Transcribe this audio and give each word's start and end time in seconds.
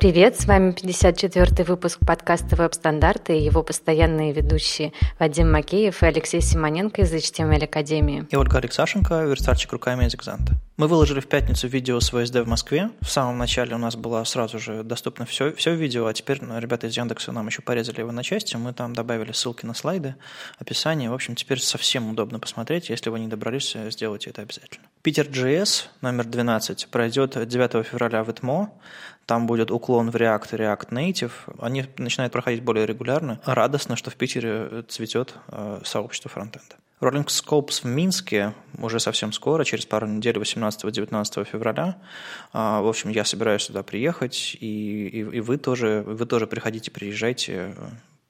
Привет, 0.00 0.38
с 0.38 0.46
вами 0.46 0.70
54-й 0.70 1.64
выпуск 1.64 1.98
подкаста 2.06 2.54
«Веб-стандарты» 2.54 3.36
и 3.36 3.42
его 3.42 3.64
постоянные 3.64 4.32
ведущие 4.32 4.92
Вадим 5.18 5.50
Макеев 5.50 6.04
и 6.04 6.06
Алексей 6.06 6.40
Симоненко 6.40 7.02
из 7.02 7.12
HTML 7.12 7.64
Академии. 7.64 8.24
И 8.30 8.36
Ольга 8.36 8.58
Алексашенко, 8.58 9.24
верстальщик 9.24 9.72
руками 9.72 10.06
из 10.06 10.14
Экзанта. 10.14 10.52
Мы 10.76 10.86
выложили 10.86 11.18
в 11.18 11.26
пятницу 11.26 11.66
видео 11.66 11.98
с 11.98 12.10
ВСД 12.10 12.36
в 12.36 12.46
Москве. 12.46 12.92
В 13.00 13.10
самом 13.10 13.38
начале 13.38 13.74
у 13.74 13.78
нас 13.78 13.96
было 13.96 14.22
сразу 14.22 14.60
же 14.60 14.84
доступно 14.84 15.26
все, 15.26 15.52
все 15.54 15.74
видео, 15.74 16.06
а 16.06 16.14
теперь 16.14 16.38
ну, 16.44 16.56
ребята 16.60 16.86
из 16.86 16.96
Яндекса 16.96 17.32
нам 17.32 17.48
еще 17.48 17.62
порезали 17.62 17.98
его 17.98 18.12
на 18.12 18.22
части. 18.22 18.54
Мы 18.54 18.72
там 18.72 18.94
добавили 18.94 19.32
ссылки 19.32 19.66
на 19.66 19.74
слайды, 19.74 20.14
описание. 20.60 21.10
В 21.10 21.14
общем, 21.14 21.34
теперь 21.34 21.58
совсем 21.58 22.08
удобно 22.08 22.38
посмотреть. 22.38 22.88
Если 22.88 23.10
вы 23.10 23.18
не 23.18 23.26
добрались, 23.26 23.76
сделайте 23.90 24.30
это 24.30 24.42
обязательно. 24.42 24.86
Питер 25.02 25.26
GS 25.26 25.86
номер 26.02 26.26
12 26.26 26.86
пройдет 26.86 27.48
9 27.48 27.84
февраля 27.84 28.22
в 28.22 28.30
ИТМО. 28.30 28.70
Там 29.28 29.46
будет 29.46 29.70
уклон 29.70 30.10
в 30.10 30.16
React 30.16 30.52
React 30.52 30.88
Native. 30.88 31.32
Они 31.58 31.84
начинают 31.98 32.32
проходить 32.32 32.62
более 32.62 32.86
регулярно. 32.86 33.38
Радостно, 33.44 33.94
что 33.94 34.10
в 34.10 34.16
Питере 34.16 34.84
цветет 34.88 35.34
э, 35.48 35.82
сообщество 35.84 36.30
фронтенда. 36.30 36.76
Rolling 37.02 37.26
Scopes 37.26 37.82
в 37.82 37.84
Минске 37.84 38.54
уже 38.78 38.98
совсем 39.00 39.32
скоро, 39.32 39.64
через 39.64 39.84
пару 39.84 40.06
недель, 40.06 40.38
18-19 40.38 41.44
февраля. 41.44 41.98
А, 42.54 42.80
в 42.80 42.88
общем, 42.88 43.10
я 43.10 43.26
собираюсь 43.26 43.64
сюда 43.64 43.82
приехать, 43.82 44.56
и, 44.60 45.08
и, 45.08 45.18
и 45.18 45.40
вы, 45.40 45.58
тоже, 45.58 46.02
вы 46.06 46.24
тоже 46.24 46.46
приходите, 46.46 46.90
приезжайте, 46.90 47.74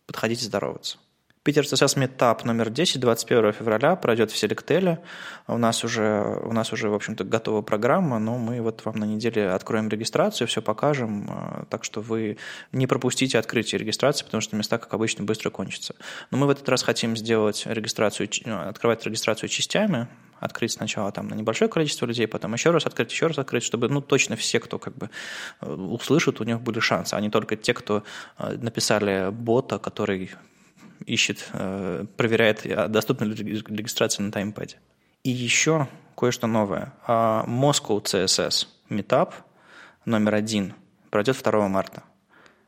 подходите 0.05 0.46
здороваться. 0.46 0.98
Питер 1.42 1.65
CSS 1.65 1.97
Meetup 1.97 2.45
номер 2.45 2.70
10, 2.70 3.01
21 3.01 3.52
февраля, 3.52 3.97
пройдет 3.97 4.30
в 4.30 4.37
Селектеле. 4.37 5.01
У 5.47 5.56
нас 5.56 5.84
уже, 5.84 6.41
у 6.42 6.52
нас 6.52 6.73
уже 6.73 6.91
в 6.91 6.95
общем-то, 6.95 7.24
готова 7.24 7.62
программа, 7.62 8.19
но 8.19 8.37
мы 8.38 8.61
вот 8.61 8.84
вам 8.84 8.97
на 8.97 9.05
неделе 9.05 9.48
откроем 9.51 9.88
регистрацию, 9.88 10.48
все 10.48 10.61
покажем, 10.62 11.27
а, 11.30 11.64
так 11.70 11.84
что 11.84 12.01
вы 12.01 12.38
не 12.73 12.87
пропустите 12.87 13.38
открытие 13.38 13.78
регистрации, 13.78 14.25
потому 14.25 14.41
что 14.41 14.56
места, 14.56 14.78
как 14.78 14.92
обычно, 14.92 15.25
быстро 15.25 15.50
кончатся. 15.50 15.95
Но 16.30 16.39
мы 16.39 16.47
в 16.47 16.50
этот 16.50 16.69
раз 16.69 16.83
хотим 16.83 17.17
сделать 17.17 17.62
регистрацию, 17.67 18.28
ну, 18.45 18.61
открывать 18.69 19.05
регистрацию 19.06 19.48
частями, 19.48 20.08
открыть 20.41 20.73
сначала 20.73 21.12
там 21.12 21.28
на 21.28 21.34
небольшое 21.34 21.70
количество 21.70 22.06
людей, 22.06 22.27
потом 22.27 22.52
еще 22.55 22.70
раз 22.70 22.86
открыть, 22.86 23.11
еще 23.11 23.27
раз 23.28 23.39
открыть, 23.39 23.62
чтобы 23.62 23.89
ну, 23.89 24.00
точно 24.00 24.36
все, 24.36 24.61
кто 24.61 24.78
как 24.78 24.97
бы 24.97 25.11
э, 25.61 25.70
услышат, 25.70 26.41
у 26.41 26.45
них 26.45 26.61
были 26.61 26.80
шансы, 26.80 27.14
а 27.14 27.20
не 27.20 27.30
только 27.30 27.56
те, 27.56 27.75
кто 27.75 28.02
э, 28.39 28.56
написали 28.61 29.30
бота, 29.30 29.78
который 29.78 30.30
ищет, 31.06 31.48
э, 31.52 32.04
проверяет, 32.16 32.66
а 32.66 32.88
доступна 32.88 33.24
ли 33.24 33.34
регистрация 33.34 34.24
на 34.24 34.32
таймпаде. 34.32 34.77
И 35.24 35.30
еще 35.30 35.88
кое-что 36.16 36.46
новое. 36.46 36.94
А, 37.06 37.44
Moscow 37.46 38.02
CSS 38.02 38.66
Meetup 38.88 39.34
номер 40.05 40.34
один 40.34 40.74
пройдет 41.10 41.40
2 41.42 41.68
марта. 41.68 42.02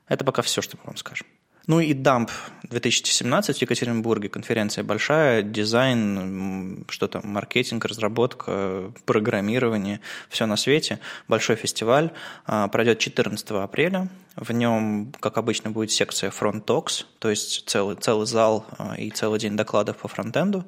Это 0.08 0.24
пока 0.24 0.42
все, 0.42 0.60
что 0.60 0.76
мы 0.78 0.82
вам 0.86 0.96
скажем. 0.96 1.26
Ну 1.70 1.78
и 1.78 1.94
Dump 1.94 2.30
2017 2.64 3.58
в 3.58 3.62
Екатеринбурге, 3.62 4.28
конференция 4.28 4.82
большая, 4.82 5.42
дизайн, 5.42 6.84
что 6.88 7.06
там, 7.06 7.22
маркетинг, 7.26 7.84
разработка, 7.84 8.92
программирование, 9.04 10.00
все 10.28 10.46
на 10.46 10.56
свете. 10.56 10.98
Большой 11.28 11.54
фестиваль, 11.54 12.10
а, 12.44 12.66
пройдет 12.66 12.98
14 12.98 13.62
апреля. 13.62 14.08
В 14.34 14.50
нем, 14.50 15.12
как 15.20 15.38
обычно, 15.38 15.70
будет 15.70 15.92
секция 15.92 16.32
Front 16.32 16.64
Talks, 16.64 17.04
то 17.20 17.30
есть 17.30 17.68
целый, 17.68 17.94
целый 17.94 18.26
зал 18.26 18.66
а, 18.76 18.96
и 18.98 19.10
целый 19.10 19.38
день 19.38 19.56
докладов 19.56 19.98
по 19.98 20.08
фронтенду. 20.08 20.64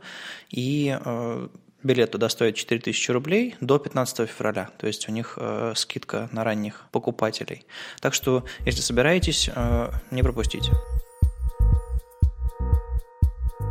И 0.50 0.97
а, 1.05 1.48
Билет 1.83 2.12
туда 2.12 2.28
стоит 2.28 2.55
4000 2.55 3.11
рублей 3.11 3.56
до 3.61 3.78
15 3.78 4.28
февраля, 4.28 4.70
то 4.78 4.86
есть 4.86 5.08
у 5.08 5.12
них 5.12 5.34
э, 5.36 5.72
скидка 5.75 6.28
на 6.33 6.44
ранних 6.44 6.86
покупателей. 6.92 7.64
Так 8.00 8.14
что, 8.14 8.44
если 8.64 8.80
собираетесь, 8.80 9.50
э, 9.55 9.91
не 10.10 10.22
пропустите. 10.22 10.72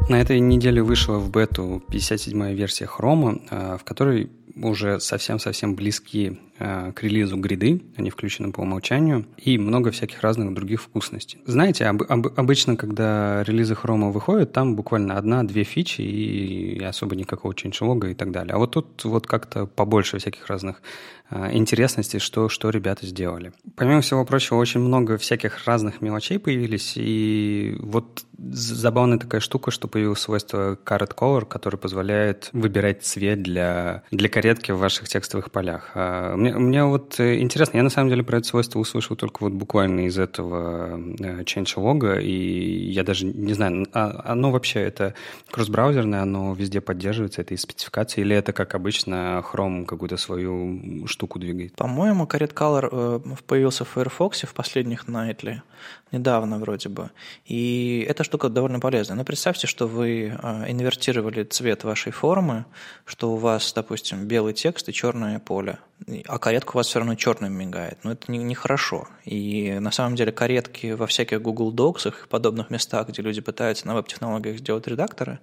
На 0.09 0.19
этой 0.19 0.41
неделе 0.41 0.81
вышла 0.83 1.19
в 1.19 1.31
бету 1.31 1.81
57-я 1.87 2.53
версия 2.53 2.85
Chrome, 2.85 3.47
э, 3.49 3.77
в 3.77 3.83
которой 3.85 4.29
уже 4.55 4.99
совсем-совсем 4.99 5.75
близки 5.75 6.39
э, 6.59 6.91
к 6.93 7.03
релизу 7.03 7.37
гриды, 7.37 7.81
они 7.97 8.09
включены 8.09 8.51
по 8.51 8.61
умолчанию, 8.61 9.25
и 9.37 9.57
много 9.57 9.91
всяких 9.91 10.21
разных 10.21 10.53
других 10.53 10.81
вкусностей. 10.81 11.41
Знаете, 11.45 11.85
об, 11.85 12.03
об, 12.03 12.27
обычно, 12.35 12.75
когда 12.75 13.43
релизы 13.43 13.75
хрома 13.75 14.09
выходят, 14.09 14.51
там 14.53 14.75
буквально 14.75 15.17
одна-две 15.17 15.63
фичи 15.63 16.01
и 16.01 16.83
особо 16.83 17.15
никакого 17.15 17.55
ченчлога 17.55 18.09
и 18.09 18.13
так 18.13 18.31
далее. 18.31 18.53
А 18.53 18.57
вот 18.57 18.71
тут 18.71 19.03
вот 19.03 19.27
как-то 19.27 19.65
побольше 19.65 20.17
всяких 20.17 20.47
разных 20.47 20.81
э, 21.31 21.53
интересностей, 21.53 22.19
что, 22.19 22.49
что 22.49 22.69
ребята 22.69 23.05
сделали. 23.07 23.53
Помимо 23.75 24.01
всего 24.01 24.23
прочего, 24.25 24.57
очень 24.57 24.79
много 24.79 25.17
всяких 25.17 25.65
разных 25.65 26.01
мелочей 26.01 26.37
появились, 26.37 26.93
и 26.95 27.75
вот 27.79 28.25
забавная 28.37 29.17
такая 29.17 29.41
штука, 29.41 29.71
что 29.71 29.87
появилось 29.87 30.19
свойство 30.19 30.77
Carrot 30.85 31.15
Color, 31.15 31.45
которое 31.45 31.77
позволяет 31.77 32.49
выбирать 32.53 33.03
цвет 33.03 33.41
для, 33.41 34.03
для 34.11 34.29
каретки 34.29 34.71
в 34.71 34.77
ваших 34.77 35.07
текстовых 35.07 35.51
полях. 35.51 35.91
А 35.95 36.35
мне, 36.35 36.53
мне 36.53 36.83
вот 36.83 37.19
интересно, 37.19 37.77
я 37.77 37.83
на 37.83 37.89
самом 37.89 38.09
деле 38.09 38.23
про 38.23 38.37
это 38.37 38.47
свойство 38.47 38.79
услышал 38.79 39.15
только 39.15 39.43
вот 39.43 39.53
буквально 39.53 40.07
из 40.07 40.17
этого 40.17 40.99
э, 41.19 41.43
changelog, 41.43 42.21
и 42.21 42.91
я 42.91 43.03
даже 43.03 43.25
не 43.25 43.53
знаю, 43.53 43.87
а 43.93 44.23
оно 44.25 44.51
вообще 44.51 44.79
это 44.79 45.13
кросс-браузерное, 45.51 46.21
оно 46.21 46.53
везде 46.53 46.81
поддерживается, 46.81 47.41
это 47.41 47.53
из 47.53 47.61
спецификации, 47.61 48.21
или 48.21 48.35
это, 48.35 48.53
как 48.53 48.75
обычно, 48.75 49.43
Chrome 49.51 49.85
какую-то 49.85 50.17
свою 50.17 51.07
штуку 51.07 51.20
двигает? 51.39 51.75
По-моему, 51.75 52.25
Carrot 52.25 52.53
Color 52.53 52.89
э, 52.91 53.35
появился 53.47 53.85
в 53.85 53.89
Firefox 53.89 54.43
в 54.43 54.53
последних 54.53 55.05
Nightly, 55.05 55.61
недавно 56.11 56.59
вроде 56.59 56.89
бы, 56.89 57.11
и 57.45 58.05
эта 58.07 58.23
штука 58.23 58.49
довольно 58.49 58.79
полезная. 58.79 59.17
Но 59.17 59.23
представьте, 59.23 59.67
что 59.67 59.87
вы 59.87 60.27
инвертировали 60.67 61.43
цвет 61.43 61.83
вашей 61.83 62.11
формы, 62.11 62.65
что 63.05 63.31
у 63.33 63.37
вас, 63.37 63.73
допустим, 63.73 64.27
белый 64.27 64.53
текст 64.53 64.89
и 64.89 64.93
черное 64.93 65.39
поле 65.39 65.79
а 66.27 66.39
каретка 66.39 66.71
у 66.71 66.77
вас 66.77 66.87
все 66.87 66.99
равно 66.99 67.15
черным 67.15 67.53
мигает. 67.53 67.99
Но 68.03 68.11
это 68.13 68.31
нехорошо. 68.31 69.07
Не, 69.25 69.31
и 69.31 69.79
на 69.79 69.91
самом 69.91 70.15
деле 70.15 70.31
каретки 70.31 70.91
во 70.91 71.07
всяких 71.07 71.41
Google 71.41 71.73
Docs 71.73 72.09
и 72.09 72.27
подобных 72.27 72.69
местах, 72.69 73.09
где 73.09 73.21
люди 73.21 73.41
пытаются 73.41 73.87
на 73.87 73.95
веб-технологиях 73.95 74.57
сделать 74.57 74.87
редакторы, 74.87 75.39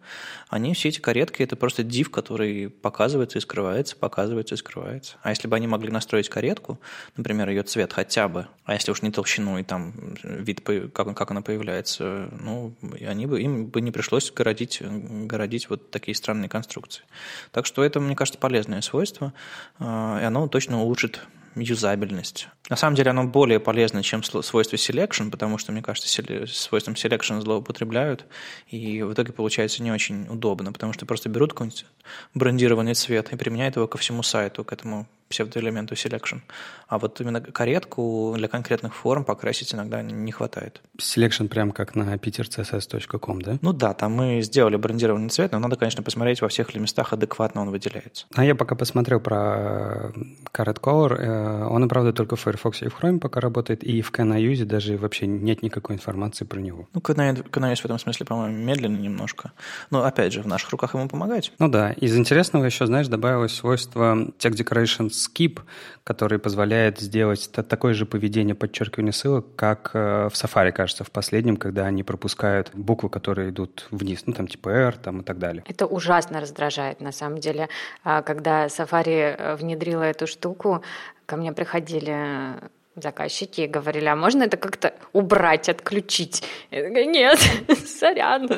они 0.49 0.75
все 0.75 0.89
эти 0.89 1.01
каретки– 1.01 1.43
это 1.45 1.57
просто 1.57 1.83
div, 1.83 2.11
который 2.11 2.69
показывается 2.69 3.39
и 3.39 3.41
скрывается, 3.41 3.97
показывается 3.97 4.55
и 4.55 4.59
скрывается. 4.59 5.17
А 5.23 5.31
если 5.31 5.49
бы 5.49 5.57
они 5.57 5.67
могли 5.67 5.91
настроить 5.91 6.29
каретку, 6.29 6.81
например, 7.17 7.49
ее 7.49 7.63
цвет 7.63 7.93
хотя 7.93 8.29
бы, 8.29 8.49
а 8.65 8.75
если 8.75 8.91
уж 8.91 9.03
не 9.03 9.11
толщину 9.11 9.59
и 9.59 9.63
там 9.63 9.93
вид, 10.23 10.58
как, 10.59 11.17
как 11.17 11.31
она 11.31 11.43
появляется, 11.43 12.29
ну, 12.33 12.75
они 13.01 13.27
бы, 13.27 13.41
им 13.41 13.67
бы 13.67 13.81
не 13.81 13.91
пришлось 13.91 14.31
городить, 14.31 14.83
городить 14.83 15.71
вот 15.71 15.91
такие 15.91 16.15
странные 16.15 16.49
конструкции. 16.49 17.05
Так 17.53 17.67
что 17.67 17.85
это, 17.85 18.01
мне 18.01 18.17
кажется, 18.17 18.39
полезное 18.39 18.81
свойство, 18.81 19.33
а, 19.79 20.21
и 20.21 20.25
оно 20.25 20.49
точно 20.49 20.81
улучшит 20.83 21.21
юзабельность. 21.57 22.49
На 22.69 22.77
самом 22.77 22.97
деле 22.97 23.11
оно 23.11 23.25
более 23.25 23.61
полезно, 23.61 24.03
чем 24.03 24.23
свойство 24.23 24.77
selection, 24.77 25.31
потому 25.31 25.59
что, 25.59 25.73
мне 25.73 25.83
кажется, 25.83 26.09
свойством 26.47 26.95
selection 26.95 27.41
злоупотребляют, 27.41 28.27
и 28.69 29.03
в 29.03 29.13
итоге 29.13 29.33
получается 29.33 29.83
не 29.83 29.91
очень 29.91 30.27
удобно, 30.29 30.73
потому 30.73 30.93
что 30.93 31.07
просто 31.07 31.29
берут 31.29 31.53
какой-нибудь 31.53 31.87
брендированный 32.35 32.95
цвет 32.95 33.33
и 33.33 33.37
применяют 33.37 33.77
его 33.77 33.87
ко 33.87 33.99
всему 33.99 34.23
сайту, 34.23 34.65
к 34.65 34.73
этому 34.73 35.09
псевдоэлементу 35.29 35.95
selection. 35.95 36.41
А 36.89 36.99
вот 36.99 37.21
именно 37.21 37.41
каретку 37.41 38.35
для 38.37 38.49
конкретных 38.49 38.95
форм 38.95 39.25
покрасить 39.25 39.75
иногда 39.75 40.03
не 40.03 40.33
хватает. 40.33 40.81
Selection 40.99 41.49
прям 41.49 41.71
как 41.73 41.95
на 41.95 42.15
petercss.com, 42.15 43.43
да? 43.43 43.59
Ну 43.61 43.73
да, 43.73 43.93
там 43.95 44.13
мы 44.13 44.41
сделали 44.43 44.77
брендированный 44.77 45.29
цвет, 45.29 45.53
но 45.53 45.59
надо, 45.59 45.77
конечно, 45.77 46.03
посмотреть 46.03 46.41
во 46.41 46.49
всех 46.49 46.75
ли 46.75 46.81
местах 46.81 47.13
адекватно 47.13 47.61
он 47.61 47.71
выделяется. 47.71 48.27
А 48.35 48.45
я 48.45 48.55
пока 48.55 48.75
посмотрел 48.75 49.21
про 49.21 50.13
Carrot 50.53 50.81
Color, 50.81 51.17
э, 51.17 51.65
он, 51.67 51.89
правда, 51.89 52.13
только 52.13 52.37
в 52.37 52.41
Firefox 52.41 52.83
и 52.83 52.89
в 52.89 52.99
Chrome 52.99 53.19
пока 53.19 53.41
работает, 53.41 53.85
и 53.85 54.01
в 54.01 54.11
CanIUse 54.11 54.65
даже 54.65 54.97
вообще 54.97 55.27
нет 55.27 55.63
никакой 55.63 55.97
информации 55.97 56.45
про 56.45 56.61
него. 56.61 56.89
Ну, 56.95 57.01
CanIUse 57.01 57.83
в 57.83 57.85
этом 57.85 57.99
смысле, 57.99 58.25
по-моему, 58.27 58.57
медленно 58.57 58.97
немножко. 58.97 59.53
Но, 59.91 60.05
опять 60.05 60.33
же, 60.33 60.43
в 60.43 60.47
наших 60.47 60.71
руках 60.71 60.95
ему 60.95 61.09
помогать. 61.09 61.53
Ну 61.59 61.69
да, 61.69 61.93
из 61.93 62.17
интересного 62.17 62.65
еще, 62.65 62.87
знаешь, 62.87 63.09
добавилось 63.09 63.55
свойство 63.55 64.15
Text 64.39 64.57
Decorations 64.57 65.18
skip, 65.19 65.61
который 66.05 66.39
позволяет 66.39 67.01
сделать 67.01 67.51
такое 67.51 67.95
же 67.95 68.07
поведение 68.07 68.55
подчеркивания 68.55 69.13
ссылок, 69.13 69.55
как 69.57 69.91
э, 69.95 70.29
в 70.29 70.33
Safari, 70.33 70.73
кажется, 70.73 71.05
в 71.05 71.11
последнем, 71.11 71.57
когда 71.57 71.87
они 71.87 72.03
пропускают 72.03 72.71
буквы, 72.75 73.11
которые 73.11 73.51
идут 73.51 73.87
вниз, 73.91 74.23
ну 74.27 74.33
там 74.33 74.49
типа 74.49 74.69
R 74.71 74.97
там, 74.97 75.21
и 75.21 75.25
так 75.25 75.39
далее. 75.39 75.65
Это 75.69 75.87
ужасно 75.87 76.41
раздражает, 76.41 77.01
на 77.01 77.13
самом 77.13 77.39
деле. 77.39 77.69
А, 78.05 78.23
когда 78.23 78.67
Safari 78.67 79.37
э, 79.37 79.57
внедрила 79.57 80.03
эту 80.03 80.27
штуку, 80.27 80.83
ко 81.27 81.37
мне 81.37 81.53
приходили 81.53 82.55
заказчики 83.03 83.63
и 83.63 83.67
говорили, 83.67 84.07
а 84.07 84.17
можно 84.17 84.45
это 84.45 84.57
как-то 84.57 84.95
убрать, 85.13 85.69
отключить? 85.69 86.43
Я 86.71 86.85
такая, 86.85 87.07
нет, 87.07 87.39
сорян. 87.87 88.49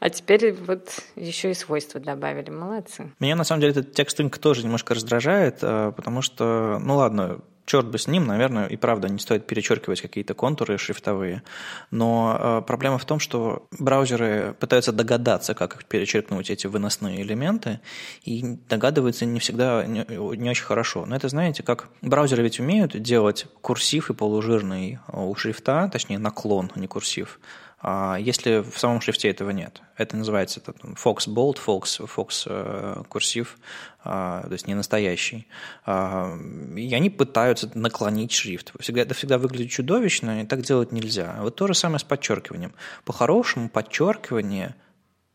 А 0.00 0.10
теперь 0.10 0.52
вот 0.52 1.00
еще 1.16 1.50
и 1.50 1.54
свойства 1.54 2.00
добавили. 2.00 2.50
Молодцы. 2.50 3.12
Меня 3.20 3.36
на 3.36 3.44
самом 3.44 3.60
деле 3.60 3.72
этот 3.72 3.92
текстинг 3.94 4.38
тоже 4.38 4.64
немножко 4.64 4.94
раздражает, 4.94 5.58
э, 5.62 5.92
потому 5.94 6.22
что, 6.22 6.80
ну 6.82 6.96
ладно, 6.96 7.40
черт 7.66 7.86
бы 7.86 7.98
с 7.98 8.06
ним, 8.06 8.26
наверное, 8.26 8.66
и 8.66 8.76
правда 8.76 9.08
не 9.08 9.18
стоит 9.18 9.46
перечеркивать 9.46 10.00
какие-то 10.00 10.34
контуры 10.34 10.78
шрифтовые. 10.78 11.42
Но 11.90 12.36
э, 12.38 12.62
проблема 12.66 12.98
в 12.98 13.04
том, 13.04 13.18
что 13.18 13.66
браузеры 13.78 14.54
пытаются 14.58 14.92
догадаться, 14.92 15.54
как 15.54 15.84
перечеркнуть 15.84 16.50
эти 16.50 16.66
выносные 16.66 17.22
элементы, 17.22 17.80
и 18.24 18.42
догадываются 18.68 19.24
не 19.24 19.40
всегда 19.40 19.84
не, 19.86 20.04
не 20.36 20.50
очень 20.50 20.64
хорошо. 20.64 21.06
Но 21.06 21.16
это, 21.16 21.28
знаете, 21.28 21.62
как 21.62 21.88
браузеры 22.00 22.42
ведь 22.42 22.60
умеют 22.60 23.00
делать 23.00 23.46
курсив 23.60 24.10
и 24.10 24.14
полужирный 24.14 24.98
у 25.12 25.34
шрифта, 25.34 25.88
точнее 25.92 26.18
наклон, 26.18 26.70
а 26.74 26.78
не 26.78 26.88
курсив. 26.88 27.38
А 27.84 28.16
если 28.16 28.60
в 28.60 28.78
самом 28.78 29.00
шрифте 29.00 29.28
этого 29.28 29.50
нет. 29.50 29.82
Это 29.96 30.16
называется 30.16 30.60
это, 30.60 30.72
Fox 30.94 31.26
Bold, 31.26 31.58
Fox, 31.64 32.00
Fox 32.06 32.46
э, 32.46 33.02
курсив, 33.08 33.58
а, 34.04 34.42
то 34.46 34.52
есть 34.52 34.68
не 34.68 34.74
настоящий. 34.74 35.48
А, 35.84 36.32
и 36.76 36.94
они 36.94 37.10
пытаются 37.10 37.68
наклонить 37.74 38.30
шрифт. 38.30 38.72
Всегда, 38.78 39.02
это 39.02 39.14
всегда 39.14 39.36
выглядит 39.36 39.72
чудовищно, 39.72 40.42
и 40.42 40.46
так 40.46 40.62
делать 40.62 40.92
нельзя. 40.92 41.38
Вот 41.40 41.56
то 41.56 41.66
же 41.66 41.74
самое 41.74 41.98
с 41.98 42.04
подчеркиванием. 42.04 42.72
По-хорошему 43.04 43.68
подчеркивание 43.68 44.76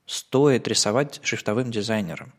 стоит 0.06 0.70
рисовать 0.70 1.20
шрифтовым 1.24 1.70
дизайнером. 1.70 2.32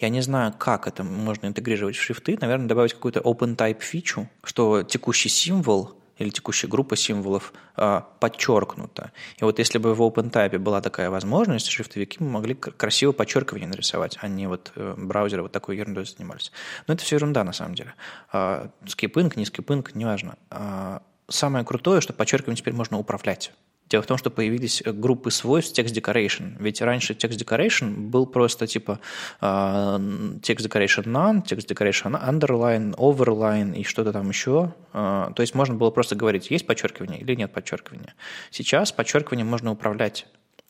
Я 0.00 0.08
не 0.08 0.22
знаю, 0.22 0.52
как 0.58 0.88
это 0.88 1.04
можно 1.04 1.46
интегрировать 1.46 1.94
в 1.94 2.02
шрифты. 2.02 2.36
Наверное, 2.40 2.66
добавить 2.66 2.94
какую-то 2.94 3.20
open-type 3.20 3.80
фичу, 3.80 4.28
что 4.42 4.82
текущий 4.82 5.28
символ 5.28 6.01
или 6.22 6.30
текущая 6.30 6.68
группа 6.68 6.96
символов 6.96 7.52
а, 7.76 8.06
подчеркнута. 8.20 9.12
И 9.38 9.44
вот 9.44 9.58
если 9.58 9.78
бы 9.78 9.94
в 9.94 10.02
OpenType 10.02 10.58
была 10.58 10.80
такая 10.80 11.10
возможность, 11.10 11.68
шрифтовики 11.68 12.22
могли 12.22 12.54
красиво 12.54 13.12
подчеркивание 13.12 13.68
нарисовать, 13.68 14.18
а 14.20 14.28
не 14.28 14.46
вот 14.46 14.72
э, 14.76 14.94
браузеры 14.96 15.42
вот 15.42 15.52
такой 15.52 15.76
ерундой 15.76 16.06
занимались. 16.06 16.52
Но 16.86 16.94
это 16.94 17.02
все 17.02 17.16
ерунда 17.16 17.44
на 17.44 17.52
самом 17.52 17.74
деле. 17.74 17.94
А, 18.32 18.70
скипинг, 18.86 19.36
не 19.36 19.44
скипинг, 19.44 19.94
неважно. 19.94 20.36
А, 20.50 21.02
самое 21.28 21.64
крутое, 21.64 22.00
что 22.00 22.12
подчеркивание 22.12 22.56
теперь 22.56 22.74
можно 22.74 22.98
управлять. 22.98 23.52
Дело 23.88 24.02
в 24.02 24.06
том, 24.06 24.16
что 24.16 24.30
появились 24.30 24.82
э, 24.84 24.92
группы 24.92 25.30
свойств 25.30 25.78
text 25.78 25.92
decoration. 25.92 26.56
Ведь 26.58 26.80
раньше 26.80 27.12
text 27.12 27.36
decoration 27.36 27.94
был 28.08 28.26
просто 28.26 28.66
типа 28.66 29.00
uh, 29.40 30.40
text 30.40 30.66
decoration 30.66 31.04
none, 31.04 31.44
text 31.44 31.66
decoration 31.66 32.18
underline, 32.18 32.94
overline 32.96 33.76
и 33.76 33.84
что-то 33.84 34.12
там 34.12 34.28
еще. 34.30 34.72
Uh, 34.92 35.32
то 35.34 35.42
есть 35.42 35.54
можно 35.54 35.74
было 35.74 35.90
просто 35.90 36.14
говорить, 36.14 36.50
есть 36.50 36.66
подчеркивание 36.66 37.20
или 37.20 37.34
нет 37.34 37.52
подчеркивания. 37.52 38.14
Сейчас 38.50 38.92
подчеркивание 38.92 39.44
можно 39.44 39.70
управлять. 39.70 40.26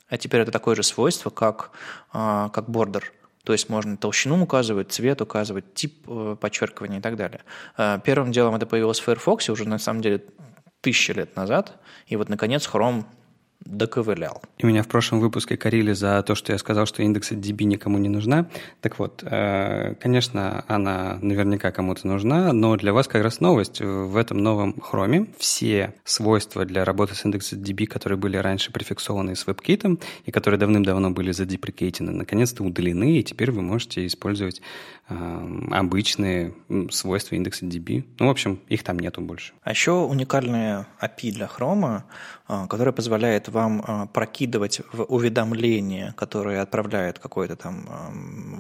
А 0.08 0.18
теперь 0.18 0.40
это 0.40 0.50
такое 0.50 0.74
же 0.74 0.82
свойство, 0.82 1.30
как, 1.30 1.70
uh, 2.12 2.50
как 2.50 2.68
border. 2.68 3.04
То 3.44 3.52
есть 3.52 3.68
можно 3.68 3.96
толщину 3.96 4.42
указывать, 4.42 4.92
цвет 4.92 5.20
указывать, 5.20 5.74
тип 5.74 6.04
э, 6.06 6.36
подчеркивания 6.40 6.98
и 6.98 7.02
так 7.02 7.16
далее. 7.16 7.40
Первым 8.04 8.30
делом 8.30 8.54
это 8.54 8.66
появилось 8.66 9.00
в 9.00 9.04
Firefox, 9.04 9.48
уже 9.48 9.68
на 9.68 9.78
самом 9.78 10.00
деле 10.00 10.22
тысячи 10.82 11.12
лет 11.12 11.34
назад, 11.37 11.79
и 12.06 12.17
вот, 12.17 12.29
наконец, 12.29 12.69
Chrome 12.70 13.05
доковылял. 13.64 14.43
И 14.58 14.67
меня 14.67 14.82
в 14.82 14.88
прошлом 14.88 15.20
выпуске 15.20 15.56
корили 15.56 15.93
за 15.93 16.23
то, 16.23 16.34
что 16.34 16.52
я 16.52 16.58
сказал, 16.58 16.87
что 16.87 17.02
индекс 17.02 17.32
DB 17.32 17.64
никому 17.64 17.99
не 17.99 18.08
нужна. 18.08 18.46
Так 18.81 18.99
вот, 18.99 19.23
э, 19.25 19.94
конечно, 20.00 20.64
она 20.69 21.19
наверняка 21.23 21.70
кому-то 21.70 22.06
нужна, 22.06 22.52
но 22.52 22.76
для 22.76 22.93
вас 22.93 23.08
как 23.08 23.23
раз 23.23 23.40
новость. 23.40 23.81
В 23.81 24.17
этом 24.17 24.38
новом 24.38 24.81
хроме 24.81 25.26
все 25.38 25.94
свойства 26.05 26.64
для 26.64 26.84
работы 26.84 27.14
с 27.14 27.25
индексом 27.25 27.61
DB, 27.61 27.87
которые 27.87 28.19
были 28.19 28.37
раньше 28.37 28.73
префиксованы 28.73 29.37
с 29.37 29.46
WebKit 29.46 30.02
и 30.26 30.31
которые 30.31 30.58
давным-давно 30.58 31.11
были 31.11 31.32
задеприкейтены, 31.32 32.12
наконец-то 32.12 32.62
удалены, 32.64 33.19
и 33.19 33.23
теперь 33.23 33.52
вы 33.52 33.62
можете 33.62 34.06
использовать 34.06 34.61
обычные 35.70 36.54
свойства 36.90 37.34
индекса 37.34 37.66
DB. 37.66 38.04
Ну, 38.18 38.26
в 38.26 38.30
общем, 38.30 38.60
их 38.68 38.82
там 38.82 38.98
нету 38.98 39.20
больше. 39.20 39.52
А 39.62 39.70
еще 39.70 39.92
уникальная 39.92 40.86
API 41.00 41.30
для 41.30 41.46
Chrome, 41.46 42.02
э, 42.48 42.66
которая 42.68 42.92
позволяет 42.92 43.48
вам 43.48 43.84
а, 43.86 44.06
прокидывать 44.06 44.80
в 44.92 45.02
уведомления, 45.04 46.12
которые 46.16 46.60
отправляет 46.60 47.18
какое-то 47.18 47.56
там 47.56 47.88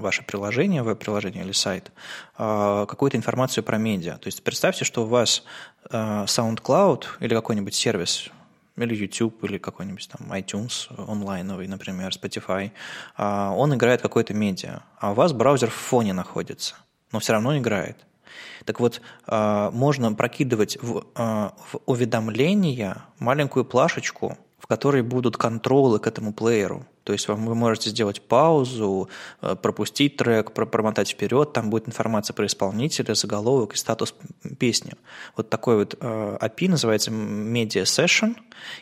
ваше 0.00 0.24
приложение, 0.24 0.82
веб-приложение 0.82 1.44
или 1.44 1.52
сайт, 1.52 1.92
какую-то 2.36 3.16
информацию 3.16 3.64
про 3.64 3.78
медиа. 3.78 4.18
То 4.18 4.26
есть 4.26 4.42
представьте, 4.42 4.84
что 4.84 5.04
у 5.04 5.06
вас 5.06 5.44
SoundCloud 5.90 7.04
или 7.20 7.34
какой-нибудь 7.34 7.74
сервис 7.74 8.30
или 8.76 8.94
YouTube, 8.94 9.44
или 9.44 9.58
какой-нибудь 9.58 10.08
там 10.08 10.32
iTunes 10.32 10.88
онлайновый, 10.96 11.68
например, 11.68 12.10
Spotify, 12.10 12.72
он 13.16 13.74
играет 13.74 14.02
какое-то 14.02 14.34
медиа, 14.34 14.80
а 14.98 15.12
у 15.12 15.14
вас 15.14 15.32
браузер 15.32 15.70
в 15.70 15.74
фоне 15.74 16.12
находится, 16.12 16.76
но 17.12 17.18
все 17.18 17.32
равно 17.32 17.58
играет. 17.58 17.98
Так 18.64 18.80
вот, 18.80 19.02
можно 19.26 20.14
прокидывать 20.14 20.78
в, 20.80 21.04
в 21.14 21.80
уведомления 21.86 23.04
маленькую 23.18 23.64
плашечку 23.64 24.38
в 24.62 24.68
которой 24.68 25.02
будут 25.02 25.36
контролы 25.36 25.98
к 25.98 26.06
этому 26.06 26.32
плееру. 26.32 26.86
То 27.04 27.12
есть 27.12 27.28
вам, 27.28 27.46
вы 27.46 27.54
можете 27.54 27.90
сделать 27.90 28.20
паузу, 28.20 29.08
э, 29.40 29.56
пропустить 29.60 30.16
трек, 30.16 30.52
промотать 30.52 31.10
вперед, 31.10 31.52
там 31.52 31.70
будет 31.70 31.88
информация 31.88 32.34
про 32.34 32.46
исполнителя, 32.46 33.14
заголовок 33.14 33.74
и 33.74 33.76
статус 33.76 34.14
песни. 34.58 34.92
Вот 35.36 35.50
такой 35.50 35.76
вот 35.76 35.96
э, 36.00 36.38
API 36.40 36.70
называется 36.70 37.10
Media 37.10 37.82
Session, 37.82 38.36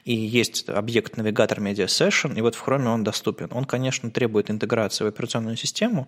и 0.05 0.14
есть 0.14 0.69
объект-навигатор 0.69 1.61
Media 1.61 1.87
Session, 1.87 2.37
и 2.37 2.43
вот 2.43 2.55
в 2.55 2.67
Chrome 2.67 2.87
он 2.87 3.05
доступен. 3.05 3.49
Он, 3.52 3.64
конечно, 3.64 4.11
требует 4.11 4.50
интеграции 4.50 5.05
в 5.05 5.06
операционную 5.08 5.56
систему, 5.56 6.06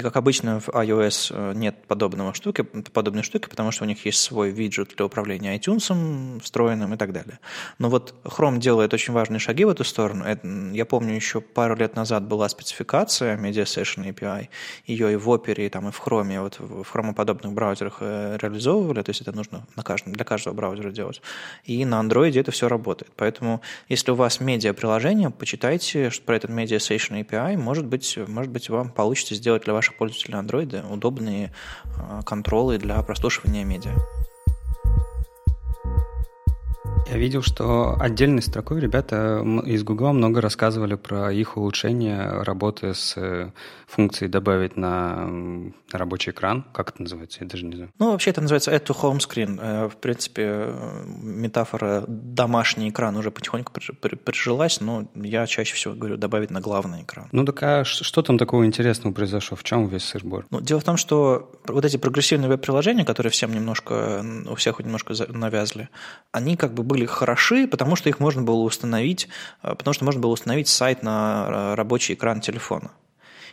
как 0.00 0.16
обычно, 0.16 0.60
в 0.60 0.68
iOS 0.68 1.32
э, 1.34 1.52
нет 1.54 1.86
подобного 1.86 2.34
штуки, 2.34 2.62
подобной 2.62 3.22
штуки, 3.22 3.48
потому 3.48 3.70
что 3.70 3.84
у 3.84 3.86
них 3.86 4.04
есть 4.04 4.20
свой 4.20 4.50
виджет 4.50 4.94
для 4.96 5.06
управления 5.06 5.56
iTunes 5.56 6.40
встроенным 6.40 6.94
и 6.94 6.96
так 6.96 7.12
далее. 7.12 7.38
Но 7.78 7.88
вот 7.88 8.14
Chrome 8.24 8.58
делает 8.58 8.94
очень 8.94 9.12
важные 9.12 9.38
шаги 9.38 9.64
в 9.64 9.68
эту 9.68 9.84
сторону. 9.84 10.24
Это, 10.24 10.46
я 10.72 10.84
помню, 10.84 11.14
еще 11.14 11.40
пару 11.40 11.76
лет 11.76 11.96
назад 11.96 12.24
была 12.24 12.48
спецификация 12.48 13.36
Media 13.36 13.64
Session 13.64 14.12
API. 14.12 14.48
Ее 14.86 15.12
и 15.12 15.16
в 15.16 15.28
Opera, 15.28 15.66
и, 15.66 15.68
там, 15.68 15.88
и 15.88 15.92
в 15.92 16.00
Chrome, 16.00 16.40
вот 16.40 16.58
в 16.58 16.84
хромоподобных 16.90 17.52
браузерах 17.52 17.98
э, 18.00 18.36
реализовывали, 18.40 19.02
то 19.02 19.10
есть 19.10 19.20
это 19.20 19.32
нужно 19.32 19.66
на 19.76 19.82
каждом, 19.82 20.12
для 20.12 20.24
каждого 20.24 20.54
браузера 20.54 20.90
делать. 20.90 21.22
И 21.64 21.84
на 21.84 22.00
Android 22.00 22.38
это 22.38 22.50
все 22.50 22.68
работает. 22.68 23.12
Поэтому, 23.16 23.60
если 23.88 24.10
у 24.10 24.14
вас 24.14 24.40
медиа-приложение, 24.40 25.30
почитайте 25.30 26.10
про 26.24 26.36
этот 26.36 26.50
Media 26.50 26.78
Session 26.78 27.24
API, 27.24 27.56
может 27.56 27.86
быть, 27.86 28.18
может 28.26 28.50
быть, 28.50 28.68
вам 28.68 28.90
получится 28.90 29.34
сделать 29.34 29.64
для 29.64 29.72
вашего 29.72 29.83
ваших 29.84 29.96
пользователей 29.96 30.38
Android 30.38 30.92
удобные 30.92 31.52
а, 31.98 32.22
контролы 32.22 32.78
для 32.78 33.02
прослушивания 33.02 33.64
медиа. 33.64 33.92
Я 37.10 37.18
видел, 37.18 37.42
что 37.42 37.96
отдельной 38.00 38.40
строкой 38.40 38.80
ребята 38.80 39.42
из 39.66 39.84
Google 39.84 40.14
много 40.14 40.40
рассказывали 40.40 40.94
про 40.94 41.30
их 41.30 41.58
улучшение 41.58 42.42
работы 42.42 42.94
с 42.94 43.52
э, 43.94 43.96
функцией 43.96 44.30
добавить 44.30 44.76
на 44.76 45.28
рабочий 45.92 46.30
экран. 46.30 46.64
Как 46.72 46.90
это 46.90 47.02
называется? 47.02 47.38
Я 47.40 47.46
даже 47.46 47.64
не 47.64 47.76
знаю. 47.76 47.90
Ну, 47.98 48.12
вообще 48.12 48.30
это 48.30 48.40
называется 48.40 48.72
add 48.72 48.84
to 48.84 48.94
home 48.94 49.18
screen. 49.18 49.58
Э, 49.60 49.88
в 49.88 49.96
принципе, 49.96 50.72
метафора 51.06 52.04
домашний 52.06 52.90
экран 52.90 53.16
уже 53.16 53.30
потихоньку 53.30 53.72
прижилась, 54.24 54.80
но 54.80 55.08
я 55.14 55.46
чаще 55.46 55.74
всего 55.74 55.94
говорю 55.94 56.16
добавить 56.16 56.50
на 56.50 56.60
главный 56.60 57.02
экран. 57.02 57.28
Ну, 57.32 57.44
так 57.44 57.62
а 57.62 57.84
что 57.84 58.22
там 58.22 58.38
такого 58.38 58.66
интересного 58.66 59.12
произошло? 59.12 59.56
В 59.56 59.62
чем 59.62 59.86
весь 59.88 60.04
сырбор? 60.04 60.46
Ну, 60.50 60.60
дело 60.60 60.80
в 60.80 60.84
том, 60.84 60.96
что 60.96 61.50
вот 61.66 61.84
эти 61.84 61.96
прогрессивные 61.96 62.48
веб-приложения, 62.48 63.04
которые 63.04 63.30
всем 63.30 63.52
немножко, 63.52 64.24
у 64.48 64.54
всех 64.54 64.80
немножко 64.80 65.14
навязли, 65.28 65.88
они 66.32 66.56
как 66.56 66.74
бы 66.74 66.82
были 66.82 67.06
хороши, 67.06 67.66
потому 67.66 67.96
что 67.96 68.08
их 68.08 68.20
можно 68.20 68.42
было 68.42 68.62
установить, 68.62 69.28
э, 69.62 69.74
потому 69.74 69.94
что 69.94 70.04
можно 70.04 70.20
было 70.20 70.32
установить 70.32 70.68
сайт 70.68 71.02
на 71.02 71.46
э, 71.48 71.74
рабочий 71.74 72.14
экран 72.14 72.40
телефона. 72.40 72.90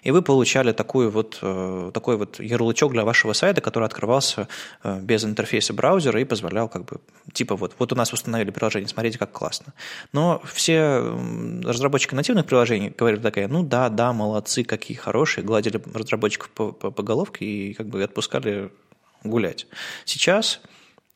И 0.01 0.11
вы 0.11 0.21
получали 0.21 0.71
такую 0.71 1.11
вот, 1.11 1.39
э, 1.41 1.91
такой 1.93 2.17
вот 2.17 2.39
ярлычок 2.39 2.91
для 2.91 3.03
вашего 3.03 3.33
сайта, 3.33 3.61
который 3.61 3.85
открывался 3.85 4.47
без 4.83 5.23
интерфейса 5.23 5.73
браузера 5.73 6.19
и 6.19 6.25
позволял 6.25 6.69
как 6.69 6.85
бы, 6.85 6.99
типа 7.33 7.55
вот, 7.55 7.75
вот 7.77 7.93
у 7.93 7.95
нас 7.95 8.13
установили 8.13 8.51
приложение, 8.51 8.87
смотрите, 8.87 9.17
как 9.17 9.31
классно. 9.31 9.73
Но 10.13 10.41
все 10.45 10.99
разработчики 11.63 12.15
нативных 12.15 12.45
приложений 12.45 12.93
говорили 12.97 13.21
такая, 13.21 13.47
ну 13.47 13.63
да, 13.63 13.89
да, 13.89 14.13
молодцы, 14.13 14.63
какие 14.63 14.97
хорошие, 14.97 15.43
гладили 15.43 15.81
разработчиков 15.93 16.49
по, 16.49 16.71
по, 16.71 16.91
по 16.91 17.03
головке 17.03 17.45
и 17.45 17.73
как 17.73 17.87
бы 17.87 18.03
отпускали 18.03 18.71
гулять. 19.23 19.67
Сейчас 20.05 20.61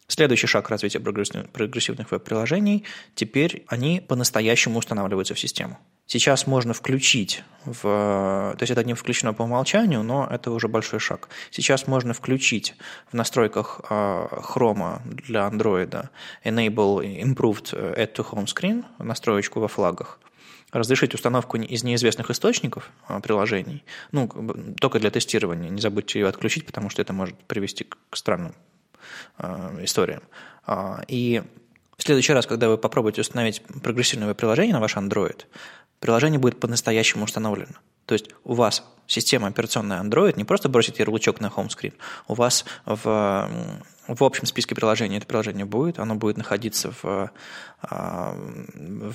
Следующий 0.07 0.45
шаг 0.45 0.69
развития 0.69 0.99
прогрессивных 0.99 2.11
веб-приложений– 2.11 2.83
теперь 3.15 3.63
они 3.67 4.01
по-настоящему 4.01 4.77
устанавливаются 4.77 5.33
в 5.33 5.39
систему. 5.39 5.79
Сейчас 6.07 6.45
можно 6.45 6.73
включить, 6.73 7.43
в, 7.65 7.81
то 7.81 8.57
есть 8.59 8.71
это 8.71 8.83
не 8.83 8.93
включено 8.93 9.33
по 9.33 9.41
умолчанию, 9.41 10.03
но 10.03 10.27
это 10.29 10.51
уже 10.51 10.67
большой 10.67 10.99
шаг. 10.99 11.29
Сейчас 11.49 11.87
можно 11.87 12.13
включить 12.13 12.75
в 13.11 13.15
настройках 13.15 13.81
а, 13.89 14.27
Chrome 14.27 14.99
для 15.03 15.47
Android 15.47 16.09
Enable 16.43 17.23
Improved 17.23 17.73
Add 17.73 18.13
to 18.13 18.29
Home 18.31 18.45
Screen, 18.45 18.85
настроечку 18.99 19.59
во 19.59 19.67
флагах, 19.67 20.19
разрешить 20.71 21.15
установку 21.15 21.57
из 21.57 21.83
неизвестных 21.83 22.29
источников 22.29 22.91
а, 23.07 23.19
приложений, 23.19 23.83
ну, 24.11 24.29
только 24.79 24.99
для 24.99 25.09
тестирования. 25.09 25.71
Не 25.71 25.81
забудьте 25.81 26.19
ее 26.19 26.27
отключить, 26.27 26.67
потому 26.67 26.91
что 26.91 27.01
это 27.01 27.13
может 27.13 27.35
привести 27.45 27.85
к 27.85 27.97
странным 28.15 28.53
э, 29.39 29.83
историям. 29.83 30.21
И 31.07 31.41
в 31.97 32.03
следующий 32.03 32.33
раз, 32.33 32.45
когда 32.45 32.69
вы 32.69 32.77
попробуете 32.77 33.21
установить 33.21 33.61
прогрессивное 33.81 34.33
приложение 34.33 34.73
на 34.73 34.81
ваш 34.81 34.97
Android, 34.97 35.45
приложение 35.99 36.39
будет 36.39 36.59
по-настоящему 36.59 37.25
установлено. 37.25 37.75
То 38.05 38.13
есть 38.13 38.29
у 38.43 38.53
вас 38.53 38.83
система 39.07 39.47
операционная 39.47 40.01
Android 40.01 40.35
не 40.37 40.43
просто 40.43 40.69
бросит 40.69 40.99
ярлычок 40.99 41.39
на 41.39 41.47
screen, 41.47 41.93
у 42.27 42.33
вас 42.33 42.65
в 42.85 43.49
в 44.07 44.23
общем 44.23 44.45
списке 44.45 44.75
приложений 44.75 45.17
это 45.17 45.25
приложение 45.25 45.65
будет, 45.65 45.99
оно 45.99 46.15
будет 46.15 46.37
находиться 46.37 46.91
в, 47.01 47.31
а, 47.81 48.35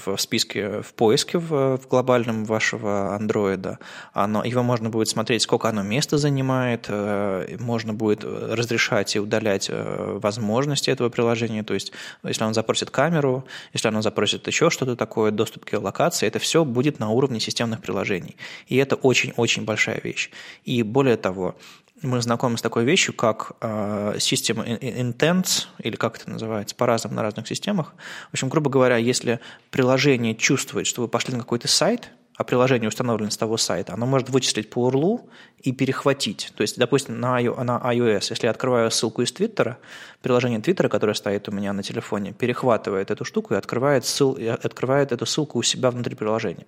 в 0.05 0.17
списке, 0.17 0.83
в 0.83 0.95
поиске 0.95 1.39
в, 1.39 1.79
в 1.79 1.89
глобальном 1.89 2.45
вашего 2.45 3.15
андроида. 3.15 3.79
Оно, 4.13 4.43
его 4.45 4.63
можно 4.63 4.91
будет 4.91 5.09
смотреть, 5.09 5.43
сколько 5.43 5.69
оно 5.69 5.83
места 5.83 6.19
занимает, 6.19 6.87
э, 6.89 7.57
можно 7.61 7.95
будет 7.95 8.25
разрешать 8.25 9.15
и 9.15 9.21
удалять 9.21 9.69
э, 9.71 10.19
возможности 10.21 10.91
этого 10.91 11.09
приложения, 11.09 11.63
то 11.63 11.75
есть 11.75 11.93
если 12.25 12.43
оно 12.43 12.53
запросит 12.53 12.91
камеру, 12.91 13.45
если 13.73 13.89
оно 13.89 14.03
запросит 14.03 14.47
еще 14.47 14.71
что-то 14.71 14.97
такое, 14.97 15.31
доступ 15.31 15.65
к 15.65 15.79
локации, 15.79 16.27
это 16.27 16.39
все 16.39 16.65
будет 16.65 16.99
на 16.99 17.11
уровне 17.11 17.39
системных 17.39 17.81
приложений. 17.81 18.37
И 18.67 18.77
это 18.81 18.97
очень-очень 18.97 19.65
большая 19.65 20.01
вещь. 20.03 20.31
И 20.65 20.83
более 20.83 21.17
того, 21.17 21.57
мы 22.03 22.21
знакомы 22.23 22.57
с 22.57 22.63
такой 22.63 22.85
вещью, 22.85 23.15
как 23.15 23.53
э, 23.61 24.15
System 24.17 24.65
Intents, 24.81 25.67
или 25.79 25.97
как 25.97 26.17
это 26.17 26.31
называется, 26.31 26.75
по-разному 26.75 27.17
на 27.17 27.23
разных 27.23 27.47
системах. 27.47 27.95
В 28.31 28.35
общем, 28.35 28.49
грубо 28.49 28.71
говоря, 28.71 28.97
если 28.97 29.41
приложение 29.71 30.35
чувствует, 30.35 30.87
что 30.87 31.03
вы 31.03 31.09
пошли 31.09 31.35
на 31.35 31.41
какой-то 31.41 31.69
сайт, 31.69 32.11
а 32.37 32.45
приложение 32.45 32.89
установлено 32.89 33.31
с 33.31 33.37
того 33.37 33.57
сайта, 33.57 33.93
оно 33.93 34.07
может 34.07 34.31
вычислить 34.31 34.71
по 34.71 34.89
URL 34.89 35.29
и 35.59 35.73
перехватить. 35.73 36.53
То 36.57 36.63
есть, 36.63 36.79
допустим, 36.79 37.21
на 37.21 37.41
iOS, 37.41 38.27
если 38.31 38.47
я 38.47 38.51
открываю 38.51 38.91
ссылку 38.91 39.23
из 39.23 39.31
Твиттера, 39.33 39.79
приложение 40.23 40.61
Твиттера, 40.61 40.89
которое 40.89 41.15
стоит 41.15 41.49
у 41.49 41.53
меня 41.53 41.73
на 41.73 41.83
телефоне, 41.83 42.33
перехватывает 42.33 43.11
эту 43.11 43.25
штуку 43.25 43.55
и 43.55 43.57
открывает, 43.57 44.07
ссыл, 44.07 44.39
открывает 44.63 45.13
эту 45.13 45.27
ссылку 45.27 45.59
у 45.59 45.63
себя 45.63 45.91
внутри 45.91 46.15
приложения. 46.15 46.67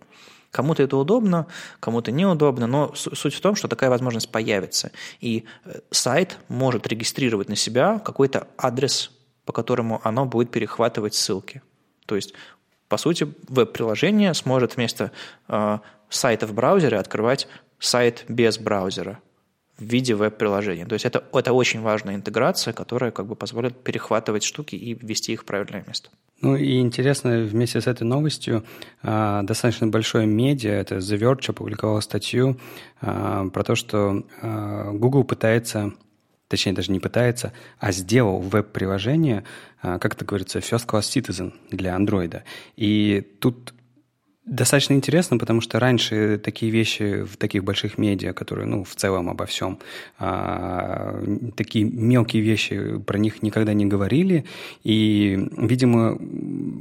Кому-то 0.50 0.82
это 0.82 0.98
удобно, 0.98 1.46
кому-то 1.80 2.12
неудобно, 2.12 2.66
но 2.66 2.92
суть 2.94 3.34
в 3.34 3.40
том, 3.40 3.54
что 3.54 3.68
такая 3.68 3.88
возможность 3.88 4.30
появится. 4.30 4.92
И 5.18 5.46
э, 5.64 5.80
сайт 5.90 6.36
может 6.48 6.86
регистрировать 6.86 7.48
на 7.48 7.56
себя 7.56 7.98
какой-то 7.98 8.46
адрес, 8.58 9.10
по 9.46 9.54
которому 9.54 10.02
оно 10.04 10.26
будет 10.26 10.50
перехватывать 10.50 11.14
ссылки. 11.14 11.62
То 12.04 12.16
есть, 12.16 12.34
по 12.92 12.98
сути, 12.98 13.26
веб-приложение 13.48 14.34
сможет 14.34 14.76
вместо 14.76 15.12
э, 15.48 15.78
сайта 16.10 16.46
в 16.46 16.52
браузере 16.52 16.98
открывать 16.98 17.48
сайт 17.78 18.26
без 18.28 18.58
браузера 18.58 19.18
в 19.78 19.82
виде 19.82 20.14
веб-приложения. 20.14 20.84
То 20.84 20.92
есть 20.92 21.06
это, 21.06 21.24
это 21.32 21.54
очень 21.54 21.80
важная 21.80 22.16
интеграция, 22.16 22.74
которая 22.74 23.10
как 23.10 23.26
бы 23.28 23.34
позволит 23.34 23.82
перехватывать 23.82 24.42
штуки 24.42 24.76
и 24.76 24.92
ввести 24.92 25.32
их 25.32 25.40
в 25.40 25.44
правильное 25.46 25.84
место. 25.86 26.10
Ну 26.42 26.54
и 26.54 26.80
интересно, 26.80 27.40
вместе 27.40 27.80
с 27.80 27.86
этой 27.86 28.02
новостью 28.02 28.62
а, 29.02 29.42
достаточно 29.42 29.86
большое 29.86 30.26
медиа, 30.26 30.72
это 30.72 30.96
The 30.96 31.16
Verge, 31.16 31.48
опубликовало 31.48 32.00
статью 32.00 32.58
а, 33.00 33.48
про 33.48 33.64
то, 33.64 33.74
что 33.74 34.22
а, 34.42 34.90
Google 34.92 35.24
пытается, 35.24 35.94
точнее 36.52 36.74
даже 36.74 36.92
не 36.92 37.00
пытается, 37.00 37.54
а 37.78 37.92
сделал 37.92 38.38
веб-приложение, 38.40 39.42
как 39.80 40.14
это 40.14 40.26
говорится, 40.26 40.58
First 40.58 40.86
Class 40.86 41.00
Citizen 41.00 41.54
для 41.70 41.96
Android. 41.96 42.42
И 42.76 43.26
тут 43.40 43.72
Достаточно 44.44 44.94
интересно, 44.94 45.38
потому 45.38 45.60
что 45.60 45.78
раньше 45.78 46.36
такие 46.36 46.72
вещи 46.72 47.22
в 47.22 47.36
таких 47.36 47.62
больших 47.62 47.96
медиа, 47.96 48.32
которые, 48.32 48.66
ну, 48.66 48.82
в 48.82 48.92
целом 48.96 49.30
обо 49.30 49.46
всем, 49.46 49.78
а, 50.18 51.22
такие 51.56 51.84
мелкие 51.84 52.42
вещи 52.42 52.98
про 52.98 53.18
них 53.18 53.44
никогда 53.44 53.72
не 53.72 53.86
говорили, 53.86 54.44
и, 54.82 55.48
видимо, 55.56 56.18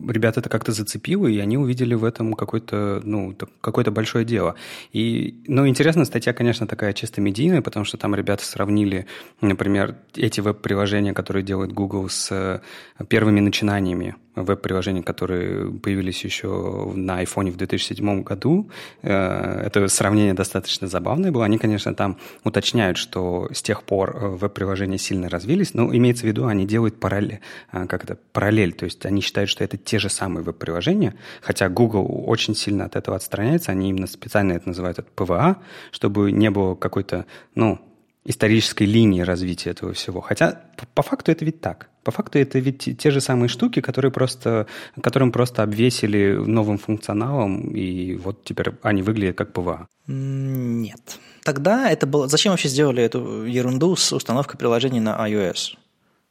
ребята 0.10 0.40
это 0.40 0.50
как-то 0.50 0.72
зацепило, 0.72 1.28
и 1.28 1.38
они 1.38 1.56
увидели 1.56 1.94
в 1.94 2.04
этом 2.04 2.34
какое-то, 2.34 3.00
ну, 3.04 3.36
какое-то 3.62 3.92
большое 3.92 4.26
дело. 4.26 4.56
И, 4.92 5.44
ну, 5.46 5.68
интересно, 5.68 6.04
статья, 6.06 6.34
конечно, 6.34 6.66
такая 6.66 6.94
чисто 6.94 7.22
медийная, 7.22 7.62
потому 7.62 7.86
что 7.86 7.96
там 7.96 8.16
ребята 8.16 8.44
сравнили, 8.44 9.06
например, 9.40 9.98
эти 10.16 10.42
веб-приложения, 10.42 11.14
которые 11.14 11.44
делает 11.44 11.74
Google, 11.74 12.10
с 12.10 12.60
первыми 13.08 13.40
начинаниями 13.40 14.16
веб-приложений, 14.36 15.04
которые 15.04 15.72
появились 15.72 16.24
еще 16.24 16.92
на 16.96 17.22
iPhone 17.24 17.51
в 17.52 17.58
2007 17.58 18.24
году. 18.24 18.70
Э, 19.02 19.64
это 19.66 19.88
сравнение 19.88 20.34
достаточно 20.34 20.88
забавное 20.88 21.32
было. 21.32 21.46
Они, 21.46 21.58
конечно, 21.58 21.94
там 21.94 22.18
уточняют, 22.44 22.98
что 22.98 23.50
с 23.54 23.62
тех 23.62 23.84
пор 23.84 24.16
э, 24.16 24.28
веб-приложения 24.30 24.98
сильно 24.98 25.30
развились, 25.30 25.74
но 25.74 25.94
имеется 25.96 26.24
в 26.24 26.28
виду, 26.28 26.48
они 26.48 26.66
делают 26.66 27.00
параллель, 27.00 27.40
э, 27.72 27.86
как 27.86 28.04
это, 28.04 28.18
параллель, 28.34 28.74
то 28.74 28.86
есть 28.86 29.06
они 29.06 29.22
считают, 29.22 29.50
что 29.50 29.64
это 29.64 29.78
те 29.78 30.00
же 30.00 30.10
самые 30.10 30.44
веб-приложения, 30.44 31.14
хотя 31.42 31.70
Google 31.70 32.24
очень 32.26 32.56
сильно 32.56 32.86
от 32.86 32.96
этого 32.96 33.16
отстраняется, 33.18 33.72
они 33.72 33.90
именно 33.90 34.08
специально 34.08 34.54
это 34.54 34.68
называют 34.68 35.00
это 35.00 35.10
PVA, 35.16 35.58
чтобы 35.92 36.32
не 36.32 36.50
было 36.50 36.76
какой-то, 36.76 37.26
ну, 37.56 37.80
исторической 38.26 38.84
линии 38.84 39.22
развития 39.22 39.72
этого 39.72 39.94
всего. 39.94 40.22
Хотя 40.22 40.62
по 40.94 41.02
факту 41.02 41.32
это 41.32 41.46
ведь 41.46 41.62
так. 41.62 41.91
По 42.04 42.12
факту 42.12 42.40
это 42.40 42.60
ведь 42.60 42.98
те 42.98 43.12
же 43.12 43.22
самые 43.22 43.48
штуки, 43.48 43.80
которые 43.80 44.12
просто, 44.12 44.66
которым 45.02 45.32
просто 45.32 45.62
обвесили 45.64 46.34
новым 46.34 46.78
функционалом, 46.78 47.70
и 47.76 48.16
вот 48.16 48.44
теперь 48.44 48.72
они 48.82 49.04
выглядят 49.04 49.38
как 49.38 49.54
PWA. 49.54 49.88
Нет. 50.08 51.20
Тогда 51.44 51.90
это 51.90 52.08
было... 52.08 52.28
Зачем 52.28 52.52
вообще 52.52 52.70
сделали 52.70 53.04
эту 53.04 53.46
ерунду 53.46 53.96
с 53.96 54.14
установкой 54.14 54.58
приложений 54.58 55.02
на 55.02 55.30
iOS? 55.30 55.78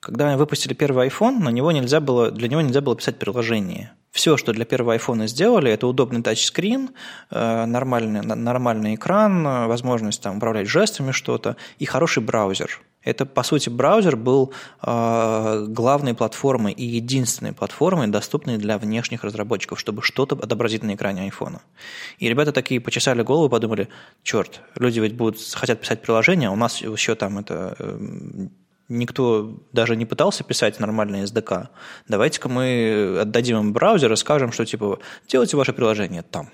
Когда 0.01 0.37
выпустили 0.37 0.73
первый 0.73 1.09
iPhone, 1.09 1.41
на 1.41 1.51
него 1.51 1.71
нельзя 1.73 2.01
было, 2.01 2.31
для 2.31 2.49
него 2.49 2.63
нельзя 2.63 2.81
было 2.81 2.97
писать 2.97 3.19
приложение. 3.19 3.93
Все, 4.11 4.37
что 4.37 4.53
для 4.53 4.65
первого 4.65 4.97
iPhone 4.97 5.27
сделали, 5.27 5.71
это 5.71 5.87
удобный 5.87 6.23
тачскрин, 6.23 6.91
э, 7.31 7.65
нормальный, 7.67 8.23
нормальный 8.23 8.95
экран, 8.95 9.45
возможность 9.69 10.23
там, 10.23 10.39
управлять 10.39 10.69
жестами 10.69 11.13
что-то 11.13 11.57
и 11.79 11.85
хороший 11.85 12.23
браузер. 12.23 12.81
Это, 13.03 13.25
по 13.25 13.43
сути, 13.43 13.71
браузер 13.71 14.17
был 14.17 14.53
э, 14.83 15.67
главной 15.69 16.15
платформой 16.15 16.73
и 16.73 16.85
единственной 16.85 17.53
платформой, 17.53 18.09
доступной 18.09 18.59
для 18.59 18.77
внешних 18.77 19.25
разработчиков, 19.25 19.81
чтобы 19.81 20.03
что-то 20.03 20.37
отобразить 20.37 20.83
на 20.83 20.95
экране 20.95 21.23
айфона. 21.23 21.63
И 22.19 22.29
ребята 22.29 22.53
такие 22.53 22.81
почесали 22.81 23.23
голову 23.23 23.47
и 23.47 23.51
подумали, 23.51 23.89
черт, 24.23 24.61
люди 24.77 25.01
ведь 25.01 25.17
будут 25.17 25.39
хотят 25.55 25.81
писать 25.81 26.03
приложение, 26.03 26.51
у 26.51 26.57
нас 26.57 26.83
еще 26.83 27.15
там 27.15 27.39
это 27.39 27.75
э, 27.79 28.49
никто 28.89 29.59
даже 29.73 29.97
не 29.97 30.05
пытался 30.05 30.45
писать 30.45 30.79
нормальный 30.79 31.23
SDK, 31.23 31.69
давайте-ка 32.07 32.51
мы 32.51 33.19
отдадим 33.21 33.59
им 33.59 33.73
браузер 33.73 34.13
и 34.13 34.17
скажем, 34.17 34.53
что 34.53 34.67
типа 34.67 34.99
делайте 35.27 35.57
ваше 35.57 35.73
приложение 35.73 36.23
там. 36.23 36.51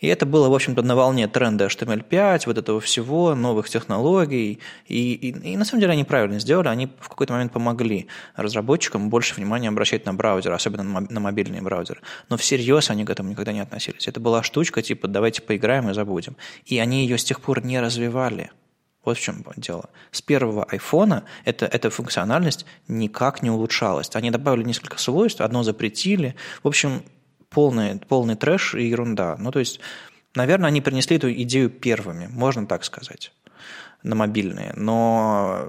И 0.00 0.06
это 0.06 0.26
было, 0.26 0.48
в 0.48 0.54
общем-то, 0.54 0.82
на 0.82 0.96
волне 0.96 1.28
тренда 1.28 1.66
HTML5, 1.66 2.42
вот 2.46 2.58
этого 2.58 2.80
всего, 2.80 3.34
новых 3.34 3.68
технологий. 3.68 4.58
И, 4.86 5.12
и, 5.14 5.52
и 5.52 5.56
на 5.56 5.64
самом 5.64 5.80
деле 5.80 5.92
они 5.92 6.04
правильно 6.04 6.38
сделали, 6.40 6.68
они 6.68 6.88
в 7.00 7.08
какой-то 7.08 7.34
момент 7.34 7.52
помогли 7.52 8.08
разработчикам 8.34 9.10
больше 9.10 9.34
внимания 9.34 9.68
обращать 9.68 10.06
на 10.06 10.14
браузер, 10.14 10.52
особенно 10.52 10.82
на, 10.82 11.00
на 11.00 11.20
мобильный 11.20 11.60
браузер. 11.60 12.00
Но 12.28 12.36
всерьез 12.36 12.90
они 12.90 13.04
к 13.04 13.10
этому 13.10 13.30
никогда 13.30 13.52
не 13.52 13.60
относились. 13.60 14.08
Это 14.08 14.20
была 14.20 14.42
штучка 14.42 14.82
типа 14.82 15.06
«давайте 15.06 15.42
поиграем 15.42 15.90
и 15.90 15.94
забудем». 15.94 16.36
И 16.64 16.78
они 16.78 17.02
ее 17.02 17.18
с 17.18 17.24
тех 17.24 17.40
пор 17.40 17.64
не 17.64 17.80
развивали. 17.80 18.50
Вот 19.04 19.16
в 19.16 19.20
чем 19.20 19.44
дело. 19.56 19.88
С 20.10 20.20
первого 20.20 20.64
айфона 20.64 21.24
эта, 21.44 21.64
эта 21.66 21.88
функциональность 21.88 22.66
никак 22.86 23.42
не 23.42 23.50
улучшалась. 23.50 24.10
Они 24.14 24.30
добавили 24.30 24.64
несколько 24.64 24.98
свойств, 24.98 25.40
одно 25.40 25.62
запретили. 25.62 26.34
В 26.62 26.68
общем, 26.68 27.02
полный, 27.50 27.98
полный 27.98 28.36
трэш 28.36 28.74
и 28.74 28.88
ерунда. 28.88 29.36
Ну, 29.38 29.50
то 29.50 29.58
есть, 29.58 29.80
наверное, 30.34 30.68
они 30.68 30.80
принесли 30.80 31.16
эту 31.16 31.32
идею 31.32 31.68
первыми, 31.68 32.28
можно 32.28 32.66
так 32.66 32.84
сказать 32.84 33.32
на 34.02 34.14
мобильные, 34.14 34.72
но 34.76 35.66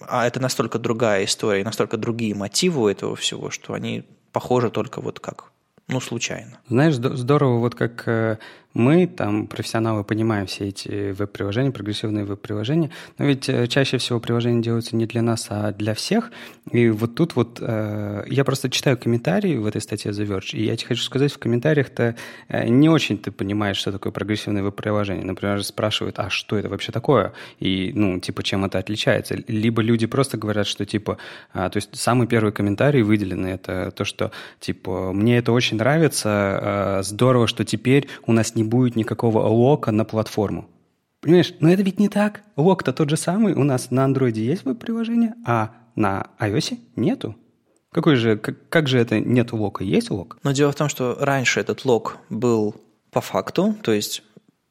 а 0.00 0.26
это 0.26 0.38
настолько 0.38 0.78
другая 0.78 1.24
история, 1.24 1.64
настолько 1.64 1.96
другие 1.96 2.34
мотивы 2.34 2.82
у 2.82 2.88
этого 2.88 3.16
всего, 3.16 3.50
что 3.50 3.72
они 3.72 4.04
похожи 4.32 4.70
только 4.70 5.00
вот 5.00 5.18
как, 5.18 5.50
ну, 5.88 6.00
случайно. 6.00 6.60
Знаешь, 6.68 6.94
здорово, 6.96 7.58
вот 7.58 7.74
как 7.74 8.06
э, 8.06 8.38
мы, 8.74 9.06
там, 9.06 9.46
профессионалы, 9.46 10.04
понимаем 10.04 10.46
все 10.46 10.68
эти 10.68 11.10
веб-приложения, 11.12 11.70
прогрессивные 11.72 12.24
веб-приложения, 12.24 12.90
но 13.18 13.24
ведь 13.24 13.48
э, 13.48 13.66
чаще 13.66 13.98
всего 13.98 14.20
приложения 14.20 14.62
делаются 14.62 14.96
не 14.96 15.06
для 15.06 15.22
нас, 15.22 15.46
а 15.50 15.72
для 15.72 15.94
всех. 15.94 16.30
И 16.70 16.88
вот 16.88 17.16
тут 17.16 17.34
вот 17.34 17.58
э, 17.60 18.24
я 18.28 18.44
просто 18.44 18.70
читаю 18.70 18.96
комментарии 18.96 19.56
в 19.56 19.66
этой 19.66 19.80
статье 19.80 20.12
The 20.12 20.24
Verge, 20.24 20.56
и 20.56 20.64
я 20.64 20.76
тебе 20.76 20.88
хочу 20.88 21.02
сказать, 21.02 21.32
в 21.32 21.38
комментариях-то 21.38 22.14
э, 22.48 22.68
не 22.68 22.88
очень 22.88 23.18
ты 23.18 23.32
понимаешь, 23.32 23.76
что 23.76 23.90
такое 23.90 24.12
прогрессивное 24.12 24.62
веб-приложение. 24.62 25.24
Например, 25.24 25.62
спрашивают, 25.64 26.18
а 26.18 26.30
что 26.30 26.56
это 26.56 26.68
вообще 26.68 26.92
такое? 26.92 27.32
И, 27.58 27.92
ну, 27.94 28.20
типа, 28.20 28.42
чем 28.42 28.64
это 28.64 28.78
отличается? 28.78 29.36
Либо 29.48 29.82
люди 29.82 30.06
просто 30.06 30.38
говорят, 30.38 30.66
что, 30.68 30.84
типа, 30.86 31.18
э, 31.54 31.68
то 31.70 31.76
есть 31.76 31.96
самый 31.96 32.28
первый 32.28 32.52
комментарий 32.52 33.02
выделенный, 33.02 33.52
это 33.52 33.90
то, 33.90 34.04
что, 34.04 34.30
типа, 34.60 35.12
мне 35.12 35.38
это 35.38 35.50
очень 35.50 35.76
нравится, 35.76 37.00
э, 37.00 37.02
здорово, 37.02 37.48
что 37.48 37.64
теперь 37.64 38.06
у 38.26 38.32
нас 38.32 38.54
не 38.54 38.59
будет 38.62 38.96
никакого 38.96 39.46
лока 39.46 39.92
на 39.92 40.04
платформу. 40.04 40.68
Понимаешь, 41.20 41.54
но 41.60 41.70
это 41.70 41.82
ведь 41.82 41.98
не 41.98 42.08
так. 42.08 42.42
Лок-то 42.56 42.92
тот 42.92 43.10
же 43.10 43.16
самый. 43.16 43.54
У 43.54 43.64
нас 43.64 43.90
на 43.90 44.04
андроиде 44.04 44.44
есть 44.44 44.64
веб-приложение, 44.64 45.34
а 45.44 45.72
на 45.94 46.28
iOS 46.38 46.78
нету. 46.96 47.36
Какой 47.92 48.16
же, 48.16 48.36
как, 48.36 48.68
как 48.68 48.88
же 48.88 48.98
это 48.98 49.20
нет 49.20 49.52
лока? 49.52 49.84
Есть 49.84 50.10
лок? 50.10 50.38
Но 50.42 50.52
дело 50.52 50.72
в 50.72 50.76
том, 50.76 50.88
что 50.88 51.16
раньше 51.20 51.60
этот 51.60 51.84
лок 51.84 52.18
был 52.30 52.76
по 53.10 53.20
факту, 53.20 53.74
то 53.82 53.92
есть 53.92 54.22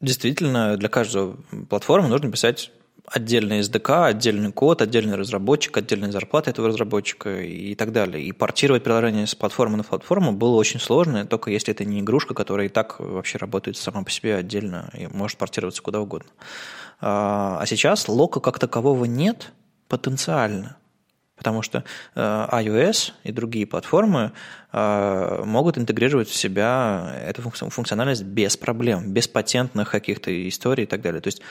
действительно 0.02 0.78
для 0.78 0.90
каждой 0.90 1.34
платформы 1.70 2.08
нужно 2.08 2.32
писать 2.32 2.72
отдельный 3.12 3.60
SDK, 3.60 4.06
отдельный 4.06 4.52
код, 4.52 4.82
отдельный 4.82 5.16
разработчик, 5.16 5.78
отдельная 5.78 6.12
зарплата 6.12 6.50
этого 6.50 6.68
разработчика 6.68 7.42
и 7.42 7.76
так 7.76 7.92
далее. 7.92 8.24
И 8.24 8.32
портировать 8.32 8.84
приложение 8.84 9.28
с 9.28 9.36
платформы 9.36 9.78
на 9.78 9.84
платформу 9.84 10.32
было 10.32 10.56
очень 10.56 10.80
сложно, 10.80 11.26
только 11.26 11.52
если 11.52 11.74
это 11.74 11.86
не 11.86 12.02
игрушка, 12.02 12.34
которая 12.34 12.68
и 12.68 12.70
так 12.70 13.00
вообще 13.00 13.38
работает 13.38 13.78
сама 13.78 14.04
по 14.04 14.12
себе 14.12 14.36
отдельно 14.36 14.90
и 14.94 15.08
может 15.08 15.38
портироваться 15.38 15.82
куда 15.82 16.00
угодно. 16.00 16.30
А, 17.02 17.60
а 17.62 17.66
сейчас 17.66 18.08
лока 18.08 18.40
как 18.40 18.60
такового 18.60 19.06
нет 19.06 19.52
потенциально. 19.88 20.78
Потому 21.36 21.62
что 21.62 21.86
э, 22.16 22.20
iOS 22.20 23.14
и 23.24 23.32
другие 23.32 23.66
платформы 23.66 24.34
э, 24.74 25.44
могут 25.46 25.78
интегрировать 25.78 26.28
в 26.28 26.36
себя 26.36 27.16
эту 27.26 27.42
функциональность 27.42 28.24
без 28.24 28.58
проблем, 28.58 29.14
без 29.14 29.30
патентных 29.30 29.90
каких-то 29.90 30.50
историй 30.50 30.84
и 30.84 30.88
так 30.88 31.00
далее. 31.00 31.22
То 31.22 31.28
есть 31.28 31.42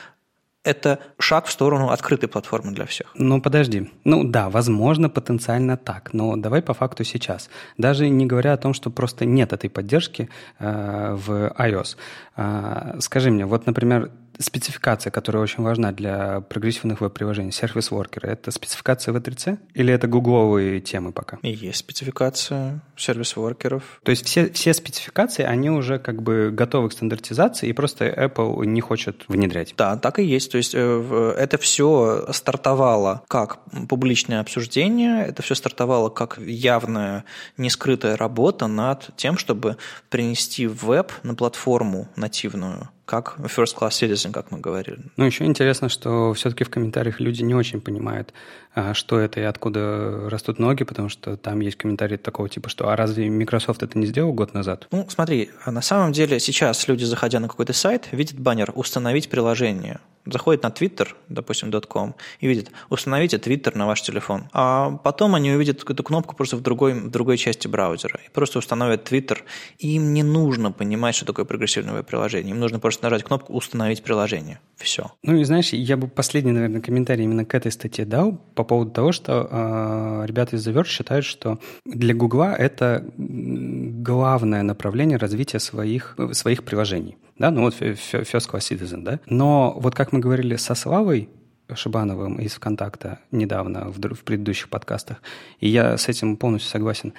это 0.63 0.99
шаг 1.19 1.45
в 1.45 1.51
сторону 1.51 1.89
открытой 1.89 2.27
платформы 2.27 2.71
для 2.71 2.85
всех. 2.85 3.11
Ну, 3.15 3.41
подожди. 3.41 3.89
Ну 4.03 4.23
да, 4.23 4.49
возможно, 4.49 5.09
потенциально 5.09 5.77
так, 5.77 6.13
но 6.13 6.35
давай 6.35 6.61
по 6.61 6.73
факту 6.73 7.03
сейчас. 7.03 7.49
Даже 7.77 8.09
не 8.09 8.25
говоря 8.25 8.53
о 8.53 8.57
том, 8.57 8.73
что 8.73 8.89
просто 8.89 9.25
нет 9.25 9.53
этой 9.53 9.69
поддержки 9.69 10.29
э, 10.59 11.15
в 11.15 11.53
iOS. 11.57 11.97
Э, 12.35 12.99
скажи 12.99 13.31
мне, 13.31 13.45
вот, 13.45 13.65
например, 13.67 14.11
спецификация, 14.39 15.11
которая 15.11 15.43
очень 15.43 15.63
важна 15.63 15.91
для 15.91 16.41
прогрессивных 16.41 17.01
веб-приложений, 17.01 17.51
сервис-воркеры, 17.51 18.29
это 18.29 18.51
спецификация 18.51 19.13
V3C 19.13 19.57
или 19.73 19.93
это 19.93 20.07
гугловые 20.07 20.79
темы 20.79 21.11
пока? 21.11 21.37
И 21.41 21.51
есть 21.51 21.79
спецификация 21.79 22.79
сервис-воркеров. 22.97 23.83
То 24.03 24.11
есть 24.11 24.25
все, 24.25 24.49
все 24.49 24.73
спецификации, 24.73 25.43
они 25.43 25.69
уже 25.69 25.99
как 25.99 26.21
бы 26.21 26.51
готовы 26.51 26.89
к 26.89 26.93
стандартизации, 26.93 27.67
и 27.67 27.73
просто 27.73 28.05
Apple 28.05 28.65
не 28.65 28.81
хочет 28.81 29.25
внедрять? 29.27 29.73
Да, 29.77 29.97
так 29.97 30.19
и 30.19 30.23
есть. 30.23 30.51
То 30.51 30.57
есть 30.57 30.73
э, 30.73 31.33
это 31.37 31.57
все 31.57 32.25
стартовало 32.31 33.23
как 33.27 33.59
публичное 33.87 34.39
обсуждение, 34.39 35.25
это 35.25 35.41
все 35.41 35.55
стартовало 35.55 36.09
как 36.09 36.37
явная, 36.37 37.25
нескрытая 37.57 38.15
работа 38.15 38.67
над 38.67 39.09
тем, 39.17 39.37
чтобы 39.37 39.77
принести 40.09 40.67
веб 40.67 41.11
на 41.23 41.35
платформу 41.35 42.07
нативную 42.15 42.89
как 43.09 43.37
first 43.39 43.75
class 43.75 43.89
citizen, 43.89 44.31
как 44.31 44.51
мы 44.51 44.59
говорили. 44.59 44.99
Ну, 45.17 45.25
еще 45.25 45.43
интересно, 45.45 45.89
что 45.89 46.31
все-таки 46.35 46.63
в 46.63 46.69
комментариях 46.69 47.19
люди 47.19 47.41
не 47.41 47.55
очень 47.55 47.81
понимают, 47.81 48.33
а, 48.75 48.93
что 48.93 49.19
это 49.19 49.39
и 49.39 49.43
откуда 49.43 50.29
растут 50.29 50.59
ноги, 50.59 50.83
потому 50.83 51.09
что 51.09 51.35
там 51.35 51.59
есть 51.59 51.75
комментарии 51.75 52.17
такого 52.17 52.47
типа, 52.49 52.69
что 52.69 52.89
«А 52.89 52.95
разве 52.95 53.27
Microsoft 53.31 53.81
это 53.81 53.97
не 53.97 54.05
сделал 54.05 54.31
год 54.33 54.53
назад?» 54.53 54.87
Ну, 54.91 55.07
смотри, 55.09 55.49
на 55.65 55.81
самом 55.81 56.11
деле 56.11 56.39
сейчас 56.39 56.87
люди, 56.87 57.03
заходя 57.03 57.39
на 57.39 57.47
какой-то 57.47 57.73
сайт, 57.73 58.09
видят 58.11 58.39
баннер 58.39 58.71
«Установить 58.75 59.27
приложение» 59.27 59.99
заходят 60.25 60.63
на 60.63 60.67
Twitter, 60.67 61.07
допустим, 61.27 61.71
.com, 61.71 62.15
и 62.39 62.47
видят, 62.47 62.71
установите 62.89 63.37
Twitter 63.37 63.77
на 63.77 63.87
ваш 63.87 64.01
телефон. 64.01 64.49
А 64.53 64.91
потом 65.03 65.35
они 65.35 65.51
увидят 65.51 65.89
эту 65.89 66.03
кнопку 66.03 66.35
просто 66.35 66.57
в 66.57 66.61
другой, 66.61 66.93
в 66.93 67.09
другой 67.09 67.37
части 67.37 67.67
браузера. 67.67 68.19
И 68.25 68.29
просто 68.29 68.59
установят 68.59 69.11
Twitter. 69.11 69.39
И 69.77 69.95
им 69.95 70.13
не 70.13 70.23
нужно 70.23 70.71
понимать, 70.71 71.15
что 71.15 71.25
такое 71.25 71.45
прогрессивное 71.45 72.03
приложение. 72.03 72.51
Им 72.51 72.59
нужно 72.59 72.79
просто 72.79 72.98
нажать 73.01 73.23
кнопку 73.23 73.53
«Установить 73.53 74.03
приложение». 74.03 74.59
Все. 74.75 75.11
Ну 75.23 75.35
и 75.35 75.43
знаешь, 75.43 75.73
я 75.73 75.97
бы 75.97 76.07
последний, 76.07 76.51
наверное, 76.51 76.81
комментарий 76.81 77.25
именно 77.25 77.43
к 77.43 77.53
этой 77.53 77.71
статье 77.71 78.05
дал 78.05 78.33
по 78.55 78.63
поводу 78.63 78.91
того, 78.91 79.11
что 79.11 79.47
э, 79.49 80.25
ребята 80.25 80.55
из 80.55 80.65
The 80.67 80.85
считают, 80.85 81.25
что 81.25 81.59
для 81.85 82.13
Гугла 82.13 82.53
это 82.55 83.05
главное 83.17 84.63
направление 84.63 85.17
развития 85.17 85.59
своих, 85.59 86.15
своих 86.31 86.63
приложений 86.63 87.17
да, 87.39 87.51
ну 87.51 87.61
вот 87.61 87.73
First 87.73 88.51
Class 88.51 88.69
Citizen, 88.69 89.03
да. 89.03 89.19
Но 89.25 89.73
вот 89.79 89.95
как 89.95 90.11
мы 90.11 90.19
говорили 90.19 90.57
со 90.57 90.75
Славой 90.75 91.29
Шибановым 91.73 92.35
из 92.39 92.53
ВКонтакта 92.53 93.19
недавно 93.31 93.89
в, 93.89 93.99
в 93.99 94.23
предыдущих 94.23 94.69
подкастах, 94.69 95.21
и 95.59 95.69
я 95.69 95.97
с 95.97 96.09
этим 96.09 96.35
полностью 96.35 96.69
согласен, 96.69 97.13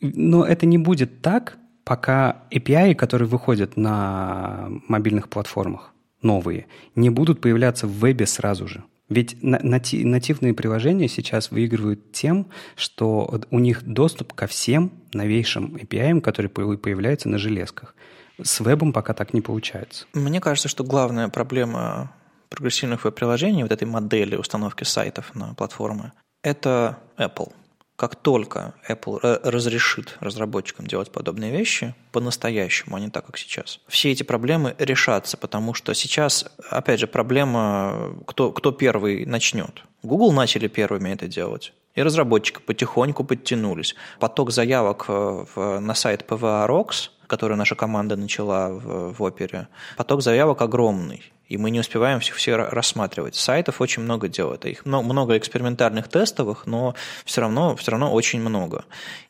но 0.00 0.44
это 0.44 0.66
не 0.66 0.78
будет 0.78 1.22
так, 1.22 1.58
пока 1.86 2.42
API, 2.50 2.94
которые 2.96 3.28
выходят 3.28 3.76
на 3.76 4.66
мобильных 4.88 5.28
платформах, 5.28 5.94
новые, 6.20 6.66
не 6.96 7.10
будут 7.10 7.40
появляться 7.40 7.86
в 7.86 7.92
вебе 7.92 8.26
сразу 8.26 8.66
же. 8.66 8.82
Ведь 9.08 9.36
нативные 9.40 10.52
приложения 10.52 11.06
сейчас 11.06 11.52
выигрывают 11.52 12.10
тем, 12.10 12.48
что 12.74 13.40
у 13.52 13.58
них 13.60 13.84
доступ 13.84 14.32
ко 14.32 14.48
всем 14.48 14.90
новейшим 15.12 15.76
API, 15.76 16.20
которые 16.20 16.50
появляются 16.50 17.28
на 17.28 17.38
железках. 17.38 17.94
С 18.42 18.58
вебом 18.58 18.92
пока 18.92 19.14
так 19.14 19.32
не 19.32 19.40
получается. 19.40 20.06
Мне 20.12 20.40
кажется, 20.40 20.68
что 20.68 20.82
главная 20.82 21.28
проблема 21.28 22.12
прогрессивных 22.48 23.04
веб-приложений, 23.04 23.62
вот 23.62 23.72
этой 23.72 23.86
модели 23.86 24.34
установки 24.34 24.82
сайтов 24.82 25.36
на 25.36 25.54
платформы, 25.54 26.12
это 26.42 26.98
Apple. 27.16 27.52
Как 27.96 28.14
только 28.14 28.74
Apple 28.88 29.20
разрешит 29.42 30.18
разработчикам 30.20 30.86
делать 30.86 31.10
подобные 31.10 31.50
вещи 31.50 31.94
по-настоящему, 32.12 32.96
а 32.96 33.00
не 33.00 33.08
так, 33.08 33.24
как 33.24 33.38
сейчас, 33.38 33.80
все 33.88 34.12
эти 34.12 34.22
проблемы 34.22 34.76
решатся, 34.78 35.38
потому 35.38 35.72
что 35.72 35.94
сейчас, 35.94 36.44
опять 36.70 37.00
же, 37.00 37.06
проблема, 37.06 38.14
кто, 38.26 38.52
кто 38.52 38.70
первый 38.70 39.24
начнет. 39.24 39.82
Google 40.02 40.32
начали 40.32 40.68
первыми 40.68 41.10
это 41.10 41.26
делать. 41.26 41.72
И 41.94 42.02
разработчики 42.02 42.60
потихоньку 42.60 43.24
подтянулись. 43.24 43.94
Поток 44.20 44.50
заявок 44.50 45.06
э, 45.08 45.44
в, 45.54 45.80
на 45.80 45.94
сайт 45.94 46.26
PVA 46.28 46.68
Rocks, 46.68 47.08
который 47.26 47.56
наша 47.56 47.74
команда 47.74 48.16
начала 48.16 48.68
в, 48.68 49.14
в 49.14 49.22
опере, 49.22 49.68
поток 49.96 50.20
заявок 50.20 50.60
огромный. 50.60 51.22
И 51.48 51.58
мы 51.58 51.70
не 51.70 51.80
успеваем 51.80 52.20
всех 52.20 52.36
все 52.36 52.56
рассматривать. 52.56 53.36
Сайтов 53.36 53.80
очень 53.80 54.02
много 54.02 54.28
делают. 54.28 54.64
Их 54.64 54.84
много 54.84 55.38
экспериментальных 55.38 56.08
тестовых, 56.08 56.66
но 56.66 56.94
все 57.24 57.40
равно, 57.40 57.76
все 57.76 57.92
равно 57.92 58.12
очень 58.12 58.40
много. 58.40 58.84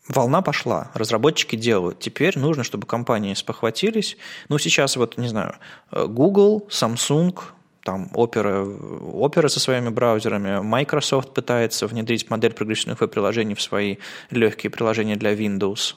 Волна 0.09 0.41
пошла, 0.41 0.91
разработчики 0.95 1.57
делают. 1.57 1.99
Теперь 1.99 2.39
нужно, 2.39 2.65
чтобы 2.65 2.87
компании 2.87 3.35
спохватились. 3.35 4.17
Ну, 4.49 4.59
сейчас 4.59 4.97
вот, 4.97 5.19
не 5.19 5.29
знаю, 5.29 5.57
э, 5.91 6.07
Google, 6.07 6.67
Samsung, 6.71 7.39
там 7.87 8.11
Opera, 8.15 8.65
Opera 9.13 9.49
со 9.49 9.61
своими 9.61 9.91
браузерами, 9.91 10.61
Microsoft 10.61 11.35
пытается 11.35 11.87
внедрить 11.87 12.31
модель 12.31 12.53
прогрессивных 12.53 13.01
веб-приложений 13.01 13.55
в 13.55 13.63
свои 13.63 13.97
легкие 14.31 14.71
приложения 14.71 15.17
для 15.17 15.35
Windows 15.35 15.95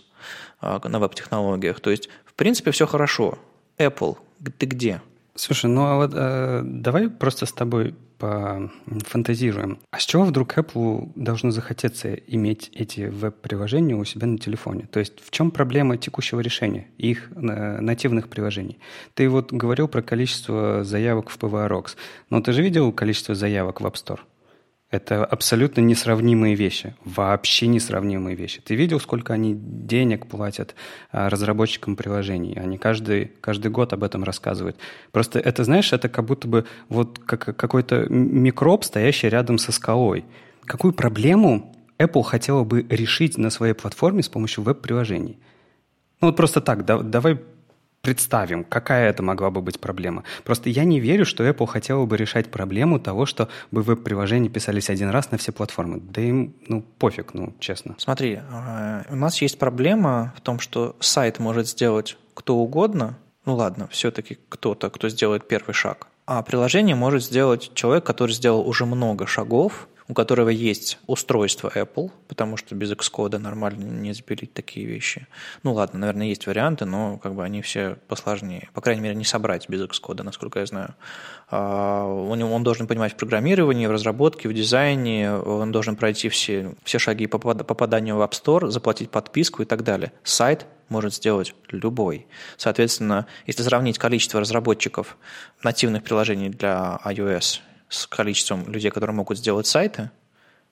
а, 0.62 0.88
на 0.88 1.00
веб-технологиях. 1.00 1.80
То 1.80 1.90
есть, 1.90 2.10
в 2.26 2.34
принципе, 2.34 2.72
все 2.72 2.86
хорошо. 2.86 3.40
Apple, 3.80 4.18
ты 4.58 4.66
где? 4.66 5.02
Слушай, 5.36 5.70
ну 5.70 5.86
а 5.86 5.96
вот 5.96 6.12
э, 6.14 6.62
давай 6.64 7.10
просто 7.10 7.46
с 7.46 7.52
тобой 7.52 7.96
пофантазируем. 8.20 9.80
А 9.92 10.00
с 10.00 10.06
чего 10.06 10.24
вдруг 10.26 10.58
Apple 10.58 11.12
должно 11.16 11.52
захотеться 11.52 12.14
иметь 12.14 12.70
эти 12.74 13.02
веб-приложения 13.02 13.96
у 13.96 14.04
себя 14.04 14.28
на 14.28 14.38
телефоне? 14.38 14.88
То 14.92 15.00
есть 15.00 15.24
в 15.24 15.32
чем 15.32 15.52
проблема 15.52 15.98
текущего 15.98 16.42
решения 16.42 16.88
их 16.98 17.32
э, 17.32 17.80
нативных 17.80 18.28
приложений? 18.28 18.80
Ты 19.14 19.30
вот 19.30 19.54
говорил 19.54 19.88
про 19.88 20.02
количество 20.02 20.84
заявок 20.84 21.30
в 21.30 21.40
PVRox, 21.40 21.96
но 22.30 22.42
ты 22.42 22.52
же 22.52 22.62
видел 22.62 22.92
количество 22.92 23.36
заявок 23.36 23.82
в 23.82 23.86
App 23.86 23.94
Store? 23.94 24.20
Это 24.92 25.24
абсолютно 25.24 25.82
несравнимые 25.82 26.56
вещи, 26.56 26.96
вообще 27.06 27.68
несравнимые 27.68 28.36
вещи. 28.36 28.60
Ты 28.60 28.74
видел, 28.74 29.00
сколько 29.00 29.34
они 29.34 29.54
денег 29.56 30.26
платят 30.26 30.74
а, 31.12 31.30
разработчикам 31.30 31.96
приложений? 31.96 32.58
Они 32.60 32.80
каждый, 32.80 33.32
каждый 33.40 33.70
год 33.70 33.94
об 33.94 34.04
этом 34.04 34.24
рассказывают. 34.24 34.78
Просто 35.12 35.38
это, 35.38 35.64
знаешь, 35.64 35.94
это 35.94 36.10
как 36.10 36.26
будто 36.26 36.48
бы 36.48 36.66
вот 36.88 37.20
как, 37.20 37.56
какой-то 37.56 38.08
микроб, 38.10 38.84
стоящий 38.84 39.30
рядом 39.30 39.60
со 39.60 39.72
скалой. 39.72 40.26
Какую 40.66 40.94
проблему 40.94 41.76
Apple 42.00 42.24
хотела 42.24 42.64
бы 42.64 42.84
решить 42.90 43.38
на 43.38 43.52
своей 43.52 43.74
платформе 43.74 44.24
с 44.24 44.30
помощью 44.30 44.64
веб-приложений? 44.64 45.38
Ну 46.20 46.30
вот 46.30 46.36
просто 46.36 46.62
так, 46.62 46.84
да, 46.86 46.98
давай 46.98 47.40
представим, 48.02 48.64
какая 48.64 49.10
это 49.10 49.24
могла 49.24 49.50
бы 49.52 49.62
быть 49.62 49.80
проблема. 49.80 50.24
Просто 50.44 50.70
я 50.70 50.84
не 50.84 51.00
верю, 51.00 51.26
что 51.26 51.48
Apple 51.48 51.68
хотела 51.68 52.06
бы 52.06 52.18
решать 52.18 52.50
проблему 52.50 53.00
того, 53.00 53.26
что 53.26 53.50
бы 53.72 53.82
веб-приложения 53.82 54.50
писались 54.50 54.90
один 54.90 55.10
раз 55.10 55.32
на 55.32 55.38
все 55.38 55.52
платформы. 55.52 56.00
Да 56.00 56.22
им, 56.22 56.54
ну, 56.68 56.82
пофиг, 56.82 57.34
ну, 57.34 57.54
честно. 57.60 57.96
Смотри, 57.98 58.40
а, 58.52 59.04
у 59.10 59.16
нас 59.16 59.42
есть 59.42 59.60
проблема 59.60 60.34
в 60.38 60.42
том, 60.42 60.60
что 60.60 60.96
сайт 61.00 61.40
может 61.40 61.68
сделать 61.68 62.18
кто 62.34 62.56
угодно, 62.56 63.18
ну 63.46 63.56
ладно, 63.56 63.88
все-таки 63.92 64.38
кто-то, 64.48 64.90
кто 64.90 65.10
сделает 65.10 65.48
первый 65.48 65.74
шаг, 65.74 66.08
а 66.26 66.42
приложение 66.42 66.96
может 66.96 67.24
сделать 67.24 67.72
человек, 67.74 68.06
который 68.06 68.32
сделал 68.32 68.66
уже 68.68 68.86
много 68.86 69.28
шагов, 69.28 69.90
у 70.10 70.16
которого 70.16 70.50
есть 70.50 70.98
устройство 71.06 71.72
Apple, 71.74 72.12
потому 72.28 72.58
что 72.58 72.74
без 72.74 72.92
Xcode 72.92 73.38
нормально 73.38 73.84
не 73.84 74.12
запилить 74.12 74.54
такие 74.54 74.88
вещи. 74.88 75.28
Ну 75.62 75.74
ладно, 75.74 76.00
наверное, 76.00 76.28
есть 76.28 76.48
варианты, 76.48 76.86
но 76.86 77.20
как 77.20 77.36
бы 77.36 77.44
они 77.44 77.62
все 77.62 77.98
посложнее. 78.08 78.70
По 78.74 78.82
крайней 78.82 79.02
мере, 79.02 79.16
не 79.16 79.24
собрать 79.24 79.70
без 79.70 79.82
Xcode, 79.82 80.24
насколько 80.24 80.60
я 80.60 80.66
знаю. 80.66 80.96
А, 81.52 82.06
он 82.08 82.64
должен 82.64 82.88
понимать 82.88 83.14
в 83.14 83.18
программировании, 83.18 83.86
в 83.86 83.92
разработке, 83.92 84.50
в 84.50 84.54
дизайне, 84.54 85.32
он 85.32 85.72
должен 85.72 85.96
пройти 85.96 86.28
все, 86.30 86.74
все 86.84 86.98
шаги 86.98 87.28
по 87.28 87.38
попаданию 87.38 88.16
в 88.16 88.22
App 88.22 88.32
Store, 88.32 88.70
заплатить 88.72 89.12
подписку 89.12 89.62
и 89.62 89.66
так 89.66 89.84
далее. 89.84 90.12
Сайт 90.24 90.66
может 90.90 91.14
сделать 91.14 91.54
любой. 91.70 92.26
Соответственно, 92.58 93.28
если 93.46 93.62
сравнить 93.62 94.00
количество 94.00 94.40
разработчиков 94.40 95.18
нативных 95.62 96.04
приложений 96.04 96.50
для 96.50 97.00
iOS 97.06 97.60
с 97.90 98.08
количеством 98.08 98.72
людей, 98.72 98.92
которые 98.92 99.16
могут 99.16 99.38
сделать 99.38 99.68
сайты, 99.68 100.12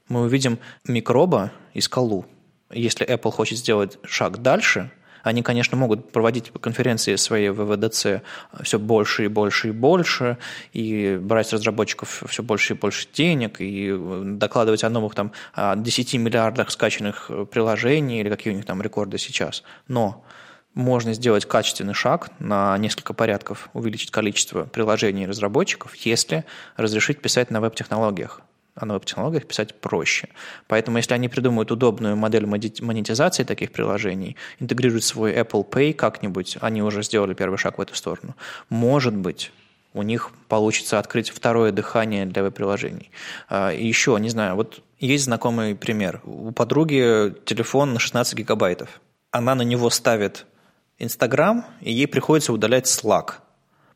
мы 0.07 0.21
увидим 0.21 0.59
микроба 0.87 1.51
и 1.73 1.81
скалу. 1.81 2.25
Если 2.71 3.05
Apple 3.05 3.31
хочет 3.31 3.57
сделать 3.57 3.97
шаг 4.03 4.41
дальше– 4.41 4.91
они, 5.27 5.43
конечно, 5.43 5.77
могут 5.77 6.11
проводить 6.11 6.51
конференции 6.61 7.15
свои 7.15 7.49
в 7.49 7.63
ВВДЦ 7.63 8.21
все 8.61 8.79
больше 8.79 9.25
и 9.25 9.27
больше 9.27 9.69
и 9.69 9.71
больше, 9.71 10.37
и 10.73 11.19
брать 11.21 11.47
с 11.47 11.53
разработчиков 11.53 12.23
все 12.27 12.43
больше 12.43 12.73
и 12.73 12.77
больше 12.77 13.07
денег, 13.13 13.57
и 13.59 13.95
докладывать 14.23 14.83
о 14.83 14.89
новых 14.89 15.15
там 15.15 15.31
10 15.55 16.13
миллиардах 16.15 16.71
скачанных 16.71 17.29
приложений 17.51 18.21
или 18.21 18.29
какие 18.29 18.53
у 18.53 18.55
них 18.55 18.65
там 18.65 18.81
рекорды 18.81 19.17
сейчас. 19.17 19.63
Но 19.87 20.23
можно 20.77 21.13
сделать 21.13 21.45
качественный 21.45 21.95
шаг 21.95 22.29
на 22.39 22.77
несколько 22.77 23.13
порядков, 23.13 23.69
увеличить 23.73 24.11
количество 24.11 24.63
приложений 24.65 25.23
и 25.23 25.25
разработчиков, 25.25 25.95
если 25.95 26.45
разрешить 26.77 27.19
писать 27.19 27.49
на 27.49 27.59
веб-технологиях 27.59 28.41
о 28.75 28.85
новых 28.85 29.05
технологиях 29.05 29.47
писать 29.47 29.73
проще. 29.73 30.29
Поэтому 30.67 30.97
если 30.97 31.15
они 31.15 31.29
придумают 31.29 31.71
удобную 31.71 32.15
модель 32.15 32.45
монетизации 32.45 33.43
таких 33.43 33.71
приложений, 33.71 34.37
интегрируют 34.59 35.03
свой 35.03 35.33
Apple 35.33 35.67
Pay 35.67 35.93
как-нибудь, 35.93 36.59
они 36.61 36.83
уже 36.83 37.01
сделали 37.01 37.33
первый 37.33 37.57
шаг 37.57 37.79
в 37.79 37.81
эту 37.81 37.95
сторону, 37.95 38.35
может 38.69 39.15
быть, 39.15 39.51
у 39.95 40.03
них 40.03 40.29
получится 40.47 40.99
открыть 40.99 41.31
второе 41.31 41.71
дыхание 41.71 42.27
для 42.27 42.43
веб-приложений. 42.43 43.09
А, 43.49 43.71
и 43.71 43.87
еще, 43.87 44.15
не 44.19 44.29
знаю, 44.29 44.55
вот 44.55 44.83
есть 44.99 45.23
знакомый 45.23 45.73
пример. 45.73 46.21
У 46.23 46.51
подруги 46.51 47.33
телефон 47.45 47.93
на 47.93 47.99
16 47.99 48.35
гигабайтов. 48.35 49.01
Она 49.31 49.55
на 49.55 49.63
него 49.63 49.89
ставит 49.89 50.45
Инстаграм, 50.99 51.65
и 51.81 51.91
ей 51.91 52.07
приходится 52.07 52.53
удалять 52.53 52.85
Slack– 52.87 53.35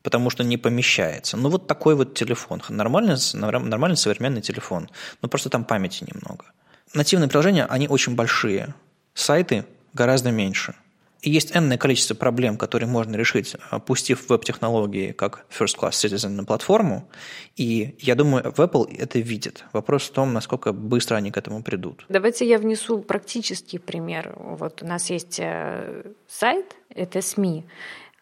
потому 0.03 0.29
что 0.29 0.43
не 0.43 0.57
помещается. 0.57 1.37
Ну, 1.37 1.49
вот 1.49 1.67
такой 1.67 1.95
вот 1.95 2.13
телефон. 2.13 2.61
Нормальный, 2.69 3.15
нормальный 3.33 3.97
современный 3.97 4.41
телефон. 4.41 4.89
Но 5.21 5.29
просто 5.29 5.49
там 5.49 5.63
памяти 5.63 6.05
немного. 6.11 6.45
Нативные 6.93 7.29
приложения, 7.29 7.65
они 7.65 7.87
очень 7.87 8.15
большие. 8.15 8.73
Сайты 9.13 9.65
гораздо 9.93 10.31
меньше. 10.31 10.75
Есть 11.23 11.55
энное 11.55 11.77
количество 11.77 12.15
проблем, 12.15 12.57
которые 12.57 12.89
можно 12.89 13.15
решить, 13.15 13.55
опустив 13.69 14.27
веб-технологии 14.29 15.11
как 15.11 15.45
First 15.49 15.77
Class 15.79 15.91
Citizen 15.91 16.29
на 16.29 16.45
платформу. 16.45 17.07
И 17.55 17.95
я 17.99 18.15
думаю, 18.15 18.51
в 18.51 18.59
Apple 18.59 18.95
это 18.97 19.19
видит. 19.19 19.65
Вопрос 19.71 20.09
в 20.09 20.11
том, 20.11 20.33
насколько 20.33 20.73
быстро 20.73 21.17
они 21.17 21.31
к 21.31 21.37
этому 21.37 21.61
придут. 21.61 22.05
Давайте 22.09 22.47
я 22.47 22.57
внесу 22.57 22.99
практический 22.99 23.77
пример. 23.77 24.33
Вот 24.37 24.81
у 24.81 24.85
нас 24.87 25.11
есть 25.11 25.39
э, 25.39 26.11
сайт, 26.27 26.75
это 26.89 27.21
СМИ. 27.21 27.65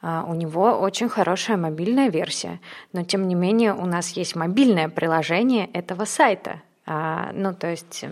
А, 0.02 0.26
у 0.28 0.34
него 0.34 0.80
очень 0.80 1.08
хорошая 1.08 1.58
мобильная 1.58 2.10
версия, 2.10 2.60
но 2.92 3.04
тем 3.04 3.28
не 3.28 3.36
менее 3.36 3.74
у 3.74 3.86
нас 3.86 4.12
есть 4.12 4.36
мобильное 4.36 4.90
приложение 4.90 5.68
этого 5.68 6.06
сайта. 6.06 6.62
А, 6.86 7.32
ну, 7.34 7.54
то 7.54 7.68
есть 7.68 8.06